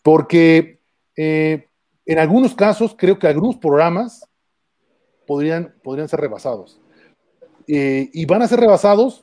Porque 0.03 0.81
eh, 1.17 1.67
en 2.05 2.19
algunos 2.19 2.55
casos 2.55 2.95
creo 2.97 3.19
que 3.19 3.29
algunos 3.29 3.57
programas 3.57 4.29
podrían, 5.27 5.75
podrían 5.83 6.09
ser 6.09 6.21
rebasados. 6.21 6.81
Eh, 7.69 8.11
y 8.13 8.25
van 8.27 8.43
a 8.43 8.49
ser 8.49 8.61
rebasados 8.61 9.23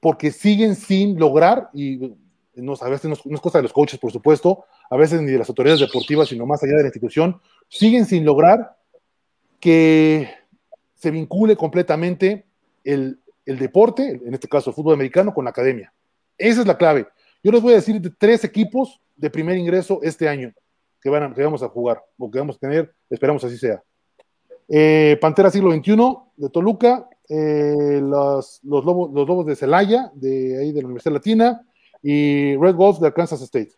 porque 0.00 0.30
siguen 0.30 0.74
sin 0.74 1.18
lograr, 1.18 1.70
y 1.72 2.12
no, 2.56 2.74
a 2.78 2.88
veces 2.88 3.24
no 3.24 3.34
es, 3.34 3.40
cosa 3.40 3.58
de 3.58 3.62
los 3.62 3.72
coaches, 3.72 3.98
por 3.98 4.12
supuesto, 4.12 4.64
a 4.90 4.96
veces 4.96 5.22
ni 5.22 5.30
de 5.30 5.38
las 5.38 5.48
autoridades 5.48 5.80
deportivas, 5.80 6.28
sino 6.28 6.44
más 6.44 6.62
allá 6.62 6.74
de 6.76 6.82
la 6.82 6.88
institución, 6.88 7.40
siguen 7.68 8.04
sin 8.04 8.24
lograr 8.24 8.76
que 9.58 10.28
se 10.96 11.10
vincule 11.12 11.56
completamente 11.56 12.46
el, 12.84 13.20
el 13.48 13.58
deporte, 13.58 14.20
en 14.24 14.34
este 14.34 14.46
caso 14.46 14.70
el 14.70 14.76
fútbol 14.76 14.94
americano, 14.94 15.32
con 15.32 15.44
la 15.44 15.50
academia. 15.50 15.92
Esa 16.36 16.60
es 16.60 16.66
la 16.66 16.76
clave. 16.76 17.06
Yo 17.42 17.50
les 17.50 17.62
voy 17.62 17.72
a 17.72 17.76
decir 17.76 18.00
de 18.00 18.10
tres 18.10 18.44
equipos 18.44 19.00
de 19.16 19.30
primer 19.30 19.56
ingreso 19.56 20.00
este 20.02 20.28
año 20.28 20.52
que, 21.00 21.08
van 21.08 21.34
vamos 21.34 21.62
a 21.62 21.68
jugar, 21.68 22.02
o 22.18 22.30
que 22.30 22.38
vamos 22.38 22.56
a 22.56 22.58
tener, 22.58 22.92
esperamos 23.08 23.42
así 23.44 23.56
sea. 23.56 23.82
Eh, 24.68 25.16
Pantera 25.20 25.50
siglo 25.50 25.72
XXI 25.72 25.96
de 26.36 26.50
Toluca, 26.50 27.08
eh, 27.28 28.00
los, 28.02 28.60
lobos, 28.62 29.10
los 29.12 29.26
Lobos 29.26 29.46
de 29.46 29.56
Celaya, 29.56 30.10
de 30.14 30.58
ahí 30.60 30.72
de 30.72 30.82
la 30.82 30.86
Universidad 30.86 31.14
Latina, 31.14 31.66
y 32.02 32.54
Red 32.56 32.74
Wolves 32.74 33.00
de 33.00 33.06
Arkansas 33.06 33.40
State. 33.40 33.72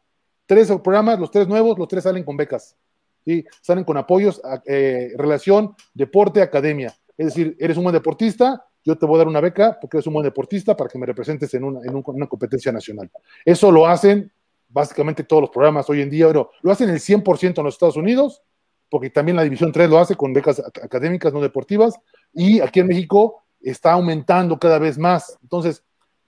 Tres 0.46 0.68
programas, 0.82 1.20
los 1.20 1.30
tres 1.30 1.46
nuevos, 1.46 1.78
los 1.78 1.86
tres 1.86 2.02
salen 2.02 2.24
con 2.24 2.36
becas. 2.36 2.76
¿sí? 3.24 3.44
Salen 3.60 3.84
con 3.84 3.96
apoyos, 3.96 4.42
eh, 4.66 5.12
relación, 5.16 5.76
deporte, 5.94 6.42
academia. 6.42 6.92
Es 7.16 7.26
decir, 7.26 7.56
eres 7.60 7.76
un 7.76 7.84
buen 7.84 7.94
deportista, 7.94 8.64
yo 8.84 8.96
te 8.96 9.06
voy 9.06 9.16
a 9.16 9.18
dar 9.18 9.28
una 9.28 9.40
beca 9.40 9.78
porque 9.80 9.98
eres 9.98 10.06
un 10.06 10.14
buen 10.14 10.24
deportista 10.24 10.76
para 10.76 10.88
que 10.88 10.98
me 10.98 11.06
representes 11.06 11.52
en 11.54 11.64
una, 11.64 11.80
en 11.80 11.94
una 11.94 12.26
competencia 12.26 12.72
nacional. 12.72 13.10
Eso 13.44 13.70
lo 13.70 13.86
hacen 13.86 14.32
básicamente 14.70 15.24
todos 15.24 15.42
los 15.42 15.50
programas 15.50 15.88
hoy 15.90 16.00
en 16.00 16.10
día, 16.10 16.26
pero 16.28 16.50
lo 16.62 16.70
hacen 16.70 16.88
el 16.88 17.00
100% 17.00 17.58
en 17.58 17.64
los 17.64 17.74
Estados 17.74 17.96
Unidos, 17.96 18.42
porque 18.88 19.10
también 19.10 19.36
la 19.36 19.42
División 19.42 19.72
3 19.72 19.90
lo 19.90 19.98
hace 19.98 20.16
con 20.16 20.32
becas 20.32 20.60
académicas 20.60 21.32
no 21.32 21.40
deportivas, 21.40 21.94
y 22.32 22.60
aquí 22.60 22.80
en 22.80 22.86
México 22.86 23.42
está 23.60 23.92
aumentando 23.92 24.58
cada 24.58 24.78
vez 24.78 24.96
más. 24.96 25.38
Entonces, 25.42 25.84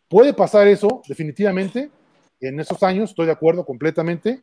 puede 0.08 0.34
pasar 0.34 0.66
eso 0.66 1.02
definitivamente 1.08 1.90
en 2.40 2.58
esos 2.58 2.82
años, 2.82 3.10
estoy 3.10 3.26
de 3.26 3.32
acuerdo 3.32 3.64
completamente, 3.64 4.42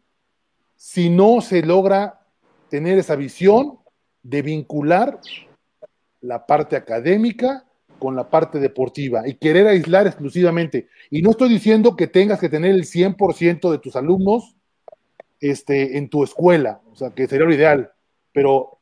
si 0.76 1.10
no 1.10 1.42
se 1.42 1.62
logra 1.62 2.26
tener 2.70 2.98
esa 2.98 3.16
visión 3.16 3.80
de 4.24 4.42
vincular 4.42 5.20
la 6.22 6.46
parte 6.46 6.78
académica 6.78 7.66
con 8.00 8.16
la 8.16 8.30
parte 8.30 8.60
deportiva 8.60 9.28
y 9.28 9.36
querer 9.36 9.68
aislar 9.68 10.08
exclusivamente. 10.08 10.88
Y 11.12 11.22
no 11.22 11.32
estoy 11.32 11.50
diciendo 11.50 11.96
que 11.96 12.08
tengas 12.08 12.40
que 12.40 12.50
tener 12.50 12.72
el 12.72 12.86
100% 12.86 13.70
de 13.70 13.78
tus 13.78 13.96
alumnos 13.96 14.56
este, 15.40 15.98
en 15.98 16.10
tu 16.10 16.24
escuela, 16.24 16.82
o 16.92 16.96
sea, 16.96 17.12
que 17.12 17.28
sería 17.28 17.46
lo 17.46 17.54
ideal, 17.54 17.92
pero 18.34 18.80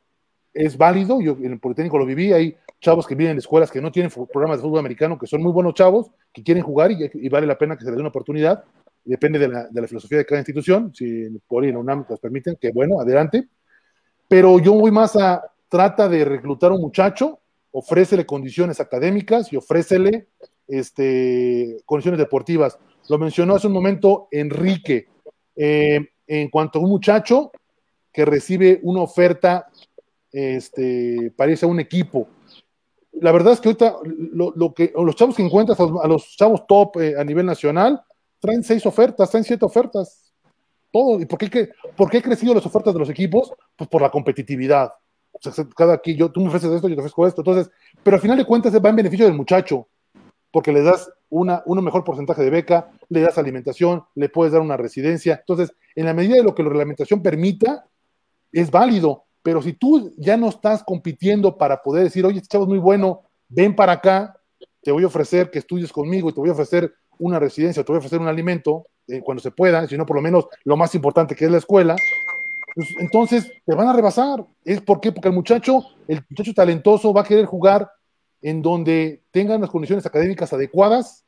es 0.54 0.78
válido, 0.78 1.22
yo 1.22 1.38
en 1.42 1.54
el 1.54 1.60
Politécnico 1.60 1.98
lo 1.98 2.06
viví, 2.06 2.34
hay 2.34 2.56
chavos 2.80 3.06
que 3.06 3.16
vienen 3.16 3.34
en 3.34 3.38
escuelas 3.40 3.72
que 3.72 3.82
no 3.82 3.92
tienen 3.92 4.12
programas 4.12 4.58
de 4.58 4.64
fútbol 4.64 4.80
americano, 4.80 5.18
que 5.20 5.28
son 5.28 5.44
muy 5.44 5.52
buenos 5.52 5.74
chavos, 5.74 6.12
que 6.34 6.44
quieren 6.44 6.64
jugar 6.64 6.92
y, 6.92 7.30
vale 7.30 7.46
la 7.46 7.58
pena 7.58 7.76
que 7.76 7.84
se 7.84 7.90
les 7.90 7.96
dé 7.96 8.02
una 8.02 8.10
oportunidad, 8.10 8.64
depende 9.04 9.40
de 9.40 9.48
la, 9.48 9.68
la 9.72 9.88
filosofía 9.88 10.20
de 10.20 10.26
cada 10.26 10.40
institución, 10.40 10.94
si 10.94 11.30
por 11.48 11.64
ahí 11.64 11.70
en 11.70 11.78
UNAM 11.78 12.06
nos 12.10 12.20
permiten, 12.20 12.58
que 12.60 12.72
bueno, 12.72 13.00
adelante, 13.00 13.48
pero 14.28 14.60
yo 14.60 14.74
voy 14.74 14.92
más 14.92 15.16
a, 15.16 15.44
trata 15.70 16.08
de 16.10 16.26
reclutar 16.26 16.72
a 16.72 16.76
un 16.76 16.82
muchacho 16.82 17.40
ofrécele 17.78 18.26
condiciones 18.26 18.80
académicas 18.80 19.54
y 19.54 19.56
ofrécele 19.56 20.30
este, 20.68 21.80
condiciones 21.86 22.18
deportivas. 22.18 22.80
Lo 23.08 23.20
mencionó 23.20 23.54
hace 23.54 23.68
un 23.68 23.74
momento 23.74 24.28
Enrique, 24.32 25.08
eh, 25.56 26.10
en 26.26 26.50
cuanto 26.50 26.80
a 26.80 26.82
un 26.82 26.90
muchacho 26.90 27.52
que 28.12 28.26
recibe 28.26 28.80
una 28.82 29.02
oferta 29.02 29.68
este, 30.32 31.32
a 31.38 31.68
un 31.68 31.80
equipo. 31.80 32.28
La 33.14 33.32
verdad 33.32 33.54
es 33.54 33.62
que 33.62 33.70
ahorita 33.70 33.98
lo, 34.04 34.74
que, 34.74 34.92
los 34.96 35.16
chavos 35.16 35.36
que 35.36 35.44
encuentras, 35.44 35.80
a 35.80 36.08
los 36.08 36.36
chavos 36.36 36.66
top 36.66 36.98
eh, 36.98 37.14
a 37.16 37.24
nivel 37.24 37.46
nacional, 37.46 38.02
traen 38.40 38.64
seis 38.64 38.88
ofertas, 38.88 39.30
traen 39.30 39.44
siete 39.44 39.66
ofertas. 39.66 40.34
todo. 40.92 41.20
¿Y 41.20 41.28
por 41.28 41.38
qué, 41.38 41.70
por 41.96 42.10
qué 42.10 42.18
han 42.18 42.24
crecido 42.24 42.56
las 42.56 42.66
ofertas 42.66 42.92
de 42.94 43.00
los 43.00 43.10
equipos? 43.10 43.54
Pues 43.76 43.88
por 43.88 44.02
la 44.02 44.10
competitividad. 44.10 44.92
Cada 45.76 45.94
aquí, 45.94 46.16
yo, 46.16 46.32
tú 46.32 46.42
me 46.42 46.48
ofreces 46.48 46.72
esto, 46.72 46.88
yo 46.88 46.96
te 46.96 47.02
ofrezco 47.02 47.28
esto. 47.28 47.42
Entonces, 47.42 47.72
pero 48.04 48.16
al 48.16 48.22
final 48.22 48.38
de 48.38 48.46
cuentas 48.46 48.74
va 48.74 48.90
en 48.90 48.96
beneficio 48.96 49.26
del 49.26 49.36
muchacho, 49.36 49.88
porque 50.52 50.72
le 50.72 50.82
das 50.82 51.12
una, 51.30 51.62
un 51.66 51.84
mejor 51.84 52.04
porcentaje 52.04 52.44
de 52.44 52.50
beca, 52.50 52.92
le 53.10 53.22
das 53.22 53.38
alimentación, 53.38 54.04
le 54.16 54.30
puedes 54.30 54.54
dar 54.54 54.62
una 54.62 54.78
residencia. 54.78 55.36
Entonces, 55.36 55.76
en 55.96 56.06
la 56.06 56.14
medida 56.14 56.36
de 56.36 56.44
lo 56.44 56.56
que 56.56 56.64
la 56.64 56.70
reglamentación 56.70 57.22
permita, 57.22 57.88
es 58.52 58.72
válido. 58.72 59.26
Pero 59.44 59.62
si 59.62 59.74
tú 59.74 60.14
ya 60.18 60.36
no 60.36 60.50
estás 60.50 60.84
compitiendo 60.84 61.58
para 61.58 61.82
poder 61.82 62.04
decir, 62.04 62.26
oye, 62.26 62.38
este 62.38 62.50
chavo 62.50 62.66
es 62.66 62.70
muy 62.70 62.80
bueno, 62.80 63.22
ven 63.48 63.76
para 63.76 63.94
acá, 63.94 64.36
te 64.82 64.92
voy 64.92 65.04
a 65.04 65.08
ofrecer 65.08 65.50
que 65.50 65.60
estudies 65.60 65.92
conmigo 65.92 66.30
y 66.30 66.34
te 66.34 66.40
voy 66.40 66.50
a 66.50 66.54
ofrecer 66.54 66.94
una 67.20 67.40
residencia, 67.40 67.84
te 67.84 67.92
voy 67.92 67.98
a 67.98 68.00
ofrecer 68.00 68.20
un 68.20 68.28
alimento 68.28 68.88
eh, 69.08 69.22
cuando 69.24 69.42
se 69.42 69.52
pueda, 69.52 69.88
sino 69.88 70.06
por 70.06 70.18
lo 70.18 70.22
menos 70.22 70.48
lo 70.64 70.78
más 70.78 70.94
importante 70.96 71.36
que 71.36 71.46
es 71.46 71.52
la 71.52 71.58
escuela, 71.58 71.96
pues, 72.78 72.90
entonces 73.00 73.52
te 73.66 73.74
van 73.74 73.88
a 73.88 73.94
rebasar. 73.94 74.46
¿Es 74.64 74.82
por 74.82 75.02
qué? 75.02 75.12
Porque 75.12 75.30
el 75.30 75.34
muchacho, 75.34 75.84
el 76.08 76.24
muchacho 76.30 76.54
talentoso 76.54 77.12
va 77.12 77.22
a 77.22 77.24
querer 77.24 77.46
jugar 77.46 77.90
en 78.40 78.62
donde 78.62 79.24
tengan 79.32 79.62
las 79.62 79.72
condiciones 79.72 80.06
académicas 80.06 80.54
adecuadas 80.54 81.26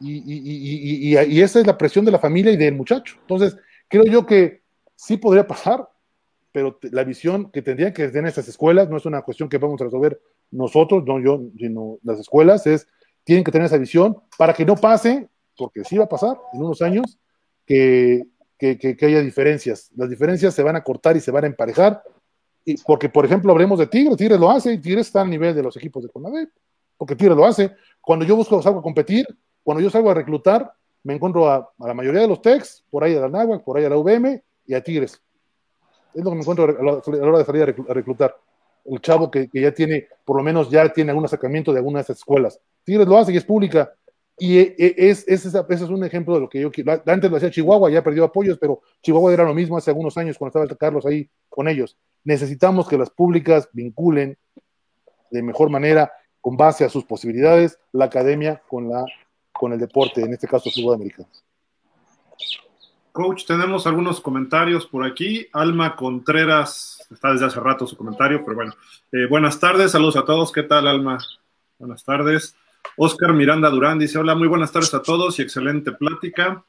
y, 0.00 1.14
esa 1.42 1.60
es 1.60 1.66
la 1.66 1.76
presión 1.76 2.06
de 2.06 2.12
la 2.12 2.18
familia 2.18 2.50
y 2.50 2.56
del 2.56 2.76
muchacho. 2.76 3.16
Entonces, 3.20 3.58
creo 3.88 4.04
yo 4.04 4.24
que 4.24 4.62
sí 4.96 5.18
podría 5.18 5.46
pasar, 5.46 5.86
pero 6.50 6.78
la 6.80 7.04
visión 7.04 7.50
que 7.50 7.60
tendrían 7.60 7.92
que 7.92 8.08
tener 8.08 8.30
estas 8.30 8.48
escuelas 8.48 8.88
no 8.88 8.96
es 8.96 9.04
una 9.04 9.20
cuestión 9.20 9.50
que 9.50 9.58
vamos 9.58 9.78
a 9.82 9.84
resolver 9.84 10.18
nosotros, 10.50 11.04
no 11.04 11.20
yo, 11.20 11.42
sino 11.58 11.98
las 12.02 12.20
escuelas, 12.20 12.66
es, 12.66 12.88
tienen 13.22 13.44
que 13.44 13.52
tener 13.52 13.66
esa 13.66 13.76
visión 13.76 14.16
para 14.38 14.54
que 14.54 14.64
no 14.64 14.76
pase, 14.76 15.28
porque 15.58 15.84
sí 15.84 15.98
va 15.98 16.04
a 16.04 16.08
pasar 16.08 16.38
en 16.54 16.62
unos 16.62 16.80
años, 16.80 17.18
que, 17.66 18.22
que, 18.60 18.96
haya 19.06 19.20
diferencias. 19.20 19.90
Las 19.96 20.10
diferencias 20.10 20.54
se 20.54 20.62
van 20.62 20.76
a 20.76 20.84
cortar 20.84 21.16
y 21.16 21.20
se 21.20 21.30
van 21.30 21.44
a 21.44 21.46
emparejar, 21.46 22.02
y 22.64 22.76
porque, 22.82 23.08
por 23.08 23.24
ejemplo, 23.24 23.52
hablemos 23.52 23.78
de 23.78 23.86
Tigres, 23.86 24.18
Tigres 24.18 24.38
lo 24.38 24.50
hace, 24.50 24.74
y 24.74 24.78
Tigres 24.78 25.06
está 25.06 25.22
al 25.22 25.30
nivel 25.30 25.54
de 25.54 25.62
los 25.62 25.76
equipos 25.76 26.02
de 26.02 26.10
Conadep, 26.10 26.50
porque 26.98 27.16
Tigres 27.16 27.36
lo 27.36 27.46
hace. 27.46 27.72
Cuando 28.00 28.24
yo 28.24 28.36
busco, 28.36 28.60
salgo 28.60 28.80
a 28.80 28.82
competir, 28.82 29.26
cuando 29.62 29.82
yo 29.82 29.88
salgo 29.88 30.10
a 30.10 30.14
reclutar, 30.14 30.70
me 31.02 31.14
encuentro 31.14 31.50
a, 31.50 31.72
la 31.78 31.94
mayoría 31.94 32.20
de 32.20 32.28
los 32.28 32.42
techs, 32.42 32.84
por 32.90 33.02
ahí 33.02 33.16
a 33.16 33.20
la 33.20 33.28
NAWAC, 33.30 33.64
por 33.64 33.78
ahí 33.78 33.84
a 33.84 33.88
la 33.88 33.96
UVM 33.96 34.42
y 34.66 34.74
a 34.74 34.82
Tigres. 34.82 35.22
Es 36.12 36.22
lo 36.22 36.30
que 36.30 36.36
me 36.36 36.42
encuentro 36.42 36.64
a 36.64 36.82
la 36.82 37.28
hora 37.28 37.38
de 37.38 37.44
salir 37.44 37.62
a 37.62 37.94
reclutar 37.94 38.36
el 38.84 39.00
chavo 39.00 39.30
que, 39.30 39.48
ya 39.52 39.72
tiene, 39.72 40.08
por 40.24 40.36
lo 40.36 40.42
menos 40.42 40.70
ya 40.70 40.88
tiene 40.92 41.10
algún 41.10 41.24
acercamiento 41.24 41.72
de 41.72 41.78
alguna 41.78 41.98
de 41.98 42.02
esas 42.02 42.18
escuelas. 42.18 42.60
Tigres 42.84 43.06
lo 43.06 43.16
hace 43.16 43.32
y 43.32 43.36
es 43.36 43.44
pública. 43.44 43.92
Y 44.40 44.58
e, 44.58 44.74
e, 44.78 44.94
es, 44.96 45.24
es, 45.28 45.44
ese 45.44 45.60
es 45.68 45.82
un 45.82 46.02
ejemplo 46.02 46.34
de 46.34 46.40
lo 46.40 46.48
que 46.48 46.60
yo 46.60 46.72
quiero. 46.72 47.00
Antes 47.06 47.30
lo 47.30 47.36
hacía 47.36 47.50
Chihuahua, 47.50 47.90
ya 47.90 48.02
perdió 48.02 48.24
apoyos, 48.24 48.58
pero 48.58 48.80
Chihuahua 49.02 49.32
era 49.34 49.44
lo 49.44 49.54
mismo 49.54 49.76
hace 49.76 49.90
algunos 49.90 50.16
años 50.16 50.38
cuando 50.38 50.62
estaba 50.62 50.78
Carlos 50.78 51.04
ahí 51.04 51.28
con 51.48 51.68
ellos. 51.68 51.98
Necesitamos 52.24 52.88
que 52.88 52.96
las 52.96 53.10
públicas 53.10 53.68
vinculen 53.72 54.38
de 55.30 55.42
mejor 55.42 55.68
manera, 55.70 56.10
con 56.40 56.56
base 56.56 56.86
a 56.86 56.88
sus 56.88 57.04
posibilidades, 57.04 57.78
la 57.92 58.06
academia 58.06 58.62
con, 58.66 58.88
la, 58.88 59.04
con 59.52 59.74
el 59.74 59.78
deporte, 59.78 60.22
en 60.22 60.32
este 60.32 60.48
caso 60.48 60.70
fútbol 60.70 60.94
americano. 60.94 61.28
Coach, 63.12 63.44
tenemos 63.46 63.86
algunos 63.86 64.20
comentarios 64.20 64.86
por 64.86 65.04
aquí. 65.04 65.46
Alma 65.52 65.96
Contreras, 65.96 67.06
está 67.10 67.32
desde 67.32 67.46
hace 67.46 67.60
rato 67.60 67.86
su 67.86 67.96
comentario, 67.96 68.42
pero 68.42 68.56
bueno. 68.56 68.72
Eh, 69.12 69.26
buenas 69.28 69.60
tardes, 69.60 69.92
saludos 69.92 70.16
a 70.16 70.24
todos. 70.24 70.50
¿Qué 70.50 70.62
tal, 70.62 70.86
Alma? 70.86 71.18
Buenas 71.78 72.04
tardes. 72.04 72.56
Oscar 72.96 73.32
Miranda 73.32 73.70
Durán 73.70 73.98
dice: 73.98 74.18
Hola, 74.18 74.34
muy 74.34 74.48
buenas 74.48 74.72
tardes 74.72 74.92
a 74.94 75.02
todos 75.02 75.38
y 75.38 75.42
excelente 75.42 75.92
plática. 75.92 76.64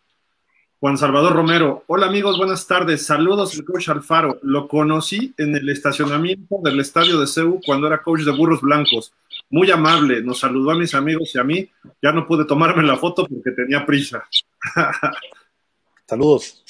Juan 0.82 0.98
Salvador 0.98 1.34
Romero, 1.34 1.84
hola 1.86 2.08
amigos, 2.08 2.40
buenas 2.40 2.66
tardes. 2.66 3.06
Saludos 3.06 3.54
al 3.54 3.64
coach 3.66 3.90
Alfaro. 3.90 4.40
Lo 4.42 4.68
conocí 4.68 5.32
en 5.38 5.56
el 5.56 5.70
estacionamiento 5.70 6.58
del 6.64 6.80
estadio 6.80 7.20
de 7.20 7.28
CEU 7.28 7.62
cuando 7.64 7.86
era 7.86 8.02
coach 8.02 8.22
de 8.22 8.32
Burros 8.32 8.62
Blancos. 8.62 9.14
Muy 9.52 9.70
amable, 9.70 10.24
nos 10.24 10.40
saludó 10.40 10.72
a 10.72 10.76
mis 10.76 10.96
amigos 10.96 11.36
y 11.36 11.40
a 11.40 11.44
mí. 11.44 11.70
Ya 12.02 12.12
no 12.12 12.26
pude 12.26 12.46
tomarme 12.46 12.82
la 12.82 12.98
foto 12.98 13.28
porque 13.28 13.52
tenía 13.52 13.86
prisa. 13.86 14.28
Saludos. 16.08 16.64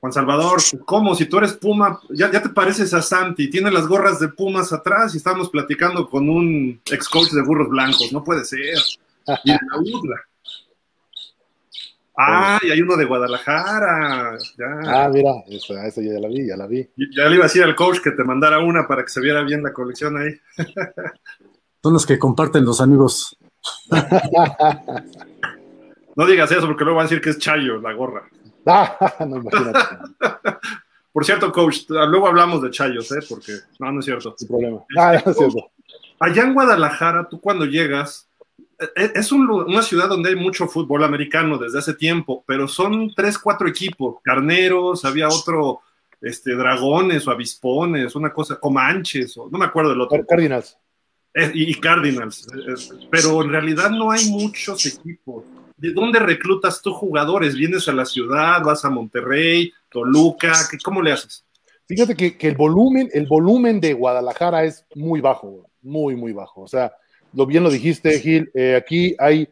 Juan 0.00 0.12
Salvador, 0.12 0.60
¿cómo? 0.84 1.14
Si 1.14 1.26
tú 1.26 1.38
eres 1.38 1.54
Puma, 1.54 2.00
ya, 2.10 2.30
te 2.30 2.48
pareces 2.50 2.92
a 2.94 3.02
Santi, 3.02 3.48
tiene 3.48 3.70
las 3.70 3.86
gorras 3.86 4.20
de 4.20 4.28
Pumas 4.28 4.72
atrás 4.72 5.14
y 5.14 5.18
estamos 5.18 5.48
platicando 5.50 6.08
con 6.08 6.28
un 6.28 6.80
ex 6.90 7.08
coach 7.08 7.30
de 7.30 7.42
burros 7.42 7.68
blancos, 7.68 8.12
no 8.12 8.22
puede 8.22 8.44
ser. 8.44 8.76
Y 9.44 9.52
de 9.52 9.58
la 9.70 9.78
UDLA. 9.78 10.20
Ah, 12.18 12.58
y 12.62 12.70
hay 12.70 12.80
uno 12.80 12.96
de 12.96 13.04
Guadalajara. 13.04 14.38
Ah, 14.86 15.10
mira, 15.12 15.32
esa, 15.48 16.00
ya 16.00 16.18
la 16.18 16.28
vi, 16.28 16.46
ya 16.46 16.56
la 16.56 16.66
vi. 16.66 16.88
Ya 17.14 17.28
le 17.28 17.34
iba 17.34 17.44
a 17.44 17.48
decir 17.48 17.62
al 17.62 17.76
coach 17.76 17.98
que 18.00 18.12
te 18.12 18.24
mandara 18.24 18.60
una 18.60 18.88
para 18.88 19.02
que 19.02 19.10
se 19.10 19.20
viera 19.20 19.42
bien 19.42 19.62
la 19.62 19.74
colección 19.74 20.16
ahí. 20.16 20.30
Son 21.82 21.92
los 21.92 22.06
que 22.06 22.18
comparten 22.18 22.64
los 22.64 22.80
amigos. 22.80 23.36
no 26.16 26.26
digas 26.26 26.50
eso 26.52 26.66
porque 26.66 26.84
luego 26.84 26.96
van 26.96 27.06
a 27.06 27.08
decir 27.08 27.22
que 27.22 27.30
es 27.30 27.38
Chayo 27.38 27.80
la 27.80 27.92
gorra. 27.92 28.28
no, 29.26 29.42
Por 31.12 31.24
cierto, 31.24 31.50
coach, 31.50 31.84
luego 31.88 32.26
hablamos 32.26 32.60
de 32.60 32.70
Chayos, 32.70 33.10
¿eh? 33.12 33.20
Porque 33.26 33.52
no, 33.78 33.90
no 33.90 34.00
es 34.00 34.04
cierto. 34.04 34.34
Sin 34.36 34.48
problema. 34.48 34.84
Ah, 34.98 35.22
no 35.24 35.32
es 35.32 35.38
cierto. 35.38 35.70
Allá 36.20 36.42
en 36.42 36.52
Guadalajara, 36.52 37.26
tú 37.28 37.40
cuando 37.40 37.64
llegas, 37.64 38.28
e, 38.78 39.02
e, 39.02 39.12
es 39.14 39.32
una 39.32 39.82
ciudad 39.82 40.08
donde 40.08 40.30
hay 40.30 40.36
mucho 40.36 40.66
fútbol 40.66 41.04
americano 41.04 41.56
desde 41.56 41.78
hace 41.78 41.94
tiempo, 41.94 42.44
pero 42.46 42.68
son 42.68 43.14
tres, 43.14 43.38
cuatro 43.38 43.66
equipos, 43.66 44.16
carneros, 44.22 45.06
había 45.06 45.28
otro, 45.28 45.80
este, 46.20 46.54
dragones 46.54 47.26
o 47.26 47.30
avispones, 47.30 48.14
una 48.14 48.32
cosa, 48.32 48.56
comanches, 48.56 49.36
o 49.38 49.48
no 49.50 49.58
me 49.58 49.66
acuerdo 49.66 49.90
del 49.90 50.00
otro. 50.00 50.24
Cardinals. 50.26 50.76
y, 51.54 51.74
Cardinals, 51.76 52.46
pero 53.10 53.42
en 53.42 53.50
realidad 53.50 53.90
no 53.90 54.10
hay 54.10 54.28
muchos 54.28 54.84
equipos. 54.84 55.44
¿De 55.76 55.92
dónde 55.92 56.18
reclutas 56.18 56.80
tú 56.82 56.92
jugadores? 56.92 57.54
¿Vienes 57.54 57.88
a 57.88 57.92
la 57.92 58.04
ciudad? 58.04 58.62
¿Vas 58.64 58.84
a 58.84 58.90
Monterrey? 58.90 59.72
¿Toluca? 59.90 60.54
¿Cómo 60.84 61.02
le 61.02 61.12
haces? 61.12 61.44
Fíjate 61.86 62.16
que, 62.16 62.48
el 62.48 62.56
volumen, 62.56 63.08
el 63.12 63.26
volumen 63.26 63.80
de 63.80 63.92
Guadalajara 63.92 64.64
es 64.64 64.84
muy 64.94 65.20
bajo, 65.20 65.70
muy, 65.82 66.16
muy 66.16 66.32
bajo. 66.32 66.62
O 66.62 66.68
sea, 66.68 66.92
lo 67.32 67.46
bien 67.46 67.62
lo 67.62 67.70
dijiste, 67.70 68.18
Gil, 68.18 68.50
eh, 68.54 68.74
aquí 68.74 69.14
hay 69.18 69.48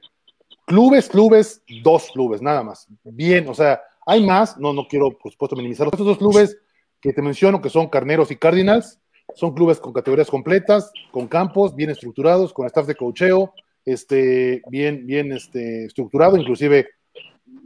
clubes, 0.67 1.09
clubes, 1.09 1.63
dos 1.83 2.11
clubes, 2.13 2.43
nada 2.43 2.63
más. 2.65 2.89
Bien, 3.05 3.49
o 3.49 3.55
sea, 3.55 3.81
hay 4.07 4.25
más, 4.25 4.59
no, 4.59 4.73
no 4.73 4.89
quiero, 4.89 5.17
por 5.17 5.31
supuesto, 5.31 5.55
minimizar. 5.55 5.87
Estos 5.87 6.07
dos 6.07 6.19
clubes 6.19 6.57
que 7.01 7.13
te 7.13 7.23
menciono, 7.23 7.61
que 7.61 7.71
son 7.71 7.89
Carneros 7.89 8.31
y 8.31 8.37
Cardinals, 8.37 8.99
son 9.35 9.55
clubes 9.55 9.79
con 9.79 9.93
categorías 9.93 10.31
completas, 10.31 10.91
con 11.13 11.29
campos 11.29 11.75
bien 11.75 11.91
estructurados, 11.91 12.53
con 12.53 12.67
staff 12.67 12.87
de 12.87 12.95
cocheo, 12.95 13.55
este, 13.85 14.63
bien, 14.69 15.07
bien 15.07 15.33
este, 15.33 15.87
estructurado, 15.87 16.37
inclusive 16.37 16.89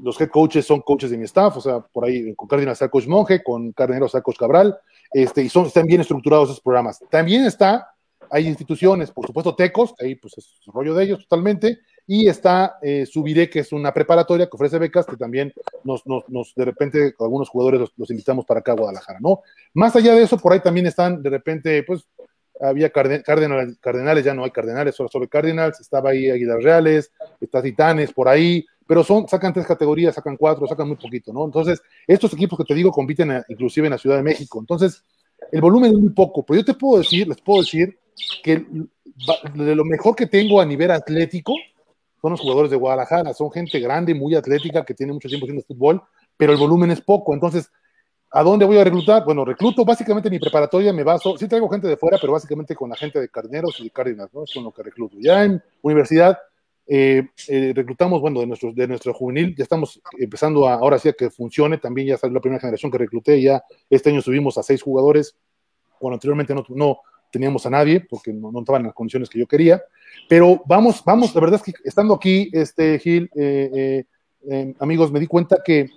los 0.02 0.20
head 0.20 0.28
coaches 0.28 0.66
son 0.66 0.80
coaches 0.80 1.10
de 1.10 1.18
mi 1.18 1.24
staff, 1.24 1.56
o 1.56 1.60
sea, 1.60 1.80
por 1.80 2.04
ahí 2.04 2.34
con 2.34 2.48
Cardinals 2.48 2.76
está 2.76 2.88
coach 2.88 3.06
Monje, 3.06 3.42
con 3.42 3.72
Carnero 3.72 4.06
está 4.06 4.20
coach 4.20 4.38
Cabral, 4.38 4.78
este, 5.12 5.42
y 5.42 5.48
son, 5.48 5.66
están 5.66 5.86
bien 5.86 6.00
estructurados 6.00 6.50
esos 6.50 6.60
programas. 6.60 7.00
También 7.10 7.44
está, 7.44 7.88
hay 8.30 8.46
instituciones, 8.46 9.10
por 9.10 9.26
supuesto, 9.26 9.54
Tecos, 9.54 9.94
ahí 10.00 10.14
pues 10.14 10.38
es 10.38 10.60
rollo 10.66 10.94
de 10.94 11.04
ellos 11.04 11.20
totalmente, 11.20 11.80
y 12.06 12.26
está 12.26 12.78
eh, 12.80 13.04
Subiré, 13.04 13.50
que 13.50 13.60
es 13.60 13.72
una 13.72 13.92
preparatoria 13.92 14.46
que 14.46 14.56
ofrece 14.56 14.78
becas, 14.78 15.04
que 15.04 15.16
también 15.16 15.52
nos, 15.84 16.06
nos, 16.06 16.26
nos 16.28 16.54
de 16.54 16.64
repente, 16.64 17.14
algunos 17.20 17.50
jugadores 17.50 17.90
los, 17.96 18.10
invitamos 18.10 18.46
para 18.46 18.60
acá 18.60 18.72
a 18.72 18.76
Guadalajara, 18.76 19.18
¿no? 19.20 19.42
Más 19.74 19.94
allá 19.94 20.14
de 20.14 20.22
eso, 20.22 20.38
por 20.38 20.52
ahí 20.52 20.60
también 20.60 20.86
están, 20.86 21.22
de 21.22 21.28
repente, 21.28 21.82
pues, 21.82 22.06
había 22.60 22.90
cardenales, 22.90 23.78
cardenales, 23.80 24.24
ya 24.24 24.34
no 24.34 24.44
hay 24.44 24.50
cardenales, 24.50 24.94
solo, 24.94 25.08
solo 25.08 25.28
Cardinals, 25.28 25.80
estaba 25.80 26.10
ahí 26.10 26.30
Águilas 26.30 26.62
Reales, 26.62 27.12
está 27.40 27.62
Titanes 27.62 28.12
por 28.12 28.28
ahí, 28.28 28.64
pero 28.86 29.04
son, 29.04 29.28
sacan 29.28 29.52
tres 29.52 29.66
categorías, 29.66 30.14
sacan 30.14 30.36
cuatro, 30.36 30.66
sacan 30.66 30.88
muy 30.88 30.96
poquito, 30.96 31.32
¿no? 31.32 31.44
Entonces, 31.44 31.80
estos 32.06 32.32
equipos 32.32 32.58
que 32.58 32.64
te 32.64 32.74
digo 32.74 32.90
compiten 32.90 33.42
inclusive 33.48 33.86
en 33.86 33.92
la 33.92 33.98
Ciudad 33.98 34.16
de 34.16 34.22
México, 34.22 34.58
entonces, 34.58 35.04
el 35.52 35.60
volumen 35.60 35.92
es 35.92 35.98
muy 35.98 36.10
poco, 36.10 36.44
pero 36.44 36.60
yo 36.60 36.64
te 36.64 36.74
puedo 36.74 36.98
decir, 36.98 37.28
les 37.28 37.40
puedo 37.40 37.62
decir 37.62 37.98
que 38.42 38.64
de 39.54 39.74
lo 39.74 39.84
mejor 39.84 40.14
que 40.14 40.26
tengo 40.26 40.60
a 40.60 40.64
nivel 40.64 40.90
atlético 40.90 41.54
son 42.20 42.32
los 42.32 42.40
jugadores 42.40 42.70
de 42.70 42.76
Guadalajara, 42.76 43.32
son 43.32 43.50
gente 43.50 43.78
grande, 43.78 44.14
muy 44.14 44.34
atlética, 44.34 44.84
que 44.84 44.94
tiene 44.94 45.12
mucho 45.12 45.28
tiempo 45.28 45.46
haciendo 45.46 45.64
fútbol, 45.64 46.02
pero 46.36 46.52
el 46.52 46.58
volumen 46.58 46.90
es 46.90 47.00
poco, 47.00 47.34
entonces 47.34 47.70
¿A 48.30 48.42
dónde 48.42 48.66
voy 48.66 48.76
a 48.76 48.84
reclutar? 48.84 49.24
Bueno, 49.24 49.44
recluto 49.44 49.84
básicamente 49.84 50.28
mi 50.28 50.38
preparatoria, 50.38 50.92
me 50.92 51.02
baso, 51.02 51.38
sí 51.38 51.48
traigo 51.48 51.68
gente 51.68 51.88
de 51.88 51.96
fuera, 51.96 52.18
pero 52.20 52.34
básicamente 52.34 52.74
con 52.74 52.90
la 52.90 52.96
gente 52.96 53.18
de 53.18 53.28
Carneros 53.30 53.80
y 53.80 53.84
de 53.84 53.90
Cárdenas, 53.90 54.28
¿no? 54.34 54.44
Es 54.44 54.52
con 54.52 54.64
lo 54.64 54.72
que 54.72 54.82
recluto. 54.82 55.16
Ya 55.18 55.44
en 55.44 55.62
universidad 55.80 56.36
eh, 56.86 57.22
eh, 57.48 57.72
reclutamos, 57.74 58.20
bueno, 58.20 58.40
de 58.40 58.46
nuestro, 58.46 58.72
de 58.72 58.86
nuestro 58.86 59.14
juvenil, 59.14 59.54
ya 59.56 59.62
estamos 59.62 60.00
empezando 60.18 60.68
a, 60.68 60.74
ahora 60.74 60.98
sí 60.98 61.08
a 61.08 61.14
que 61.14 61.30
funcione, 61.30 61.78
también 61.78 62.08
ya 62.08 62.18
salió 62.18 62.34
la 62.34 62.40
primera 62.40 62.60
generación 62.60 62.92
que 62.92 62.98
recluté, 62.98 63.40
ya 63.40 63.62
este 63.88 64.10
año 64.10 64.20
subimos 64.20 64.58
a 64.58 64.62
seis 64.62 64.82
jugadores, 64.82 65.34
cuando 65.98 66.14
anteriormente 66.14 66.54
no, 66.54 66.98
teníamos 67.30 67.64
a 67.64 67.70
nadie, 67.70 68.00
porque 68.00 68.32
no, 68.32 68.52
no, 68.52 68.60
estaban 68.60 68.82
en 68.82 68.86
las 68.86 68.94
condiciones 68.94 69.28
que 69.30 69.38
yo 69.38 69.46
quería, 69.46 69.82
pero 70.28 70.62
vamos, 70.66 71.02
vamos, 71.04 71.34
la 71.34 71.40
verdad 71.40 71.60
es 71.64 71.74
que 71.74 71.78
estando 71.82 72.14
aquí, 72.14 72.50
este 72.52 72.98
Gil, 72.98 73.30
eh, 73.34 74.04
amigos, 74.80 75.12
me 75.12 75.20
di 75.20 75.26
cuenta 75.26 75.58
que 75.62 75.90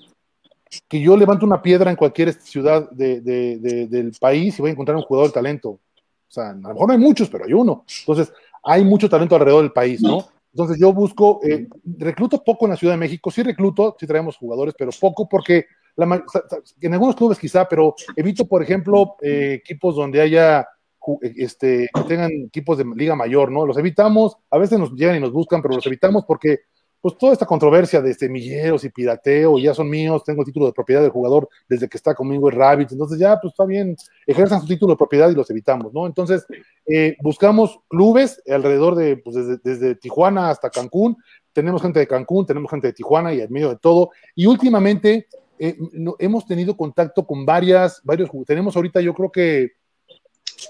que 0.87 1.01
yo 1.01 1.17
levanto 1.17 1.45
una 1.45 1.61
piedra 1.61 1.89
en 1.89 1.97
cualquier 1.97 2.33
ciudad 2.33 2.89
del 2.91 4.13
país 4.19 4.57
y 4.57 4.61
voy 4.61 4.69
a 4.69 4.73
encontrar 4.73 4.97
un 4.97 5.03
jugador 5.03 5.29
de 5.29 5.33
talento. 5.33 5.69
O 5.69 5.79
sea, 6.33 6.51
a 6.51 6.53
lo 6.53 6.69
mejor 6.69 6.87
no 6.87 6.93
hay 6.93 6.99
muchos, 6.99 7.29
pero 7.29 7.45
hay 7.45 7.53
uno. 7.53 7.85
Entonces, 7.99 8.33
hay 8.63 8.83
mucho 8.85 9.09
talento 9.09 9.35
alrededor 9.35 9.63
del 9.63 9.73
país, 9.73 10.01
¿no? 10.01 10.27
Entonces, 10.53 10.77
yo 10.79 10.93
busco, 10.93 11.39
eh, 11.43 11.67
recluto 11.97 12.43
poco 12.43 12.65
en 12.65 12.71
la 12.71 12.77
Ciudad 12.77 12.93
de 12.93 12.99
México, 12.99 13.31
sí 13.31 13.41
recluto, 13.43 13.95
sí 13.99 14.05
traemos 14.05 14.37
jugadores, 14.37 14.73
pero 14.77 14.91
poco 14.97 15.27
porque 15.27 15.65
en 15.97 16.93
algunos 16.93 17.15
clubes 17.15 17.37
quizá, 17.37 17.67
pero 17.67 17.95
evito, 18.15 18.45
por 18.47 18.63
ejemplo, 18.63 19.15
eh, 19.21 19.59
equipos 19.61 19.95
donde 19.95 20.21
haya 20.21 20.67
este, 21.35 21.89
que 21.93 22.01
tengan 22.03 22.31
equipos 22.31 22.77
de 22.77 22.85
liga 22.95 23.15
mayor, 23.15 23.51
¿no? 23.51 23.65
Los 23.65 23.77
evitamos, 23.77 24.37
a 24.49 24.57
veces 24.57 24.77
nos 24.77 24.93
llegan 24.93 25.15
y 25.15 25.19
nos 25.19 25.31
buscan, 25.31 25.61
pero 25.61 25.75
los 25.75 25.85
evitamos 25.85 26.25
porque 26.25 26.61
pues 27.01 27.17
toda 27.17 27.33
esta 27.33 27.47
controversia 27.47 27.99
de 27.99 28.13
semilleros 28.13 28.83
y 28.83 28.89
pirateo, 28.89 29.57
ya 29.57 29.73
son 29.73 29.89
míos, 29.89 30.23
tengo 30.23 30.43
el 30.43 30.45
título 30.45 30.67
de 30.67 30.71
propiedad 30.71 31.01
del 31.01 31.09
jugador 31.09 31.49
desde 31.67 31.89
que 31.89 31.97
está 31.97 32.13
conmigo 32.13 32.47
el 32.49 32.55
Rabbit, 32.55 32.91
entonces 32.91 33.17
ya, 33.17 33.39
pues 33.41 33.53
está 33.53 33.65
bien, 33.65 33.97
ejerzan 34.27 34.61
su 34.61 34.67
título 34.67 34.93
de 34.93 34.97
propiedad 34.97 35.29
y 35.31 35.33
los 35.33 35.49
evitamos, 35.49 35.91
¿no? 35.93 36.05
Entonces, 36.05 36.45
eh, 36.85 37.17
buscamos 37.21 37.79
clubes 37.87 38.41
alrededor 38.47 38.95
de, 38.95 39.17
pues 39.17 39.35
desde, 39.63 39.95
Tijuana 39.95 40.51
hasta 40.51 40.69
Cancún, 40.69 41.17
tenemos 41.51 41.81
gente 41.81 41.99
de 41.99 42.07
Cancún, 42.07 42.45
tenemos 42.45 42.69
gente 42.69 42.87
de 42.87 42.93
Tijuana 42.93 43.33
y 43.33 43.41
en 43.41 43.51
medio 43.51 43.69
de 43.69 43.77
todo, 43.77 44.11
y 44.35 44.45
últimamente 44.45 45.27
eh, 45.57 45.75
hemos 46.19 46.45
tenido 46.45 46.77
contacto 46.77 47.25
con 47.25 47.47
varias, 47.47 47.99
varios, 48.03 48.29
tenemos 48.45 48.75
ahorita 48.75 49.01
yo 49.01 49.15
creo 49.15 49.31
que, 49.31 49.71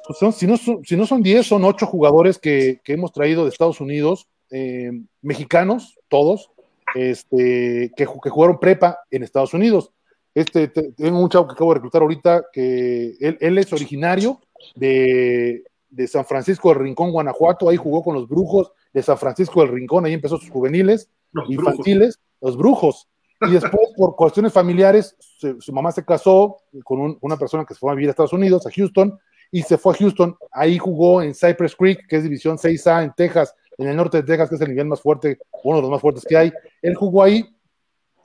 pues 0.07 0.17
son, 0.17 0.31
si, 0.31 0.47
no 0.47 0.55
son, 0.55 0.81
si 0.85 0.95
no 0.95 1.05
son 1.05 1.21
10, 1.21 1.45
son 1.45 1.65
8 1.65 1.85
jugadores 1.87 2.39
que, 2.39 2.79
que 2.85 2.93
hemos 2.93 3.11
traído 3.11 3.43
de 3.43 3.49
Estados 3.49 3.81
Unidos, 3.81 4.29
eh, 4.51 4.91
mexicanos, 5.21 5.97
todos, 6.09 6.51
este, 6.93 7.91
que, 7.95 8.05
jugaron 8.05 8.59
prepa 8.59 8.99
en 9.09 9.23
Estados 9.23 9.53
Unidos. 9.53 9.91
Este, 10.33 10.67
tengo 10.67 11.19
un 11.19 11.29
chavo 11.29 11.47
que 11.47 11.53
acabo 11.53 11.71
de 11.71 11.75
reclutar 11.75 12.01
ahorita, 12.01 12.45
que 12.51 13.15
él, 13.19 13.57
es 13.57 13.73
originario 13.73 14.41
de, 14.75 15.63
San 16.07 16.25
Francisco 16.25 16.69
del 16.69 16.79
Rincón, 16.79 17.11
Guanajuato, 17.11 17.69
ahí 17.69 17.77
jugó 17.77 18.03
con 18.03 18.15
los 18.15 18.27
brujos 18.27 18.71
de 18.93 19.03
San 19.03 19.17
Francisco 19.17 19.61
del 19.61 19.71
Rincón, 19.71 20.05
ahí 20.05 20.13
empezó 20.13 20.37
sus 20.37 20.49
juveniles, 20.49 21.09
infantiles, 21.47 22.19
los 22.39 22.57
brujos. 22.57 23.07
Y 23.41 23.51
después, 23.51 23.89
por 23.97 24.15
cuestiones 24.15 24.53
familiares, 24.53 25.15
su 25.59 25.73
mamá 25.73 25.91
se 25.91 26.05
casó 26.05 26.57
con 26.83 27.17
una 27.21 27.37
persona 27.37 27.65
que 27.65 27.73
se 27.73 27.79
fue 27.79 27.91
a 27.91 27.95
vivir 27.95 28.09
a 28.09 28.11
Estados 28.11 28.33
Unidos, 28.33 28.67
a 28.67 28.71
Houston, 28.71 29.17
y 29.51 29.63
se 29.63 29.77
fue 29.77 29.93
a 29.93 29.97
Houston. 29.97 30.35
Ahí 30.51 30.77
jugó 30.77 31.21
en 31.21 31.33
Cypress 31.33 31.75
Creek, 31.75 32.07
que 32.07 32.17
es 32.17 32.23
División 32.23 32.57
6A 32.57 33.03
en 33.03 33.13
Texas, 33.13 33.53
en 33.81 33.89
el 33.89 33.95
norte 33.95 34.17
de 34.17 34.23
Texas, 34.23 34.49
que 34.49 34.55
es 34.55 34.61
el 34.61 34.69
nivel 34.69 34.87
más 34.87 35.01
fuerte, 35.01 35.39
uno 35.63 35.77
de 35.77 35.81
los 35.81 35.91
más 35.91 36.01
fuertes 36.01 36.23
que 36.27 36.37
hay. 36.37 36.51
Él 36.81 36.95
jugó 36.95 37.23
ahí 37.23 37.45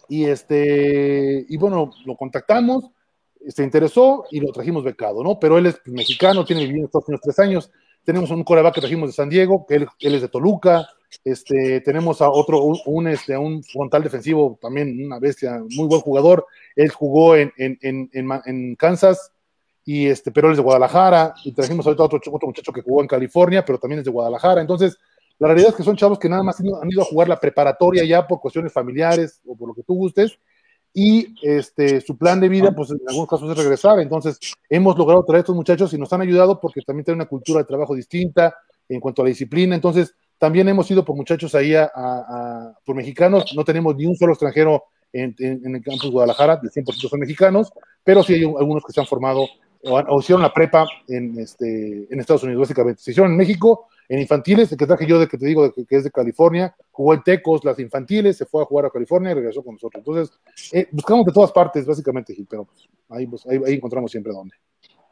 y 0.08 0.24
este 0.24 1.44
y 1.48 1.56
bueno, 1.56 1.90
lo 2.04 2.16
contactamos, 2.16 2.90
se 3.48 3.64
interesó 3.64 4.24
y 4.30 4.40
lo 4.40 4.52
trajimos 4.52 4.84
becado, 4.84 5.22
¿no? 5.22 5.38
Pero 5.38 5.58
él 5.58 5.66
es 5.66 5.80
mexicano, 5.86 6.44
tiene 6.44 6.62
vivido 6.62 6.80
en 6.80 6.84
Estados 6.84 7.08
Unidos 7.08 7.22
tres 7.22 7.38
años. 7.38 7.70
Tenemos 8.04 8.30
un 8.30 8.44
coreback 8.44 8.74
que 8.74 8.80
trajimos 8.80 9.08
de 9.08 9.14
San 9.14 9.28
Diego, 9.28 9.66
que 9.66 9.74
él, 9.74 9.88
es 9.98 10.22
de 10.22 10.28
Toluca. 10.28 10.88
Este, 11.24 11.80
tenemos 11.80 12.22
a 12.22 12.30
otro, 12.30 12.62
un, 12.62 13.08
este, 13.08 13.36
un 13.36 13.64
frontal 13.64 14.02
defensivo, 14.02 14.58
también 14.60 15.04
una 15.04 15.18
bestia, 15.18 15.60
muy 15.70 15.88
buen 15.88 16.00
jugador. 16.00 16.46
Él 16.76 16.90
jugó 16.90 17.34
en, 17.34 17.52
en, 17.56 17.78
en, 17.82 18.10
en 18.12 18.76
Kansas, 18.76 19.32
y 19.84 20.06
este, 20.06 20.30
pero 20.30 20.48
él 20.48 20.52
es 20.52 20.58
de 20.58 20.62
Guadalajara. 20.62 21.34
Y 21.44 21.52
trajimos 21.52 21.86
ahorita 21.86 22.04
otro, 22.04 22.20
otro 22.30 22.46
muchacho 22.48 22.72
que 22.72 22.82
jugó 22.82 23.02
en 23.02 23.08
California, 23.08 23.64
pero 23.64 23.78
también 23.78 24.00
es 24.00 24.04
de 24.04 24.10
Guadalajara. 24.10 24.60
Entonces, 24.60 24.98
la 25.38 25.48
realidad 25.48 25.70
es 25.70 25.76
que 25.76 25.82
son 25.82 25.96
chavos 25.96 26.18
que 26.18 26.28
nada 26.28 26.42
más 26.42 26.58
han 26.60 26.90
ido 26.90 27.02
a 27.02 27.04
jugar 27.04 27.28
la 27.28 27.38
preparatoria 27.38 28.04
ya 28.04 28.26
por 28.26 28.40
cuestiones 28.40 28.72
familiares 28.72 29.40
o 29.46 29.56
por 29.56 29.68
lo 29.68 29.74
que 29.74 29.82
tú 29.82 29.94
gustes, 29.94 30.38
y 30.98 31.34
este, 31.42 32.00
su 32.00 32.16
plan 32.16 32.40
de 32.40 32.48
vida, 32.48 32.74
pues 32.74 32.90
en 32.90 32.98
algunos 33.06 33.28
casos 33.28 33.50
es 33.50 33.58
regresar. 33.58 34.00
Entonces, 34.00 34.38
hemos 34.70 34.96
logrado 34.96 35.22
traer 35.24 35.36
a 35.36 35.40
estos 35.40 35.54
muchachos 35.54 35.92
y 35.92 35.98
nos 35.98 36.10
han 36.14 36.22
ayudado 36.22 36.58
porque 36.58 36.80
también 36.80 37.04
tienen 37.04 37.20
una 37.20 37.28
cultura 37.28 37.58
de 37.58 37.66
trabajo 37.66 37.94
distinta 37.94 38.56
en 38.88 38.98
cuanto 38.98 39.20
a 39.20 39.26
la 39.26 39.28
disciplina. 39.28 39.74
Entonces, 39.74 40.14
también 40.38 40.66
hemos 40.70 40.90
ido 40.90 41.04
por 41.04 41.14
muchachos 41.14 41.54
ahí, 41.54 41.74
a, 41.74 42.72
por 42.82 42.96
mexicanos. 42.96 43.54
No 43.54 43.62
tenemos 43.62 43.94
ni 43.94 44.06
un 44.06 44.16
solo 44.16 44.32
extranjero 44.32 44.84
en, 45.12 45.34
el 45.38 45.82
campus 45.82 46.10
Guadalajara, 46.10 46.56
de 46.56 46.70
100% 46.70 47.10
son 47.10 47.20
mexicanos, 47.20 47.70
pero 48.02 48.22
sí 48.22 48.32
hay 48.32 48.44
algunos 48.44 48.82
que 48.82 48.92
se 48.94 49.00
han 49.00 49.06
formado 49.06 49.46
o, 49.82 50.18
hicieron 50.18 50.40
la 50.40 50.52
prepa 50.54 50.86
en, 51.08 51.38
este, 51.38 52.06
en 52.10 52.20
Estados 52.20 52.42
Unidos, 52.42 52.62
básicamente. 52.62 53.02
Se 53.02 53.10
hicieron 53.10 53.32
en 53.32 53.36
México 53.36 53.88
en 54.08 54.20
infantiles, 54.20 54.70
el 54.70 54.78
que 54.78 54.86
traje 54.86 55.06
yo 55.06 55.18
de 55.18 55.28
que 55.28 55.38
te 55.38 55.46
digo 55.46 55.72
que, 55.72 55.96
es 55.96 56.04
de 56.04 56.10
California, 56.10 56.74
jugó 56.90 57.14
en 57.14 57.22
Tecos, 57.22 57.64
las 57.64 57.78
infantiles, 57.78 58.36
se 58.36 58.46
fue 58.46 58.62
a 58.62 58.66
jugar 58.66 58.86
a 58.86 58.90
California 58.90 59.32
y 59.32 59.34
regresó 59.34 59.62
con 59.62 59.74
nosotros. 59.74 60.02
Entonces, 60.06 60.38
eh, 60.72 60.88
buscamos 60.92 61.26
de 61.26 61.32
todas 61.32 61.52
partes, 61.52 61.86
básicamente, 61.86 62.34
Gil, 62.34 62.46
pero 62.48 62.64
pues, 62.64 62.88
ahí, 63.10 63.26
pues, 63.26 63.46
ahí, 63.46 63.74
encontramos 63.74 64.10
siempre 64.10 64.32
dónde. 64.32 64.54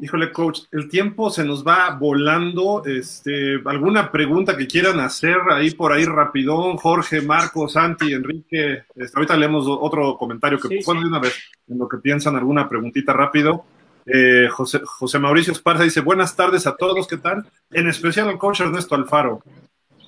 Híjole, 0.00 0.32
coach, 0.32 0.62
el 0.72 0.88
tiempo 0.88 1.30
se 1.30 1.44
nos 1.44 1.64
va 1.64 1.96
volando. 1.96 2.82
Este, 2.84 3.60
¿Alguna 3.64 4.10
pregunta 4.10 4.56
que 4.56 4.66
quieran 4.66 4.98
hacer 4.98 5.36
ahí 5.52 5.70
por 5.70 5.92
ahí 5.92 6.04
rapidón? 6.04 6.76
Jorge, 6.78 7.20
Marco, 7.20 7.68
Santi, 7.68 8.12
Enrique. 8.12 8.84
Este, 8.96 9.16
ahorita 9.16 9.36
leemos 9.36 9.66
otro 9.68 10.16
comentario 10.18 10.58
que 10.58 10.68
sí, 10.68 10.78
de 10.84 11.06
una 11.06 11.20
vez 11.20 11.34
en 11.68 11.78
lo 11.78 11.88
que 11.88 11.98
piensan, 11.98 12.34
alguna 12.34 12.68
preguntita 12.68 13.12
rápido. 13.12 13.64
Eh, 14.06 14.48
José, 14.50 14.80
José, 14.84 15.18
Mauricio 15.18 15.52
Esparza 15.52 15.82
dice, 15.82 16.00
buenas 16.00 16.36
tardes 16.36 16.66
a 16.66 16.76
todos, 16.76 17.06
¿qué 17.06 17.16
tal? 17.16 17.46
En 17.70 17.88
especial 17.88 18.28
al 18.28 18.38
coach 18.38 18.60
Ernesto 18.60 18.94
Alfaro. 18.94 19.42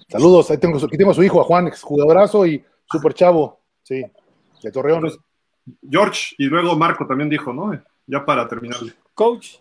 Saludos, 0.09 0.51
ahí 0.51 0.59
tengo, 0.59 0.79
aquí 0.79 0.97
tengo 0.97 1.13
a 1.13 1.15
su 1.15 1.23
hijo, 1.23 1.41
a 1.41 1.45
Juan, 1.45 1.71
jugadorazo 1.71 2.47
y 2.47 2.63
super 2.91 3.15
chavo, 3.15 3.61
sí, 3.83 4.05
de 4.63 4.71
Torreón. 4.71 5.11
George 5.91 6.35
y 6.39 6.45
luego 6.45 6.77
Marco 6.77 7.07
también 7.07 7.31
dijo, 7.31 7.53
¿no? 7.53 7.73
Ya 8.07 8.25
para 8.25 8.47
terminarle. 8.47 8.93
Coach, 9.15 9.57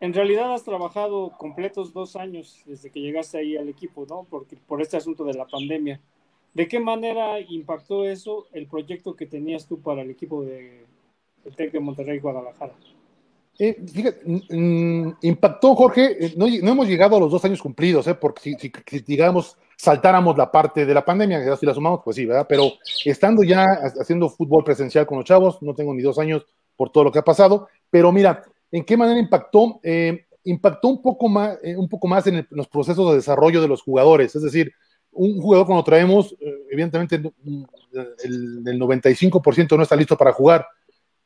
en 0.00 0.14
realidad 0.14 0.54
has 0.54 0.64
trabajado 0.64 1.32
completos 1.36 1.92
dos 1.92 2.16
años 2.16 2.62
desde 2.64 2.90
que 2.90 3.00
llegaste 3.00 3.36
ahí 3.36 3.56
al 3.56 3.68
equipo, 3.68 4.06
¿no? 4.08 4.26
Porque, 4.30 4.56
por 4.56 4.80
este 4.80 4.96
asunto 4.96 5.24
de 5.24 5.34
la 5.34 5.46
pandemia. 5.46 6.00
¿De 6.54 6.66
qué 6.66 6.80
manera 6.80 7.38
impactó 7.38 8.04
eso 8.04 8.46
el 8.52 8.66
proyecto 8.66 9.14
que 9.14 9.26
tenías 9.26 9.68
tú 9.68 9.80
para 9.80 10.02
el 10.02 10.10
equipo 10.10 10.42
de, 10.42 10.86
TEC 11.56 11.72
de 11.72 11.80
Monterrey 11.80 12.18
Guadalajara. 12.18 12.72
Eh, 13.62 13.76
fíjate, 13.92 14.22
impactó, 15.20 15.74
Jorge, 15.74 16.16
eh, 16.18 16.34
no, 16.34 16.46
hemos 16.46 16.88
llegado 16.88 17.16
a 17.16 17.20
los 17.20 17.30
dos 17.30 17.44
años 17.44 17.60
cumplidos, 17.60 18.06
eh, 18.06 18.14
porque 18.14 18.56
si, 18.58 19.00
digamos, 19.00 19.54
saltáramos 19.76 20.38
la 20.38 20.50
parte 20.50 20.86
de 20.86 20.94
la 20.94 21.04
pandemia, 21.04 21.54
si 21.58 21.66
la 21.66 21.74
sumamos, 21.74 22.00
pues 22.02 22.16
sí, 22.16 22.24
¿verdad? 22.24 22.46
Pero 22.48 22.72
estando 23.04 23.42
ya 23.42 23.66
haciendo 24.00 24.30
fútbol 24.30 24.64
presencial 24.64 25.04
con 25.04 25.18
los 25.18 25.26
chavos, 25.26 25.60
no 25.60 25.74
tengo 25.74 25.92
ni 25.92 26.00
dos 26.00 26.18
años 26.18 26.46
por 26.74 26.90
todo 26.90 27.04
lo 27.04 27.12
que 27.12 27.18
ha 27.18 27.24
pasado, 27.24 27.68
pero 27.90 28.10
mira, 28.10 28.42
¿en 28.72 28.82
qué 28.82 28.96
manera 28.96 29.20
impactó? 29.20 29.78
impactó 30.42 30.88
un 30.88 31.02
poco 31.02 31.28
más, 31.28 31.58
un 31.76 31.86
poco 31.86 32.08
más 32.08 32.26
en, 32.28 32.46
los 32.48 32.66
procesos 32.66 33.10
de 33.10 33.16
desarrollo 33.16 33.60
de 33.60 33.68
los 33.68 33.82
jugadores, 33.82 34.34
es 34.34 34.42
decir, 34.42 34.72
un 35.12 35.38
jugador 35.38 35.66
cuando 35.66 35.84
traemos, 35.84 36.34
evidentemente 36.70 37.16
el, 37.16 37.32
el 38.64 38.80
95% 38.80 39.76
no 39.76 39.82
está 39.82 39.96
listo 39.96 40.16
para 40.16 40.32
jugar, 40.32 40.66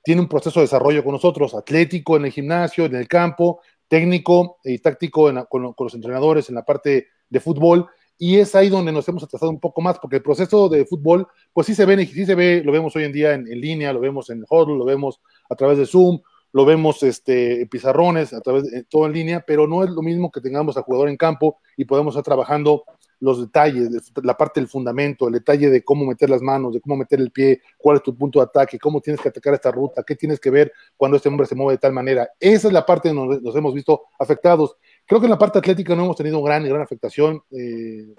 tiene 0.05 0.20
un 0.20 0.28
proceso 0.28 0.61
de 0.61 0.64
desarrollo 0.64 1.02
con 1.02 1.12
nosotros, 1.12 1.55
atlético 1.55 2.16
en 2.16 2.26
el 2.26 2.30
gimnasio, 2.30 2.84
en 2.84 2.94
el 2.94 3.09
campo, 3.09 3.61
técnico 3.88 4.59
y 4.62 4.78
táctico 4.78 5.32
con, 5.48 5.74
los 5.78 5.94
entrenadores 5.94 6.48
en 6.50 6.57
la 6.57 6.64
parte 6.64 7.09
de 7.28 7.40
fútbol. 7.40 7.88
Y 8.18 8.36
es 8.36 8.55
ahí 8.55 8.68
donde 8.68 8.92
nos 8.92 9.09
hemos 9.09 9.24
atrasado 9.24 9.50
un 9.50 9.59
poco 9.59 9.80
más, 9.80 9.98
porque 9.98 10.16
el 10.16 10.22
proceso 10.22 10.68
de 10.68 10.84
fútbol, 10.84 11.26
pues 11.52 11.66
sí 11.66 11.74
se 11.74 11.86
ve, 11.86 12.07
sí 12.07 12.26
se 12.26 12.34
ve, 12.34 12.62
lo 12.62 12.70
vemos 12.70 12.94
hoy 12.94 13.05
en 13.05 13.12
día 13.12 13.32
en, 13.32 13.44
línea, 13.44 13.92
lo 13.92 14.00
vemos 14.00 14.28
en 14.28 14.44
Huddle, 14.48 14.76
lo 14.76 14.84
vemos 14.84 15.20
a 15.48 15.57
través 15.57 15.78
de 15.78 15.86
Zoom, 15.86 16.20
lo 16.52 16.64
vemos 16.66 17.02
este, 17.02 17.62
en 17.62 17.68
pizarrones, 17.68 18.34
a 18.34 18.42
través 18.42 18.70
de 18.70 18.84
todo 18.84 19.07
en 19.07 19.12
línea, 19.12 19.42
pero 19.44 19.66
no 19.66 19.82
es 19.82 19.90
lo 19.90 20.02
mismo 20.02 20.30
que 20.30 20.42
tengamos 20.42 20.76
al 20.76 20.84
jugador 20.84 21.09
en 21.09 21.16
campo 21.16 21.59
y 21.76 21.86
podemos 21.86 22.14
estar 22.14 22.24
trabajando 22.24 22.84
los 23.24 23.40
detalles, 23.40 23.88
la 24.22 24.36
parte 24.36 24.60
del 24.60 24.68
fundamento, 24.68 25.26
el 25.26 25.32
detalle 25.32 25.70
de 25.70 25.82
cómo 25.82 26.04
meter 26.04 26.28
las 26.28 26.42
manos, 26.42 26.74
de 26.74 26.80
cómo 26.82 26.94
meter 26.96 27.20
el 27.20 27.30
pie, 27.30 27.62
cuál 27.78 27.96
es 27.96 28.02
tu 28.02 28.14
punto 28.14 28.38
de 28.38 28.44
ataque, 28.44 28.78
cómo 28.78 29.00
tienes 29.00 29.20
que 29.22 29.30
atacar 29.30 29.54
esta 29.54 29.70
ruta, 29.70 30.02
qué 30.06 30.14
tienes 30.14 30.38
que 30.38 30.50
ver 30.50 30.70
cuando 30.94 31.16
este 31.16 31.30
hombre 31.30 31.46
se 31.46 31.54
mueve 31.54 31.72
de 31.72 31.78
tal 31.78 31.94
manera. 31.94 32.28
Esa 32.38 32.68
es 32.68 32.74
la 32.74 32.84
parte 32.84 33.08
donde 33.08 33.40
nos, 33.40 33.56
hemos 33.56 33.72
visto 33.72 34.02
afectados. 34.18 34.76
Creo 35.06 35.20
que 35.20 35.26
en 35.26 35.30
la 35.30 35.38
parte 35.38 35.58
atlética 35.58 35.96
no 35.96 36.04
hemos 36.04 36.16
tenido 36.16 36.42
gran, 36.42 36.64
gran 36.68 36.82
afectación. 36.82 37.42
Eh, 37.50 38.14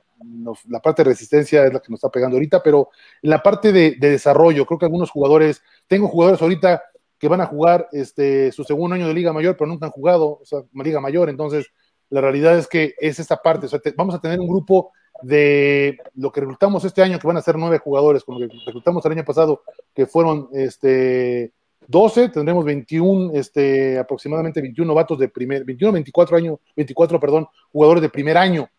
la 0.70 0.80
parte 0.80 1.04
de 1.04 1.10
resistencia 1.12 1.64
es 1.66 1.72
la 1.72 1.80
que 1.80 1.92
nos 1.92 2.00
está 2.00 2.10
pegando 2.10 2.38
ahorita, 2.38 2.64
pero 2.64 2.90
en 3.22 3.30
la 3.30 3.44
parte 3.44 3.72
de, 3.72 3.98
desarrollo, 4.00 4.66
creo 4.66 4.80
que 4.80 4.86
algunos 4.86 5.12
jugadores, 5.12 5.62
tengo 5.88 6.08
jugadores 6.08 6.42
ahorita 6.42 6.82
que 7.20 7.28
van 7.28 7.42
a 7.42 7.46
jugar 7.46 7.90
este, 7.92 8.52
su 8.52 8.64
segundo 8.64 8.96
año 8.96 9.08
de 9.08 9.14
Liga 9.14 9.32
Mayor, 9.34 9.56
pero 9.56 9.68
nunca 9.68 9.86
han 9.86 9.92
jugado, 9.92 10.40
o 10.42 10.46
sea, 10.46 10.64
Liga 10.74 11.00
Mayor, 11.00 11.30
entonces 11.30 11.68
la 12.10 12.22
realidad 12.22 12.58
es 12.58 12.68
que 12.68 12.96
es 13.00 13.20
esta 13.20 13.38
parte. 13.38 13.68
vamos 13.96 14.16
a 14.16 14.20
tener 14.20 14.40
un 14.40 14.48
grupo 14.48 14.92
de 15.22 15.98
lo 16.16 16.32
que 16.32 16.42
reclutamos 16.42 16.84
este 16.84 17.02
año, 17.02 17.20
que 17.20 17.28
van 17.28 17.38
a 17.38 17.42
ser 17.42 17.58
nueve 17.58 17.80
jugadores, 17.80 18.24
con 18.24 18.40
lo 18.40 18.48
que 18.48 18.56
reclutamos 18.66 19.06
el 19.06 19.12
año 19.14 19.26
pasado, 19.26 19.62
que 19.94 20.06
fueron 20.06 20.50
este, 20.54 21.54
12, 21.88 22.30
tendremos 22.30 22.66
21, 22.66 23.32
este, 23.34 23.98
aproximadamente 23.98 24.62
21 24.62 24.88
novatos 24.88 25.20
de 25.20 25.30
primer, 25.30 25.64
21, 25.64 25.94
24 25.94 26.38
años, 26.38 26.60
24, 26.76 27.20
perdón, 27.20 27.48
jugadores 27.72 28.02
de 28.02 28.10
primer 28.10 28.38
año. 28.38 28.70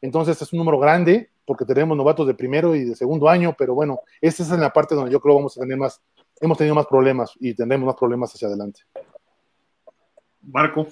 Entonces 0.00 0.40
es 0.40 0.52
un 0.52 0.58
número 0.58 0.78
grande, 0.78 1.30
porque 1.44 1.64
tenemos 1.64 1.96
novatos 1.96 2.26
de 2.26 2.34
primero 2.34 2.74
y 2.74 2.84
de 2.84 2.94
segundo 2.94 3.28
año, 3.28 3.54
pero 3.56 3.74
bueno, 3.74 4.00
esta 4.20 4.42
es 4.42 4.48
la 4.50 4.72
parte 4.72 4.94
donde 4.94 5.10
yo 5.10 5.20
creo 5.20 5.34
vamos 5.34 5.56
a 5.56 5.60
tener 5.60 5.76
más, 5.76 6.00
hemos 6.40 6.56
tenido 6.56 6.74
más 6.74 6.86
problemas 6.86 7.32
y 7.40 7.54
tendremos 7.54 7.86
más 7.86 7.96
problemas 7.96 8.34
hacia 8.34 8.48
adelante. 8.48 8.80
Marco. 10.42 10.86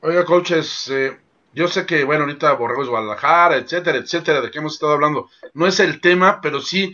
Oiga, 0.00 0.24
coaches, 0.24 0.88
eh, 0.90 1.18
yo 1.52 1.66
sé 1.66 1.84
que, 1.84 2.04
bueno, 2.04 2.22
ahorita 2.22 2.52
Borregos 2.52 2.88
Guadalajara, 2.88 3.56
etcétera, 3.56 3.98
etcétera, 3.98 4.40
de 4.40 4.50
qué 4.50 4.58
hemos 4.58 4.74
estado 4.74 4.92
hablando. 4.92 5.28
No 5.54 5.66
es 5.66 5.80
el 5.80 6.00
tema, 6.00 6.40
pero 6.40 6.60
sí, 6.60 6.92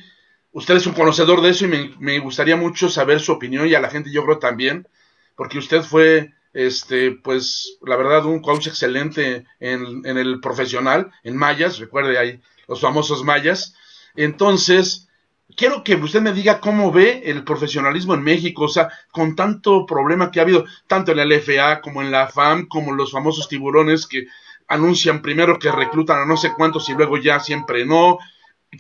usted 0.53 0.77
es 0.77 0.87
un 0.87 0.95
conocedor 0.95 1.43
de 1.43 1.51
eso 1.51 1.67
y 1.67 1.95
me, 1.99 2.19
gustaría 2.21 2.57
mucho 2.57 2.89
saber 2.89 3.21
su 3.21 3.33
opinión 3.33 3.69
y 3.69 3.75
a 3.75 3.81
la 3.81 3.91
gente 3.91 4.11
yo 4.11 4.25
creo 4.25 4.39
también, 4.39 4.89
porque 5.37 5.59
usted 5.59 5.83
fue 5.83 6.33
este, 6.55 7.11
pues 7.11 7.77
la 7.83 7.97
verdad, 7.97 8.25
un 8.25 8.41
coach 8.41 8.69
excelente 8.69 9.45
en, 9.61 10.01
en, 10.07 10.17
el 10.17 10.41
profesional, 10.41 11.13
en 11.25 11.37
mayas, 11.37 11.79
recuerde 11.79 12.17
ahí 12.17 12.41
los 12.69 12.81
famosos 12.81 13.23
mayas. 13.23 13.75
Entonces, 14.17 15.09
quiero 15.57 15.85
que 15.85 15.95
usted 15.97 16.21
me 16.21 16.33
diga 16.33 16.61
cómo 16.61 16.91
ve 16.91 17.23
el 17.25 17.45
profesionalismo 17.45 18.15
en 18.15 18.23
México, 18.23 18.65
o 18.65 18.69
sea, 18.69 18.91
con 19.13 19.37
tanto 19.37 19.87
problema 19.87 20.31
que 20.31 20.41
ha 20.41 20.43
habido, 20.43 20.65
tanto 20.87 21.13
en 21.13 21.19
la 21.19 21.25
LFA 21.25 21.81
como 21.81 22.03
en 22.03 22.11
la 22.11 22.29
FAM, 22.29 22.67
como 22.67 22.93
los 22.93 23.13
famosos 23.13 23.49
tiburones 23.49 24.07
que 24.07 24.27
anuncian 24.69 25.23
primero 25.23 25.59
que 25.59 25.71
reclutan 25.71 26.19
a 26.19 26.27
no 26.27 26.37
sé 26.37 26.53
cuántos 26.57 26.89
y 26.89 26.95
luego 26.95 27.19
ya 27.19 27.41
siempre 27.41 27.85
no. 27.85 28.19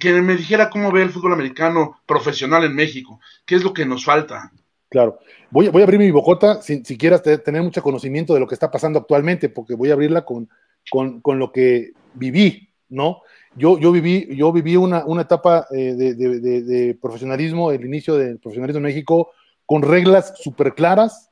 Que 0.00 0.12
me 0.20 0.34
dijera 0.34 0.70
cómo 0.70 0.90
ve 0.90 1.02
el 1.02 1.10
fútbol 1.10 1.34
americano 1.34 2.00
profesional 2.06 2.64
en 2.64 2.74
México, 2.74 3.20
qué 3.46 3.54
es 3.54 3.62
lo 3.62 3.72
que 3.72 3.86
nos 3.86 4.04
falta. 4.04 4.50
Claro. 4.88 5.18
Voy, 5.50 5.68
voy 5.68 5.82
a 5.82 5.84
abrir 5.84 6.00
mi 6.00 6.10
bocota 6.10 6.60
sin 6.62 6.84
si 6.84 6.98
quieras 6.98 7.22
tener 7.22 7.62
mucho 7.62 7.82
conocimiento 7.82 8.34
de 8.34 8.40
lo 8.40 8.48
que 8.48 8.54
está 8.54 8.72
pasando 8.72 8.98
actualmente, 8.98 9.48
porque 9.48 9.74
voy 9.74 9.90
a 9.90 9.92
abrirla 9.92 10.24
con, 10.24 10.48
con, 10.90 11.20
con 11.20 11.38
lo 11.38 11.52
que 11.52 11.92
viví, 12.14 12.70
¿no? 12.88 13.20
Yo, 13.56 13.78
yo 13.78 13.92
viví, 13.92 14.34
yo 14.36 14.52
viví 14.52 14.76
una, 14.76 15.04
una 15.04 15.22
etapa 15.22 15.66
eh, 15.70 15.94
de, 15.94 16.14
de, 16.14 16.94
profesionalismo, 17.00 17.70
el 17.70 17.84
inicio 17.84 18.16
del 18.16 18.38
profesionalismo 18.38 18.78
en 18.78 18.84
México, 18.84 19.30
con 19.64 19.82
reglas 19.82 20.34
súper 20.36 20.74
claras, 20.74 21.30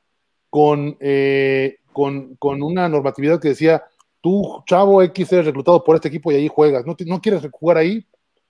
con, 0.49 0.97
eh, 0.99 1.77
con, 1.91 2.35
con, 2.35 2.61
una 2.61 2.87
normatividad 2.87 3.39
que 3.39 3.49
decía, 3.49 3.83
tú, 4.21 4.63
chavo 4.65 5.01
X, 5.01 5.31
eres 5.33 5.45
reclutado 5.47 5.83
por 5.83 5.95
este 5.95 6.07
equipo 6.07 6.31
y 6.31 6.35
ahí 6.35 6.47
juegas. 6.47 6.85
No, 6.85 6.95
no 7.05 7.21
quieres 7.21 7.47
jugar 7.51 7.77
ahí, 7.77 8.05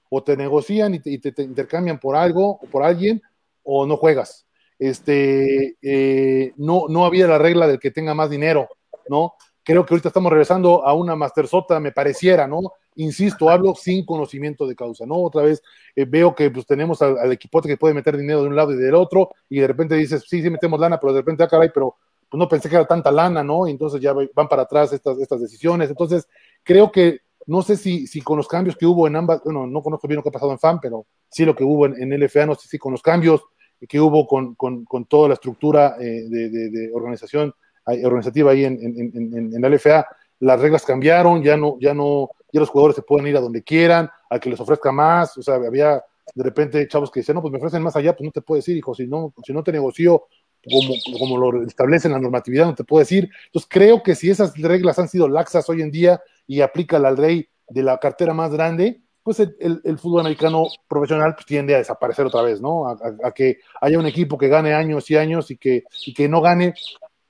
o 0.10 0.24
te 0.24 0.38
negocian 0.38 0.94
y 0.94 1.00
te 1.00 1.42
intercambian 1.42 2.00
por 2.00 2.16
algo 2.16 2.60
o 2.62 2.66
por 2.68 2.84
alguien, 2.84 3.22
o 3.64 3.86
no 3.86 3.98
juegas 3.98 4.46
este, 4.80 5.78
eh, 5.82 6.54
no, 6.58 6.86
no 6.90 7.06
había 7.06 7.26
la 7.26 7.38
regla 7.38 7.68
del 7.68 7.80
que 7.80 7.92
tenga 7.92 8.14
más 8.14 8.30
dinero, 8.30 8.68
¿no? 9.08 9.36
Creo 9.64 9.86
que 9.86 9.94
ahorita 9.94 10.10
estamos 10.10 10.32
regresando 10.32 10.86
a 10.86 10.94
una 10.94 11.16
Master 11.16 11.48
Sota, 11.48 11.80
me 11.80 11.92
pareciera, 11.92 12.48
¿no? 12.48 12.74
Insisto, 12.96 13.50
hablo 13.50 13.74
sin 13.76 14.06
conocimiento 14.06 14.68
de 14.68 14.76
causa, 14.76 15.06
¿no? 15.06 15.16
Otra 15.16 15.44
vez 15.44 15.64
eh, 15.96 16.06
veo 16.06 16.36
que 16.36 16.52
pues, 16.52 16.66
tenemos 16.66 17.02
al, 17.02 17.18
al, 17.18 17.32
equipote 17.32 17.68
que 17.68 17.78
puede 17.78 17.94
meter 17.94 18.18
dinero 18.18 18.42
de 18.42 18.48
un 18.48 18.56
lado 18.56 18.74
y 18.74 18.76
del 18.76 18.96
otro, 18.96 19.32
y 19.50 19.60
de 19.60 19.68
repente 19.68 19.96
dices, 19.96 20.26
sí, 20.28 20.42
sí 20.42 20.50
metemos 20.50 20.80
lana, 20.80 21.00
pero 21.00 21.14
de 21.14 21.22
repente, 21.22 21.44
ah, 21.44 21.48
caray, 21.48 21.70
pero 21.74 21.96
pues 22.30 22.40
no 22.40 22.48
pensé 22.48 22.68
que 22.68 22.76
era 22.76 22.86
tanta 22.86 23.12
lana, 23.12 23.44
¿no? 23.44 23.68
Y 23.68 23.72
entonces 23.72 24.02
ya 24.02 24.14
van 24.34 24.48
para 24.48 24.64
atrás 24.64 24.92
estas, 24.92 25.20
estas 25.20 25.40
decisiones. 25.40 25.90
Entonces, 25.90 26.28
creo 26.64 26.92
que 26.92 27.20
no 27.46 27.62
sé 27.62 27.78
si, 27.78 28.08
si 28.08 28.22
con 28.22 28.38
los 28.38 28.48
cambios 28.48 28.76
que 28.76 28.86
hubo 28.86 29.08
en 29.08 29.16
ambas, 29.16 29.42
bueno, 29.44 29.68
no 29.68 29.82
conozco 29.82 30.08
bien 30.08 30.18
lo 30.18 30.24
que 30.24 30.30
ha 30.30 30.32
pasado 30.32 30.52
en 30.52 30.60
FAM, 30.60 30.80
pero 30.82 31.06
sí 31.30 31.46
lo 31.46 31.56
que 31.56 31.64
hubo 31.64 31.86
en, 31.86 32.02
en 32.02 32.20
LFA, 32.20 32.46
no 32.46 32.56
sé 32.56 32.68
si 32.68 32.78
con 32.78 32.92
los 32.92 33.02
cambios 33.02 33.42
que 33.88 34.00
hubo 34.00 34.26
con, 34.28 34.56
con, 34.56 34.86
con 34.86 35.06
toda 35.06 35.28
la 35.28 35.34
estructura 35.36 35.96
eh, 36.00 36.24
de, 36.30 36.50
de, 36.50 36.70
de, 36.70 36.92
organización 36.94 37.54
organizativa 37.86 38.52
ahí 38.52 38.66
en, 38.66 38.80
en, 38.82 39.54
en, 39.54 39.62
la 39.62 39.70
LFA, 39.70 40.06
las 40.40 40.60
reglas 40.60 40.86
cambiaron, 40.86 41.42
ya 41.44 41.58
no, 41.58 41.78
ya 41.80 41.94
no, 41.94 42.30
ya 42.52 42.60
los 42.60 42.70
jugadores 42.70 42.96
se 42.96 43.02
pueden 43.02 43.28
ir 43.28 43.38
a 43.38 43.42
donde 43.42 43.64
quieran, 43.64 44.10
a 44.30 44.40
que 44.40 44.50
les 44.50 44.60
ofrezca 44.60 44.92
más, 44.92 45.38
o 45.38 45.42
sea, 45.42 45.56
había 45.56 46.04
de 46.34 46.44
repente 46.44 46.88
chavos 46.88 47.12
que 47.12 47.20
decían, 47.20 47.36
no, 47.36 47.42
pues 47.42 47.52
me 47.52 47.58
ofrecen 47.58 47.82
más 47.84 47.96
allá, 47.96 48.16
pues 48.16 48.26
no 48.26 48.32
te 48.32 48.42
puedes 48.42 48.68
ir, 48.68 48.78
hijo, 48.78 48.94
si 48.96 49.08
no, 49.08 49.34
si 49.46 49.54
no 49.54 49.64
te 49.64 49.72
negocio 49.72 50.28
como, 50.70 50.94
como 51.20 51.38
lo 51.38 51.64
establece 51.64 52.10
la 52.10 52.20
normatividad, 52.20 52.66
no 52.66 52.76
te 52.76 52.84
puedes 52.84 53.12
ir. 53.12 53.30
Entonces 53.48 53.70
creo 53.70 54.02
que 54.02 54.16
si 54.16 54.30
esas 54.30 54.58
reglas 54.58 54.98
han 55.00 55.10
sido 55.10 55.28
laxas 55.28 55.70
hoy 55.70 55.82
en 55.82 55.92
día 55.92 56.22
y 56.48 56.62
aplica 56.62 57.00
la 57.00 57.12
ley 57.12 57.48
de 57.68 57.84
la 57.84 57.98
cartera 57.98 58.34
más 58.34 58.52
grande, 58.52 59.02
pues 59.24 59.40
el, 59.40 59.82
el, 59.84 59.98
fútbol 59.98 60.22
americano 60.22 60.68
profesional 60.88 61.34
pues, 61.34 61.46
tiende 61.46 61.76
a 61.76 61.78
desaparecer 61.78 62.26
otra 62.26 62.42
vez, 62.42 62.60
¿no? 62.60 62.88
A, 62.88 62.92
a, 62.92 63.28
a, 63.28 63.32
que 63.32 63.60
haya 63.80 63.98
un 63.98 64.06
equipo 64.06 64.38
que 64.38 64.50
gane 64.50 64.74
años 64.74 65.10
y 65.10 65.16
años 65.16 65.50
y 65.50 65.58
que, 65.58 65.86
y 66.06 66.14
que 66.14 66.28
no 66.28 66.42
gane 66.42 66.74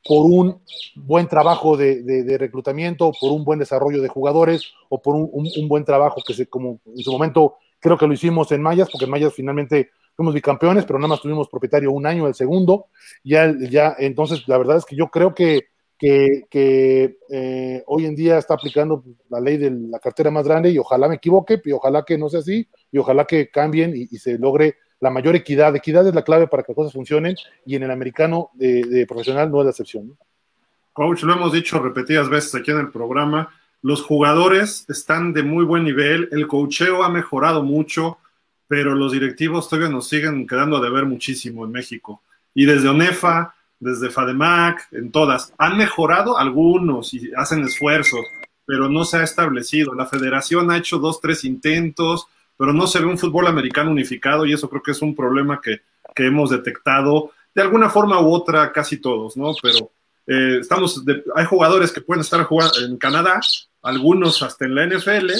por 0.05 0.25
un 0.25 0.61
buen 0.95 1.27
trabajo 1.27 1.77
de, 1.77 2.37
reclutamiento, 2.37 3.11
por 3.19 3.31
un 3.31 3.43
buen 3.43 3.59
desarrollo 3.59 4.01
de 4.01 4.09
jugadores 4.09 4.73
o 4.89 5.01
por 5.01 5.15
un, 5.15 5.67
buen 5.67 5.85
trabajo 5.85 6.21
que 6.25 6.33
se, 6.33 6.47
como 6.47 6.79
en 6.85 7.03
su 7.03 7.11
momento 7.11 7.55
creo 7.79 7.97
que 7.97 8.07
lo 8.07 8.13
hicimos 8.13 8.51
en 8.51 8.61
Mayas, 8.61 8.89
porque 8.89 9.05
en 9.05 9.11
Mayas 9.11 9.33
finalmente 9.33 9.89
fuimos 10.15 10.33
bicampeones, 10.33 10.85
pero 10.85 10.99
nada 10.99 11.09
más 11.09 11.21
tuvimos 11.21 11.49
propietario 11.49 11.91
un 11.91 12.05
año, 12.05 12.27
el 12.27 12.35
segundo, 12.35 12.87
ya, 13.23 13.53
ya 13.69 13.95
entonces 13.97 14.47
la 14.47 14.57
verdad 14.57 14.77
es 14.77 14.85
que 14.85 14.95
yo 14.95 15.07
creo 15.07 15.33
que 15.33 15.67
que, 16.49 17.17
eh, 17.29 17.83
hoy 17.87 18.05
en 18.05 18.15
día 18.15 18.37
está 18.37 18.55
aplicando 18.55 19.05
la 19.29 19.39
ley 19.39 19.55
de 19.55 19.71
la 19.71 19.99
cartera 19.99 20.31
más 20.31 20.45
grande 20.45 20.69
y 20.69 20.77
ojalá 20.77 21.07
me 21.07 21.15
equivoque 21.15 21.61
y 21.63 21.71
ojalá 21.71 22.03
que 22.03 22.17
no 22.17 22.27
sea 22.27 22.41
así 22.41 22.67
y 22.91 22.97
ojalá 22.97 23.23
que 23.23 23.49
cambien 23.49 23.93
y 23.95 24.07
se 24.17 24.37
logre 24.37 24.75
la 25.03 25.09
mayor 25.09 25.35
equidad. 25.35 25.75
Equidad 25.75 26.07
es 26.07 26.15
la 26.15 26.23
clave 26.23 26.47
para 26.47 26.63
que 26.63 26.71
las 26.71 26.77
cosas 26.77 26.93
funcionen 26.93 27.35
y 27.65 27.75
en 27.75 27.83
el 27.83 27.91
americano 27.91 28.49
de, 28.53 28.83
de 28.83 29.05
profesional 29.05 29.51
no 29.51 29.59
es 29.59 29.65
la 29.65 29.71
excepción. 29.71 30.07
¿no? 30.07 30.17
Coach, 30.93 31.23
lo 31.23 31.33
hemos 31.33 31.51
dicho 31.51 31.79
repetidas 31.79 32.29
veces 32.29 32.55
aquí 32.55 32.71
en 32.71 32.79
el 32.79 32.89
programa, 32.89 33.49
los 33.81 34.01
jugadores 34.01 34.85
están 34.87 35.33
de 35.33 35.43
muy 35.43 35.65
buen 35.65 35.83
nivel, 35.83 36.29
el 36.31 36.47
coacheo 36.47 37.03
ha 37.03 37.09
mejorado 37.09 37.63
mucho, 37.63 38.17
pero 38.67 38.95
los 38.95 39.11
directivos 39.11 39.67
todavía 39.67 39.89
nos 39.89 40.07
siguen 40.07 40.47
quedando 40.47 40.77
a 40.77 40.81
deber 40.81 41.05
muchísimo 41.05 41.65
en 41.65 41.71
México. 41.71 42.21
Y 42.53 42.65
desde 42.65 42.87
ONEFA, 42.87 43.53
desde 43.79 44.09
FADEMAC, 44.09 44.87
en 44.93 45.11
todas. 45.11 45.53
Han 45.57 45.77
mejorado 45.77 46.37
algunos 46.37 47.13
y 47.13 47.31
hacen 47.35 47.63
esfuerzos, 47.65 48.25
pero 48.65 48.87
no 48.87 49.03
se 49.03 49.17
ha 49.17 49.23
establecido. 49.23 49.93
La 49.93 50.05
federación 50.05 50.71
ha 50.71 50.77
hecho 50.77 50.97
dos, 50.97 51.19
tres 51.19 51.43
intentos, 51.43 52.27
pero 52.63 52.71
no 52.71 52.87
se 52.87 52.97
ve 52.99 53.07
un 53.07 53.17
fútbol 53.17 53.47
americano 53.47 53.91
unificado 53.91 54.45
y 54.45 54.53
eso 54.53 54.69
creo 54.69 54.81
que 54.81 54.91
es 54.91 55.01
un 55.01 55.13
problema 55.13 55.59
que, 55.59 55.81
que 56.15 56.27
hemos 56.27 56.49
detectado 56.49 57.33
de 57.53 57.61
alguna 57.61 57.89
forma 57.89 58.21
u 58.21 58.31
otra 58.31 58.71
casi 58.71 58.99
todos, 59.01 59.35
¿no? 59.35 59.53
Pero 59.61 59.91
eh, 60.25 60.59
estamos, 60.61 61.03
hay 61.35 61.43
jugadores 61.43 61.91
que 61.91 61.99
pueden 61.99 62.21
estar 62.21 62.41
jugando 62.45 62.79
en 62.79 62.95
Canadá, 62.95 63.41
algunos 63.81 64.41
hasta 64.43 64.63
en 64.63 64.75
la 64.75 64.87
NFL, 64.87 65.31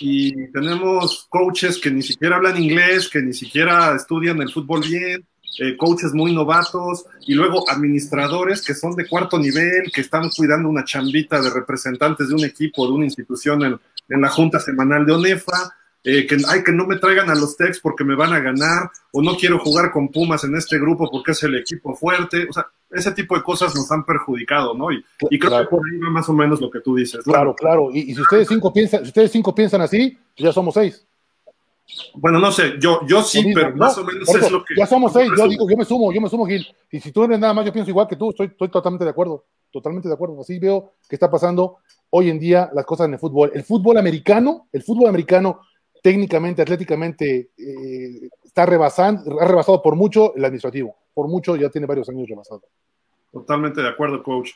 y 0.00 0.52
tenemos 0.52 1.26
coaches 1.30 1.78
que 1.78 1.90
ni 1.90 2.02
siquiera 2.02 2.36
hablan 2.36 2.62
inglés, 2.62 3.08
que 3.08 3.22
ni 3.22 3.32
siquiera 3.32 3.96
estudian 3.96 4.42
el 4.42 4.52
fútbol 4.52 4.82
bien, 4.82 5.26
eh, 5.60 5.78
coaches 5.78 6.12
muy 6.12 6.34
novatos 6.34 7.06
y 7.22 7.32
luego 7.32 7.64
administradores 7.70 8.62
que 8.62 8.74
son 8.74 8.94
de 8.96 9.08
cuarto 9.08 9.38
nivel, 9.38 9.90
que 9.90 10.02
están 10.02 10.28
cuidando 10.28 10.68
una 10.68 10.84
chambita 10.84 11.40
de 11.40 11.48
representantes 11.48 12.28
de 12.28 12.34
un 12.34 12.44
equipo, 12.44 12.86
de 12.86 12.92
una 12.92 13.06
institución 13.06 13.64
en, 13.64 13.80
en 14.10 14.20
la 14.20 14.28
junta 14.28 14.60
semanal 14.60 15.06
de 15.06 15.12
ONEFA. 15.14 15.79
Eh, 16.02 16.26
que, 16.26 16.38
ay, 16.48 16.62
que 16.64 16.72
no 16.72 16.86
me 16.86 16.96
traigan 16.96 17.28
a 17.28 17.34
los 17.34 17.58
Tex 17.58 17.78
porque 17.80 18.04
me 18.04 18.14
van 18.14 18.32
a 18.32 18.40
ganar, 18.40 18.90
o 19.12 19.20
no 19.20 19.36
quiero 19.36 19.58
jugar 19.58 19.92
con 19.92 20.08
Pumas 20.08 20.44
en 20.44 20.56
este 20.56 20.78
grupo 20.78 21.10
porque 21.10 21.32
es 21.32 21.42
el 21.42 21.54
equipo 21.56 21.94
fuerte, 21.94 22.46
o 22.48 22.52
sea, 22.54 22.66
ese 22.90 23.12
tipo 23.12 23.36
de 23.36 23.42
cosas 23.42 23.74
nos 23.74 23.90
han 23.92 24.04
perjudicado, 24.04 24.74
¿no? 24.74 24.90
Y, 24.90 25.04
y 25.28 25.38
creo 25.38 25.50
claro. 25.50 25.64
que 25.64 25.76
por 25.76 25.80
ahí 25.86 25.98
va 25.98 26.10
más 26.10 26.28
o 26.28 26.32
menos 26.32 26.58
lo 26.58 26.70
que 26.70 26.80
tú 26.80 26.96
dices. 26.96 27.22
Claro, 27.22 27.50
¿no? 27.50 27.54
claro, 27.54 27.90
y, 27.92 28.10
y, 28.10 28.14
si 28.14 28.20
ustedes 28.22 28.48
cinco 28.48 28.72
piensan, 28.72 29.02
si 29.02 29.08
ustedes 29.08 29.30
cinco 29.30 29.54
piensan 29.54 29.82
así, 29.82 30.18
ya 30.38 30.52
somos 30.52 30.72
seis. 30.72 31.06
Bueno, 32.14 32.38
no 32.38 32.50
sé, 32.52 32.74
yo, 32.80 33.00
yo 33.06 33.22
sí, 33.22 33.44
mismo, 33.44 33.54
pero 33.54 33.70
no, 33.70 33.76
más 33.76 33.98
o 33.98 34.04
menos 34.04 34.28
eso, 34.28 34.38
es 34.38 34.50
lo 34.50 34.64
que. 34.64 34.74
Ya 34.76 34.86
somos 34.86 35.12
seis, 35.12 35.30
yo 35.36 35.48
digo, 35.48 35.68
yo 35.68 35.76
me 35.76 35.84
sumo, 35.84 36.12
yo 36.12 36.20
me 36.20 36.28
sumo, 36.28 36.46
Gil. 36.46 36.66
Y 36.90 37.00
si 37.00 37.12
tú 37.12 37.24
eres 37.24 37.38
nada 37.38 37.52
más, 37.52 37.64
yo 37.66 37.72
pienso 37.72 37.90
igual 37.90 38.08
que 38.08 38.16
tú, 38.16 38.30
estoy, 38.30 38.46
estoy 38.46 38.68
totalmente 38.68 39.04
de 39.04 39.10
acuerdo, 39.10 39.44
totalmente 39.70 40.08
de 40.08 40.14
acuerdo. 40.14 40.40
Así 40.40 40.58
veo 40.58 40.92
que 41.08 41.16
está 41.16 41.30
pasando 41.30 41.78
hoy 42.10 42.30
en 42.30 42.38
día 42.38 42.70
las 42.74 42.84
cosas 42.84 43.06
en 43.06 43.14
el 43.14 43.18
fútbol. 43.18 43.50
El 43.54 43.64
fútbol 43.64 43.98
americano, 43.98 44.68
el 44.72 44.82
fútbol 44.82 45.08
americano, 45.08 45.60
técnicamente, 46.02 46.62
atléticamente, 46.62 47.50
eh, 47.56 48.28
está 48.44 48.66
rebasando, 48.66 49.40
ha 49.40 49.46
rebasado 49.46 49.82
por 49.82 49.96
mucho 49.96 50.34
el 50.34 50.44
administrativo, 50.44 50.96
por 51.14 51.28
mucho 51.28 51.56
ya 51.56 51.68
tiene 51.68 51.86
varios 51.86 52.08
años 52.08 52.28
rebasado. 52.28 52.62
Totalmente 53.32 53.82
de 53.82 53.88
acuerdo, 53.88 54.22
coach. 54.22 54.50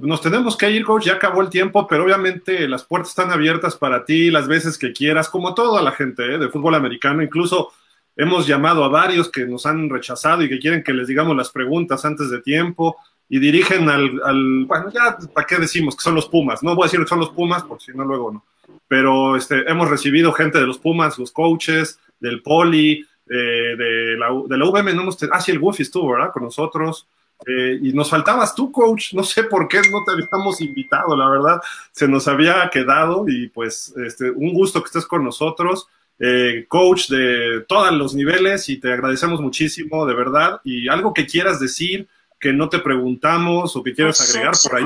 Nos 0.00 0.20
tenemos 0.20 0.56
que 0.56 0.70
ir, 0.70 0.84
coach, 0.84 1.06
ya 1.06 1.14
acabó 1.14 1.42
el 1.42 1.50
tiempo, 1.50 1.88
pero 1.88 2.04
obviamente 2.04 2.68
las 2.68 2.84
puertas 2.84 3.10
están 3.10 3.32
abiertas 3.32 3.74
para 3.76 4.04
ti 4.04 4.30
las 4.30 4.46
veces 4.46 4.78
que 4.78 4.92
quieras, 4.92 5.28
como 5.28 5.54
toda 5.54 5.82
la 5.82 5.90
gente 5.90 6.34
¿eh? 6.34 6.38
de 6.38 6.48
fútbol 6.48 6.76
americano. 6.76 7.20
Incluso 7.20 7.72
hemos 8.14 8.46
llamado 8.46 8.84
a 8.84 8.88
varios 8.88 9.28
que 9.28 9.44
nos 9.44 9.66
han 9.66 9.90
rechazado 9.90 10.42
y 10.42 10.48
que 10.48 10.60
quieren 10.60 10.84
que 10.84 10.92
les 10.92 11.08
digamos 11.08 11.36
las 11.36 11.50
preguntas 11.50 12.04
antes 12.04 12.30
de 12.30 12.40
tiempo 12.40 12.96
y 13.28 13.40
dirigen 13.40 13.88
al, 13.88 14.20
al 14.24 14.66
bueno, 14.66 14.92
ya, 14.92 15.16
¿para 15.34 15.46
qué 15.46 15.56
decimos 15.56 15.96
que 15.96 16.02
son 16.02 16.14
los 16.14 16.28
Pumas? 16.28 16.62
No 16.62 16.76
voy 16.76 16.84
a 16.84 16.86
decir 16.86 17.00
que 17.00 17.08
son 17.08 17.18
los 17.18 17.30
Pumas, 17.30 17.64
porque 17.64 17.86
si 17.86 17.92
no, 17.92 18.04
luego 18.04 18.30
no. 18.30 18.44
Pero 18.92 19.36
este, 19.36 19.70
hemos 19.70 19.88
recibido 19.88 20.34
gente 20.34 20.60
de 20.60 20.66
los 20.66 20.76
Pumas, 20.76 21.18
los 21.18 21.32
coaches, 21.32 21.98
del 22.20 22.42
Poli, 22.42 23.02
eh, 23.26 23.74
de, 23.74 24.18
la, 24.18 24.26
de 24.26 24.62
UVM, 24.62 24.94
no 24.94 25.00
hemos 25.00 25.16
ah, 25.32 25.40
sí, 25.40 25.50
el 25.50 25.60
Goofy 25.60 25.84
estuvo, 25.84 26.12
¿verdad? 26.12 26.30
Con 26.30 26.42
nosotros. 26.42 27.08
Eh, 27.46 27.78
y 27.80 27.94
nos 27.94 28.10
faltabas 28.10 28.54
tú, 28.54 28.70
coach. 28.70 29.14
No 29.14 29.24
sé 29.24 29.44
por 29.44 29.66
qué 29.66 29.78
no 29.78 30.04
te 30.04 30.12
habíamos 30.12 30.60
invitado, 30.60 31.16
la 31.16 31.26
verdad. 31.30 31.62
Se 31.90 32.06
nos 32.06 32.28
había 32.28 32.68
quedado 32.68 33.24
y 33.26 33.48
pues 33.48 33.94
este, 33.96 34.30
un 34.30 34.52
gusto 34.52 34.82
que 34.82 34.88
estés 34.88 35.06
con 35.06 35.24
nosotros. 35.24 35.88
eh, 36.18 36.66
coach 36.68 37.08
de 37.08 37.64
todos 37.66 37.90
los 37.92 38.14
niveles 38.14 38.68
y 38.68 38.76
te 38.76 38.92
agradecemos 38.92 39.40
muchísimo, 39.40 40.04
de 40.04 40.14
verdad. 40.14 40.60
Y 40.64 40.86
algo 40.88 41.14
que 41.14 41.24
quieras 41.24 41.60
decir, 41.60 42.08
que 42.38 42.52
no 42.52 42.68
te 42.68 42.78
preguntamos 42.78 43.74
o 43.74 43.82
que 43.82 43.94
quieras 43.94 44.20
agregar 44.28 44.52
por 44.62 44.76
ahí. 44.76 44.84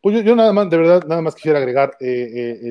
Pues 0.00 0.24
yo, 0.24 0.34
nada 0.34 0.52
más, 0.52 0.70
de 0.70 0.76
verdad, 0.78 1.04
nada 1.06 1.20
más 1.20 1.34
quisiera 1.34 1.58
agregar 1.58 1.96
eh, 2.00 2.62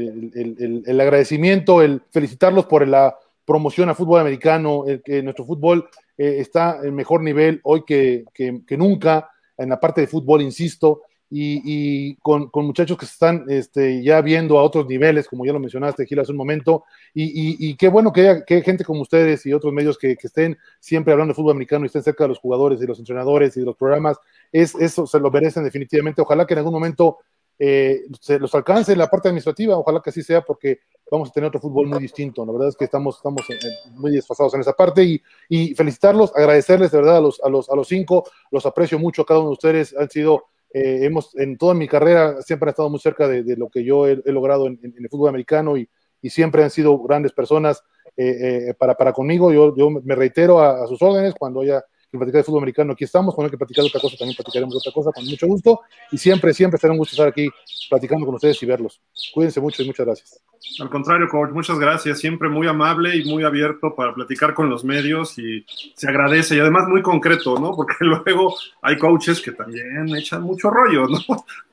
el, 0.86 1.02
agradecimiento, 1.02 1.82
el 1.82 2.02
felicitarlos 2.10 2.66
por 2.66 2.88
la 2.88 3.16
promoción 3.46 3.90
a 3.90 3.96
fútbol 3.96 4.22
americano, 4.22 4.86
el 4.88 5.02
que 5.04 5.22
nuestro 5.22 5.46
fútbol 5.46 5.88
está 6.18 6.80
en 6.84 6.96
mejor 6.96 7.22
nivel 7.22 7.62
hoy 7.64 7.84
que, 7.86 8.26
que 8.34 8.78
nunca, 8.78 9.30
en 9.58 9.70
la 9.70 9.80
parte 9.80 10.02
de 10.02 10.08
fútbol, 10.08 10.42
insisto, 10.42 11.04
y, 11.32 12.16
con, 12.16 12.50
muchachos 12.54 12.98
que 12.98 13.06
se 13.06 13.14
están 13.14 13.46
este, 13.50 14.04
ya 14.04 14.22
viendo 14.22 14.58
a 14.58 14.64
otros 14.64 14.88
niveles, 14.88 15.28
como 15.28 15.46
ya 15.46 15.54
lo 15.54 15.60
mencionaste, 15.60 16.06
Gil, 16.06 16.20
hace 16.20 16.32
un 16.32 16.38
momento, 16.38 16.86
y, 17.14 17.76
qué 17.76 17.88
bueno 17.88 18.12
que 18.12 18.22
haya 18.22 18.44
gente 18.64 18.84
como 18.84 19.02
ustedes 19.02 19.46
y 19.46 19.54
otros 19.54 19.74
medios 19.74 19.98
que, 19.98 20.18
estén 20.22 20.58
siempre 20.80 21.14
hablando 21.14 21.32
de 21.32 21.36
fútbol 21.36 21.52
americano 21.52 21.86
y 21.86 21.88
estén 21.88 22.04
cerca 22.04 22.24
de 22.24 22.30
los 22.30 22.40
jugadores 22.40 22.82
y 22.82 22.88
los 22.88 23.00
entrenadores 23.00 23.56
y 23.58 23.60
de 23.60 23.66
los 23.66 23.76
programas, 23.76 24.18
es, 24.52 24.76
eso 24.76 25.06
se 25.06 25.20
lo 25.20 25.30
merecen 25.30 25.64
definitivamente. 25.64 26.22
Ojalá 26.22 26.46
que 26.46 26.54
en 26.54 26.60
algún 26.60 26.74
momento 26.74 27.20
eh, 27.62 28.04
se 28.22 28.40
los 28.40 28.56
alcance 28.56 28.96
la 28.96 29.10
parte 29.10 29.28
administrativa, 29.28 29.78
ojalá 29.78 30.02
que 30.02 30.10
así 30.10 30.24
sea, 30.24 30.42
porque 30.42 30.80
vamos 31.12 31.30
a 31.30 31.32
tener 31.34 31.50
otro 31.50 31.60
fútbol 31.60 31.88
muy 31.88 32.00
distinto. 32.00 32.46
La 32.46 32.54
verdad 32.54 32.70
es 32.70 32.76
que 32.76 32.86
estamos, 32.86 33.18
estamos 33.18 33.46
muy 33.92 34.12
desfasados 34.12 34.54
en 34.54 34.62
esa 34.62 34.74
parte 34.74 35.04
y, 35.04 35.22
y 35.50 35.76
felicitarlos, 35.76 36.32
agradecerles 36.36 36.92
de 36.92 36.98
verdad 36.98 37.18
a 37.18 37.22
los, 37.22 37.42
a, 37.44 37.50
los, 37.50 37.70
a 37.70 37.76
los 37.76 37.88
cinco, 37.88 38.24
los 38.50 38.66
aprecio 38.66 38.98
mucho, 38.98 39.26
cada 39.26 39.42
uno 39.42 39.50
de 39.50 39.54
ustedes 39.54 39.96
han 39.98 40.10
sido 40.10 40.46
eh, 40.72 41.00
hemos, 41.04 41.36
en 41.36 41.58
toda 41.58 41.74
mi 41.74 41.88
carrera 41.88 42.42
siempre 42.42 42.68
han 42.68 42.72
estado 42.72 42.90
muy 42.90 43.00
cerca 43.00 43.28
de, 43.28 43.56
lo 43.58 43.70
que 43.70 43.84
yo 43.84 44.08
he, 44.08 44.22
logrado 44.26 44.68
en, 44.68 44.80
el 44.84 45.10
fútbol 45.10 45.30
americano 45.30 45.78
y, 45.78 45.90
siempre 46.24 46.62
han 46.64 46.70
sido 46.70 47.00
grandes 47.00 47.32
personas 47.32 47.82
eh, 48.18 48.68
eh, 48.68 48.74
para, 48.78 48.96
para 48.96 49.14
conmigo. 49.14 49.54
Yo, 49.54 49.74
yo 49.74 49.90
me 49.90 50.16
reitero 50.16 50.60
a, 50.60 50.86
sus 50.86 51.02
órdenes 51.02 51.34
cuando 51.34 51.62
haya 51.62 51.82
que 52.12 52.18
platicar 52.18 52.40
de 52.40 52.44
fútbol 52.44 52.60
americano. 52.60 52.94
Aquí 52.94 53.04
estamos, 53.04 53.36
cuando 53.36 53.48
hay 53.48 53.52
que 53.52 53.58
platicar 53.58 53.86
otra 53.86 54.00
cosa, 54.00 54.18
también 54.18 54.36
platicaremos 54.36 54.76
otra 54.76 54.92
cosa 54.92 55.12
con 55.12 55.26
mucho 55.26 55.48
gusto. 55.48 55.82
Y 56.12 56.18
siempre, 56.18 56.54
siempre 56.54 56.80
será 56.80 56.94
un 56.94 57.00
gusto 57.00 57.14
estar 57.14 57.28
aquí 57.28 57.50
platicando 57.90 58.26
con 58.26 58.36
ustedes 58.36 58.62
y 58.64 58.66
verlos. 58.66 59.02
Cuídense 59.34 59.62
mucho 59.62 59.84
y 59.84 59.88
muchas 59.88 60.06
gracias. 60.06 60.42
Al 60.80 60.90
contrario, 60.90 61.28
coach, 61.30 61.52
muchas 61.52 61.80
gracias. 61.80 62.20
Siempre 62.20 62.50
muy 62.50 62.68
amable 62.68 63.16
y 63.16 63.26
muy 63.26 63.44
abierto 63.44 63.96
para 63.96 64.14
platicar 64.14 64.54
con 64.54 64.70
los 64.70 64.84
medios 64.84 65.38
y 65.38 65.66
se 65.96 66.08
agradece. 66.08 66.56
Y 66.56 66.60
además 66.60 66.88
muy 66.88 67.02
concreto, 67.02 67.60
¿no? 67.60 67.76
Porque 67.76 67.96
luego 68.02 68.56
hay 68.82 68.98
coaches 68.98 69.42
que 69.42 69.52
también 69.52 70.16
echan 70.16 70.42
mucho 70.42 70.70
rollo, 70.70 71.08
¿no? 71.08 71.20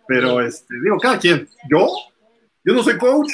Pero, 0.07 0.41
este, 0.41 0.74
digo, 0.82 0.99
cada 0.99 1.18
quien. 1.18 1.49
¿Yo? 1.70 1.89
Yo 2.64 2.74
no 2.74 2.82
soy 2.82 2.99
coach. 2.99 3.30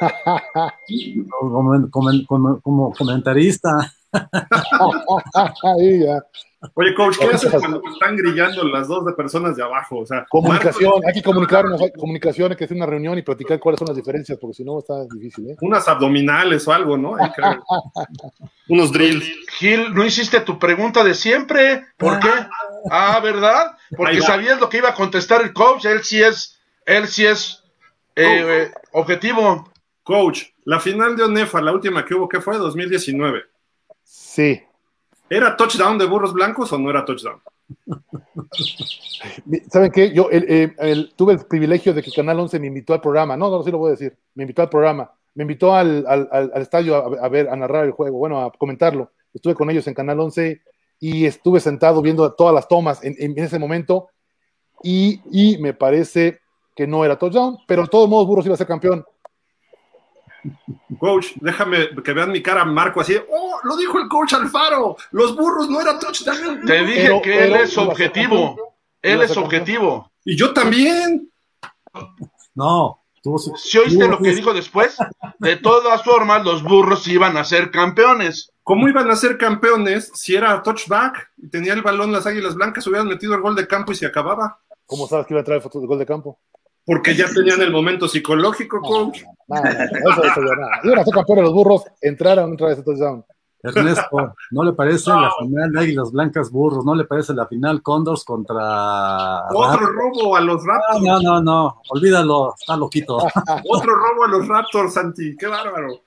como 2.62 2.92
comentarista. 2.92 3.92
Oye, 6.74 6.94
coach, 6.94 7.16
¿qué 7.18 7.26
haces 7.26 7.50
cuando 7.50 7.82
están 7.92 8.16
grillando 8.16 8.62
las 8.64 8.86
dos 8.86 9.04
de 9.04 9.12
personas 9.14 9.56
de 9.56 9.64
abajo? 9.64 9.98
O 9.98 10.06
sea, 10.06 10.24
comunicación, 10.28 11.02
hay 11.04 11.12
que 11.12 11.22
comunicarnos, 11.22 11.80
hay 11.80 11.90
comunicación, 11.92 12.52
hay 12.52 12.56
que 12.56 12.64
hacer 12.64 12.76
una 12.76 12.86
reunión 12.86 13.18
y 13.18 13.22
platicar 13.22 13.58
cuáles 13.58 13.80
son 13.80 13.88
las 13.88 13.96
diferencias, 13.96 14.38
porque 14.38 14.54
si 14.54 14.64
no 14.64 14.78
está 14.78 15.04
difícil. 15.12 15.50
¿eh? 15.50 15.56
Unas 15.60 15.88
abdominales 15.88 16.66
o 16.68 16.72
algo, 16.72 16.96
¿no? 16.96 17.16
Unos 18.68 18.92
drills. 18.92 19.28
Gil, 19.58 19.92
no 19.92 20.04
hiciste 20.04 20.40
tu 20.40 20.58
pregunta 20.58 21.02
de 21.02 21.14
siempre. 21.14 21.84
¿Por 21.96 22.20
qué? 22.20 22.30
Ah, 22.90 23.18
¿verdad? 23.20 23.76
Porque 23.96 24.20
sabías 24.20 24.60
lo 24.60 24.68
que 24.68 24.78
iba 24.78 24.90
a 24.90 24.94
contestar 24.94 25.42
el 25.42 25.52
coach. 25.52 25.84
Él 25.84 26.04
sí 26.04 26.22
es, 26.22 26.60
él 26.86 27.08
sí 27.08 27.26
es 27.26 27.64
eh, 28.14 28.70
objetivo. 28.92 29.68
Coach, 30.04 30.44
la 30.64 30.78
final 30.78 31.16
de 31.16 31.24
ONEFA, 31.24 31.60
la 31.60 31.72
última 31.72 32.04
que 32.04 32.14
hubo, 32.14 32.28
¿qué 32.28 32.40
fue? 32.40 32.56
2019. 32.56 33.51
Sí. 34.12 34.60
¿Era 35.30 35.56
touchdown 35.56 35.96
de 35.96 36.04
burros 36.04 36.34
blancos 36.34 36.70
o 36.70 36.78
no 36.78 36.90
era 36.90 37.02
touchdown? 37.02 37.40
¿Saben 39.70 39.90
qué? 39.90 40.12
Yo 40.12 40.28
eh, 40.30 40.70
tuve 41.16 41.32
el 41.32 41.46
privilegio 41.46 41.94
de 41.94 42.02
que 42.02 42.12
Canal 42.12 42.38
11 42.40 42.60
me 42.60 42.66
invitó 42.66 42.92
al 42.92 43.00
programa. 43.00 43.38
No, 43.38 43.48
no, 43.48 43.62
sí 43.62 43.70
lo 43.70 43.78
voy 43.78 43.88
a 43.88 43.92
decir. 43.92 44.14
Me 44.34 44.42
invitó 44.42 44.60
al 44.60 44.68
programa. 44.68 45.10
Me 45.34 45.44
invitó 45.44 45.74
al, 45.74 46.04
estadio 46.56 46.94
a, 47.24 47.28
ver, 47.30 47.48
a 47.48 47.56
narrar 47.56 47.86
el 47.86 47.92
juego, 47.92 48.18
bueno, 48.18 48.42
a 48.42 48.52
comentarlo. 48.52 49.12
Estuve 49.32 49.54
con 49.54 49.70
ellos 49.70 49.86
en 49.86 49.94
Canal 49.94 50.20
11 50.20 50.60
y 51.00 51.24
estuve 51.24 51.58
sentado 51.60 52.02
viendo 52.02 52.30
todas 52.34 52.54
las 52.54 52.68
tomas 52.68 53.02
en, 53.02 53.38
ese 53.38 53.58
momento 53.58 54.08
y, 54.82 55.22
y, 55.30 55.56
me 55.56 55.72
parece 55.72 56.40
que 56.76 56.86
no 56.86 57.02
era 57.02 57.18
touchdown, 57.18 57.56
pero 57.66 57.82
de 57.82 57.88
todos 57.88 58.10
modos 58.10 58.26
Burros 58.26 58.44
iba 58.44 58.54
a 58.54 58.58
ser 58.58 58.66
campeón. 58.66 59.06
Coach, 60.98 61.32
déjame 61.36 61.90
que 62.02 62.12
vean 62.12 62.32
mi 62.32 62.42
cara, 62.42 62.64
Marco, 62.64 63.00
así, 63.00 63.16
oh, 63.30 63.58
lo 63.64 63.76
dijo 63.76 63.98
el 63.98 64.08
coach 64.08 64.34
Alfaro, 64.34 64.96
los 65.12 65.36
burros 65.36 65.68
no 65.68 65.80
eran 65.80 65.98
touchdown. 65.98 66.64
Te 66.64 66.84
dije 66.84 67.20
que 67.22 67.44
él 67.44 67.54
es 67.54 67.76
objetivo, 67.78 68.76
él 69.00 69.22
es 69.22 69.36
objetivo. 69.36 70.10
Y 70.24 70.36
yo 70.36 70.52
también. 70.52 71.30
No. 72.54 72.98
Si 73.56 73.78
oíste 73.78 74.08
lo 74.08 74.18
que 74.18 74.34
dijo 74.34 74.52
después, 74.52 74.96
de 75.38 75.56
todas 75.56 76.02
formas, 76.02 76.44
los 76.44 76.62
burros 76.62 77.06
iban 77.06 77.36
a 77.36 77.44
ser 77.44 77.70
campeones. 77.70 78.50
¿Cómo 78.64 78.88
iban 78.88 79.10
a 79.10 79.16
ser 79.16 79.38
campeones 79.38 80.10
si 80.14 80.34
era 80.34 80.62
touchback 80.62 81.30
y 81.36 81.48
tenía 81.48 81.72
el 81.72 81.82
balón 81.82 82.12
las 82.12 82.26
águilas 82.26 82.54
blancas, 82.54 82.86
hubieran 82.86 83.08
metido 83.08 83.34
el 83.34 83.40
gol 83.40 83.54
de 83.54 83.66
campo 83.66 83.92
y 83.92 83.94
se 83.94 84.06
acababa? 84.06 84.60
¿Cómo 84.86 85.06
sabes 85.06 85.26
que 85.26 85.34
iba 85.34 85.40
a 85.40 85.44
traer 85.44 85.62
el 85.62 85.86
gol 85.86 85.98
de 85.98 86.06
campo? 86.06 86.40
Porque 86.84 87.14
ya 87.14 87.26
tenían 87.28 87.62
el 87.62 87.70
momento 87.70 88.08
psicológico, 88.08 88.80
coach. 88.80 89.22
No, 89.48 89.62
no, 89.62 89.70
eso, 89.70 90.24
eso 90.24 90.40
ya 90.40 90.56
nada. 90.56 90.80
Iban 90.82 90.98
a 90.98 91.04
ser 91.04 91.14
campeones 91.14 91.44
los 91.44 91.54
burros, 91.54 91.84
entraron 92.00 92.52
otra 92.52 92.68
vez 92.68 92.78
a 92.78 92.84
touchdown. 92.84 93.24
Ernesto, 93.62 94.34
¿no 94.50 94.64
le 94.64 94.72
parece 94.72 95.10
la 95.10 95.30
final 95.38 95.70
de 95.70 95.80
Águilas 95.80 96.10
Blancas 96.10 96.50
Burros? 96.50 96.84
¿No 96.84 96.96
le 96.96 97.04
parece 97.04 97.32
la 97.32 97.46
final 97.46 97.80
Condors 97.80 98.24
contra. 98.24 99.46
Otro 99.50 99.86
robo 99.86 100.36
a 100.36 100.40
los 100.40 100.64
Raptors. 100.66 101.00
No, 101.00 101.20
no, 101.20 101.40
no, 101.40 101.80
olvídalo, 101.90 102.54
está 102.58 102.76
loquito. 102.76 103.18
Otro 103.68 103.94
robo 103.94 104.24
a 104.24 104.28
los 104.28 104.48
Raptors, 104.48 104.94
Santi, 104.94 105.36
qué 105.36 105.46
bárbaro. 105.46 106.02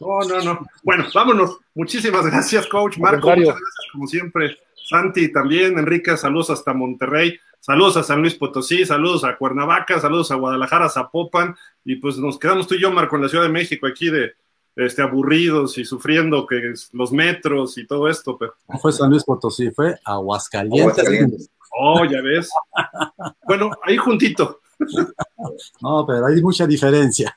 No, 0.00 0.20
no, 0.28 0.42
no. 0.42 0.66
Bueno, 0.82 1.06
vámonos. 1.14 1.58
Muchísimas 1.74 2.26
gracias, 2.26 2.66
coach. 2.66 2.98
Marco, 2.98 3.30
muchas 3.30 3.44
gracias, 3.44 3.86
como 3.92 4.06
siempre. 4.06 4.56
Santi 4.88 5.32
también, 5.32 5.78
Enrique, 5.78 6.16
saludos 6.18 6.50
hasta 6.50 6.74
Monterrey. 6.74 7.38
Saludos 7.60 7.96
a 7.96 8.02
San 8.02 8.20
Luis 8.20 8.34
Potosí, 8.34 8.84
saludos 8.84 9.24
a 9.24 9.36
Cuernavaca, 9.36 10.00
saludos 10.00 10.30
a 10.30 10.36
Guadalajara, 10.36 10.88
Zapopan, 10.88 11.56
y 11.84 11.96
pues 11.96 12.16
nos 12.18 12.38
quedamos 12.38 12.66
tú 12.66 12.74
y 12.76 12.80
yo, 12.80 12.92
Marco, 12.92 13.16
en 13.16 13.22
la 13.22 13.28
Ciudad 13.28 13.44
de 13.44 13.50
México, 13.50 13.86
aquí 13.86 14.08
de 14.08 14.34
este, 14.76 15.02
aburridos 15.02 15.78
y 15.78 15.84
sufriendo 15.84 16.46
que 16.46 16.74
los 16.92 17.12
metros 17.12 17.78
y 17.78 17.86
todo 17.86 18.08
esto. 18.08 18.36
Pero... 18.38 18.54
No 18.68 18.78
fue 18.78 18.92
San 18.92 19.10
Luis 19.10 19.24
Potosí, 19.24 19.70
fue 19.70 19.98
Aguascalientes. 20.04 21.50
Oh, 21.78 22.04
ya 22.04 22.20
ves. 22.22 22.50
bueno, 23.46 23.70
ahí 23.82 23.96
juntito. 23.96 24.60
no, 25.80 26.06
pero 26.06 26.26
hay 26.26 26.40
mucha 26.42 26.66
diferencia. 26.66 27.34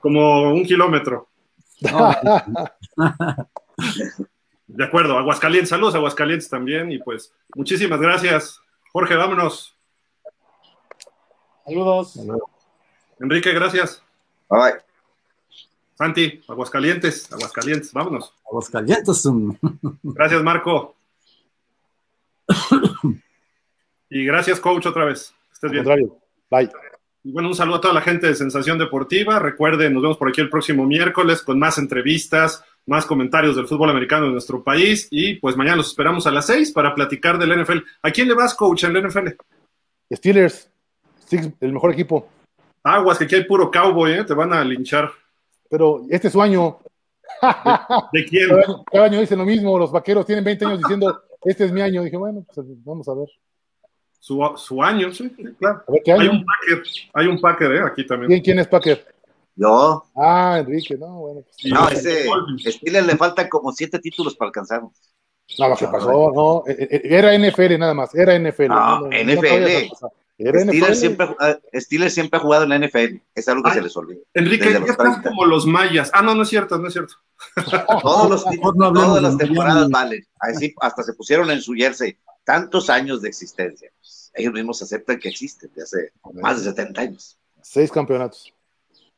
Como 0.00 0.52
un 0.52 0.64
kilómetro. 0.64 1.28
De 4.66 4.84
acuerdo, 4.84 5.18
Aguascalientes, 5.18 5.68
saludos 5.68 5.94
a 5.94 5.98
Aguascalientes 5.98 6.48
también, 6.48 6.90
y 6.90 6.98
pues 6.98 7.32
muchísimas 7.54 8.00
gracias. 8.00 8.60
Jorge, 8.96 9.14
vámonos. 9.14 9.76
Saludos. 11.66 12.18
Enrique, 13.20 13.52
gracias. 13.52 14.02
Bye. 14.48 14.76
Santi, 15.92 16.40
Aguascalientes, 16.48 17.30
Aguascalientes, 17.30 17.92
vámonos. 17.92 18.32
Aguascalientes. 18.48 19.22
Gracias, 20.02 20.42
Marco. 20.42 20.96
y 24.08 24.24
gracias, 24.24 24.60
coach, 24.60 24.86
otra 24.86 25.04
vez. 25.04 25.34
Estés 25.52 25.72
bien. 25.72 25.84
Bye. 26.50 26.70
Y 27.22 27.32
bueno, 27.32 27.48
un 27.50 27.54
saludo 27.54 27.76
a 27.76 27.80
toda 27.82 27.92
la 27.92 28.00
gente 28.00 28.28
de 28.28 28.34
Sensación 28.34 28.78
Deportiva. 28.78 29.38
Recuerden, 29.38 29.92
nos 29.92 30.04
vemos 30.04 30.16
por 30.16 30.30
aquí 30.30 30.40
el 30.40 30.48
próximo 30.48 30.86
miércoles 30.86 31.42
con 31.42 31.58
más 31.58 31.76
entrevistas, 31.76 32.64
más 32.86 33.04
comentarios 33.04 33.56
del 33.56 33.66
fútbol 33.66 33.90
americano 33.90 34.26
de 34.26 34.32
nuestro 34.32 34.62
país 34.62 35.08
y 35.10 35.34
pues 35.34 35.56
mañana 35.56 35.76
los 35.76 35.88
esperamos 35.88 36.26
a 36.26 36.30
las 36.30 36.46
seis 36.46 36.70
para 36.72 36.94
platicar 36.94 37.38
del 37.38 37.62
NFL. 37.62 37.78
¿A 38.02 38.10
quién 38.10 38.28
le 38.28 38.34
vas, 38.34 38.54
coach, 38.54 38.84
en 38.84 38.96
el 38.96 39.08
NFL? 39.08 39.28
Steelers, 40.12 40.70
el 41.60 41.72
mejor 41.72 41.92
equipo. 41.92 42.28
Aguas, 42.84 43.18
que 43.18 43.24
aquí 43.24 43.34
hay 43.34 43.44
puro 43.44 43.70
cowboy, 43.70 44.12
¿eh? 44.12 44.24
te 44.24 44.34
van 44.34 44.52
a 44.52 44.62
linchar. 44.62 45.10
Pero 45.68 46.02
este 46.08 46.28
es 46.28 46.32
su 46.32 46.40
año. 46.40 46.78
¿De, 48.12 48.24
quién? 48.24 48.48
Cada, 48.90 49.06
año 49.06 49.20
dicen 49.20 49.38
lo 49.38 49.44
mismo, 49.44 49.76
los 49.76 49.90
vaqueros 49.90 50.24
tienen 50.24 50.44
20 50.44 50.64
años 50.64 50.78
diciendo, 50.78 51.22
este 51.44 51.64
es 51.64 51.72
mi 51.72 51.80
año. 51.80 52.04
Dije, 52.04 52.16
bueno, 52.16 52.46
pues 52.54 52.64
vamos 52.84 53.08
a 53.08 53.14
ver. 53.14 53.28
Su, 54.20 54.40
su 54.56 54.82
año, 54.82 55.12
sí, 55.12 55.28
claro. 55.58 55.82
Hay 55.88 56.28
un 56.28 56.44
Packer, 56.44 56.82
hay 57.12 57.26
un 57.26 57.40
Packer, 57.40 57.72
¿eh? 57.72 57.80
Aquí 57.84 58.06
también. 58.06 58.28
¿Quién, 58.28 58.42
quién 58.42 58.58
es 58.60 58.68
Packer? 58.68 59.15
Yo. 59.56 60.04
Ah, 60.14 60.58
Enrique, 60.60 60.96
no, 60.96 61.18
bueno. 61.20 61.42
Pues, 61.42 61.72
no, 61.72 61.88
ese 61.88 62.26
Steelers 62.72 63.06
le 63.06 63.16
faltan 63.16 63.48
como 63.48 63.72
siete 63.72 63.98
títulos 63.98 64.36
para 64.36 64.48
alcanzarnos. 64.48 64.92
No, 65.58 65.68
lo 65.68 65.76
que 65.76 65.86
pasó, 65.86 66.32
no, 66.34 66.64
e, 66.66 66.88
e, 66.90 67.16
era 67.16 67.36
NFL 67.38 67.78
nada 67.78 67.94
más, 67.94 68.14
era 68.14 68.38
NFL. 68.38 68.68
No, 68.68 69.06
NFL. 69.06 69.94
Steelers 70.38 71.00
siempre, 71.00 71.34
ah, 71.40 71.56
Steelers 71.72 72.12
siempre 72.12 72.38
ha 72.38 72.42
jugado 72.42 72.64
en 72.64 72.68
la 72.68 72.78
NFL, 72.78 73.16
es 73.34 73.48
algo 73.48 73.62
que 73.62 73.70
se 73.70 73.80
les 73.80 73.96
olvida. 73.96 74.20
Enrique, 74.34 74.70
ya 74.70 74.78
estás 74.80 75.22
como 75.22 75.46
los 75.46 75.64
mayas. 75.64 76.10
Ah, 76.12 76.20
no, 76.20 76.34
no 76.34 76.42
es 76.42 76.48
cierto, 76.50 76.76
no 76.78 76.88
es 76.88 76.92
cierto. 76.92 77.14
Todos 78.02 78.28
los, 78.30 78.44
todas 78.94 79.22
las 79.22 79.38
temporadas 79.38 79.88
valen. 79.88 80.26
Así, 80.40 80.74
hasta 80.80 81.02
se 81.02 81.14
pusieron 81.14 81.50
en 81.50 81.62
su 81.62 81.72
jersey 81.72 82.18
tantos 82.44 82.90
años 82.90 83.22
de 83.22 83.28
existencia. 83.28 83.90
ellos 84.34 84.52
mismos 84.52 84.82
aceptan 84.82 85.18
que 85.18 85.30
existen 85.30 85.70
de 85.74 85.82
hace 85.82 86.12
más 86.34 86.62
de 86.62 86.70
70 86.70 87.00
años. 87.00 87.38
Seis 87.62 87.90
campeonatos. 87.90 88.52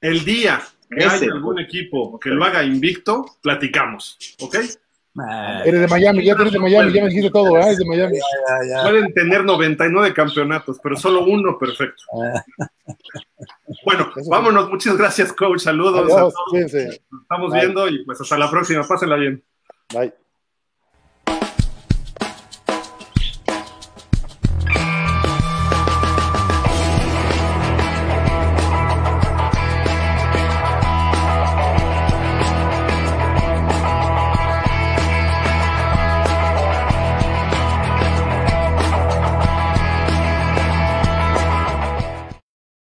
El 0.01 0.25
día 0.25 0.63
que 0.91 1.05
haya 1.05 1.33
algún 1.33 1.59
equipo 1.59 2.19
que 2.19 2.31
lo 2.31 2.45
haga 2.45 2.63
invicto, 2.63 3.25
platicamos, 3.43 4.17
¿ok? 4.41 4.57
Eres 5.65 5.81
de 5.81 5.89
Miami, 5.89 6.25
ya 6.25 6.35
eres 6.35 6.53
de 6.53 6.59
Miami, 6.61 6.93
ya 6.93 7.03
me 7.03 7.09
dijiste 7.09 7.31
todo, 7.31 7.59
¿eh? 7.59 7.63
Eres 7.63 7.79
de 7.79 7.85
Miami. 7.85 8.19
Pueden 8.83 9.13
tener 9.15 9.45
99 9.45 10.15
campeonatos, 10.15 10.79
pero 10.83 10.97
solo 10.97 11.25
uno 11.25 11.59
perfecto. 11.59 12.03
bueno, 13.85 14.13
vámonos, 14.29 14.71
muchas 14.71 14.97
gracias, 14.97 15.33
coach. 15.33 15.61
Saludos. 15.61 16.13
a 16.13 16.19
todos. 16.19 16.35
Estamos 16.53 17.53
viendo 17.53 17.89
y 17.89 18.05
pues 18.05 18.21
hasta 18.21 18.39
la 18.39 18.51
próxima. 18.51 18.87
Pásenla 18.87 19.17
bien. 19.17 19.43
Bye. 19.93 20.13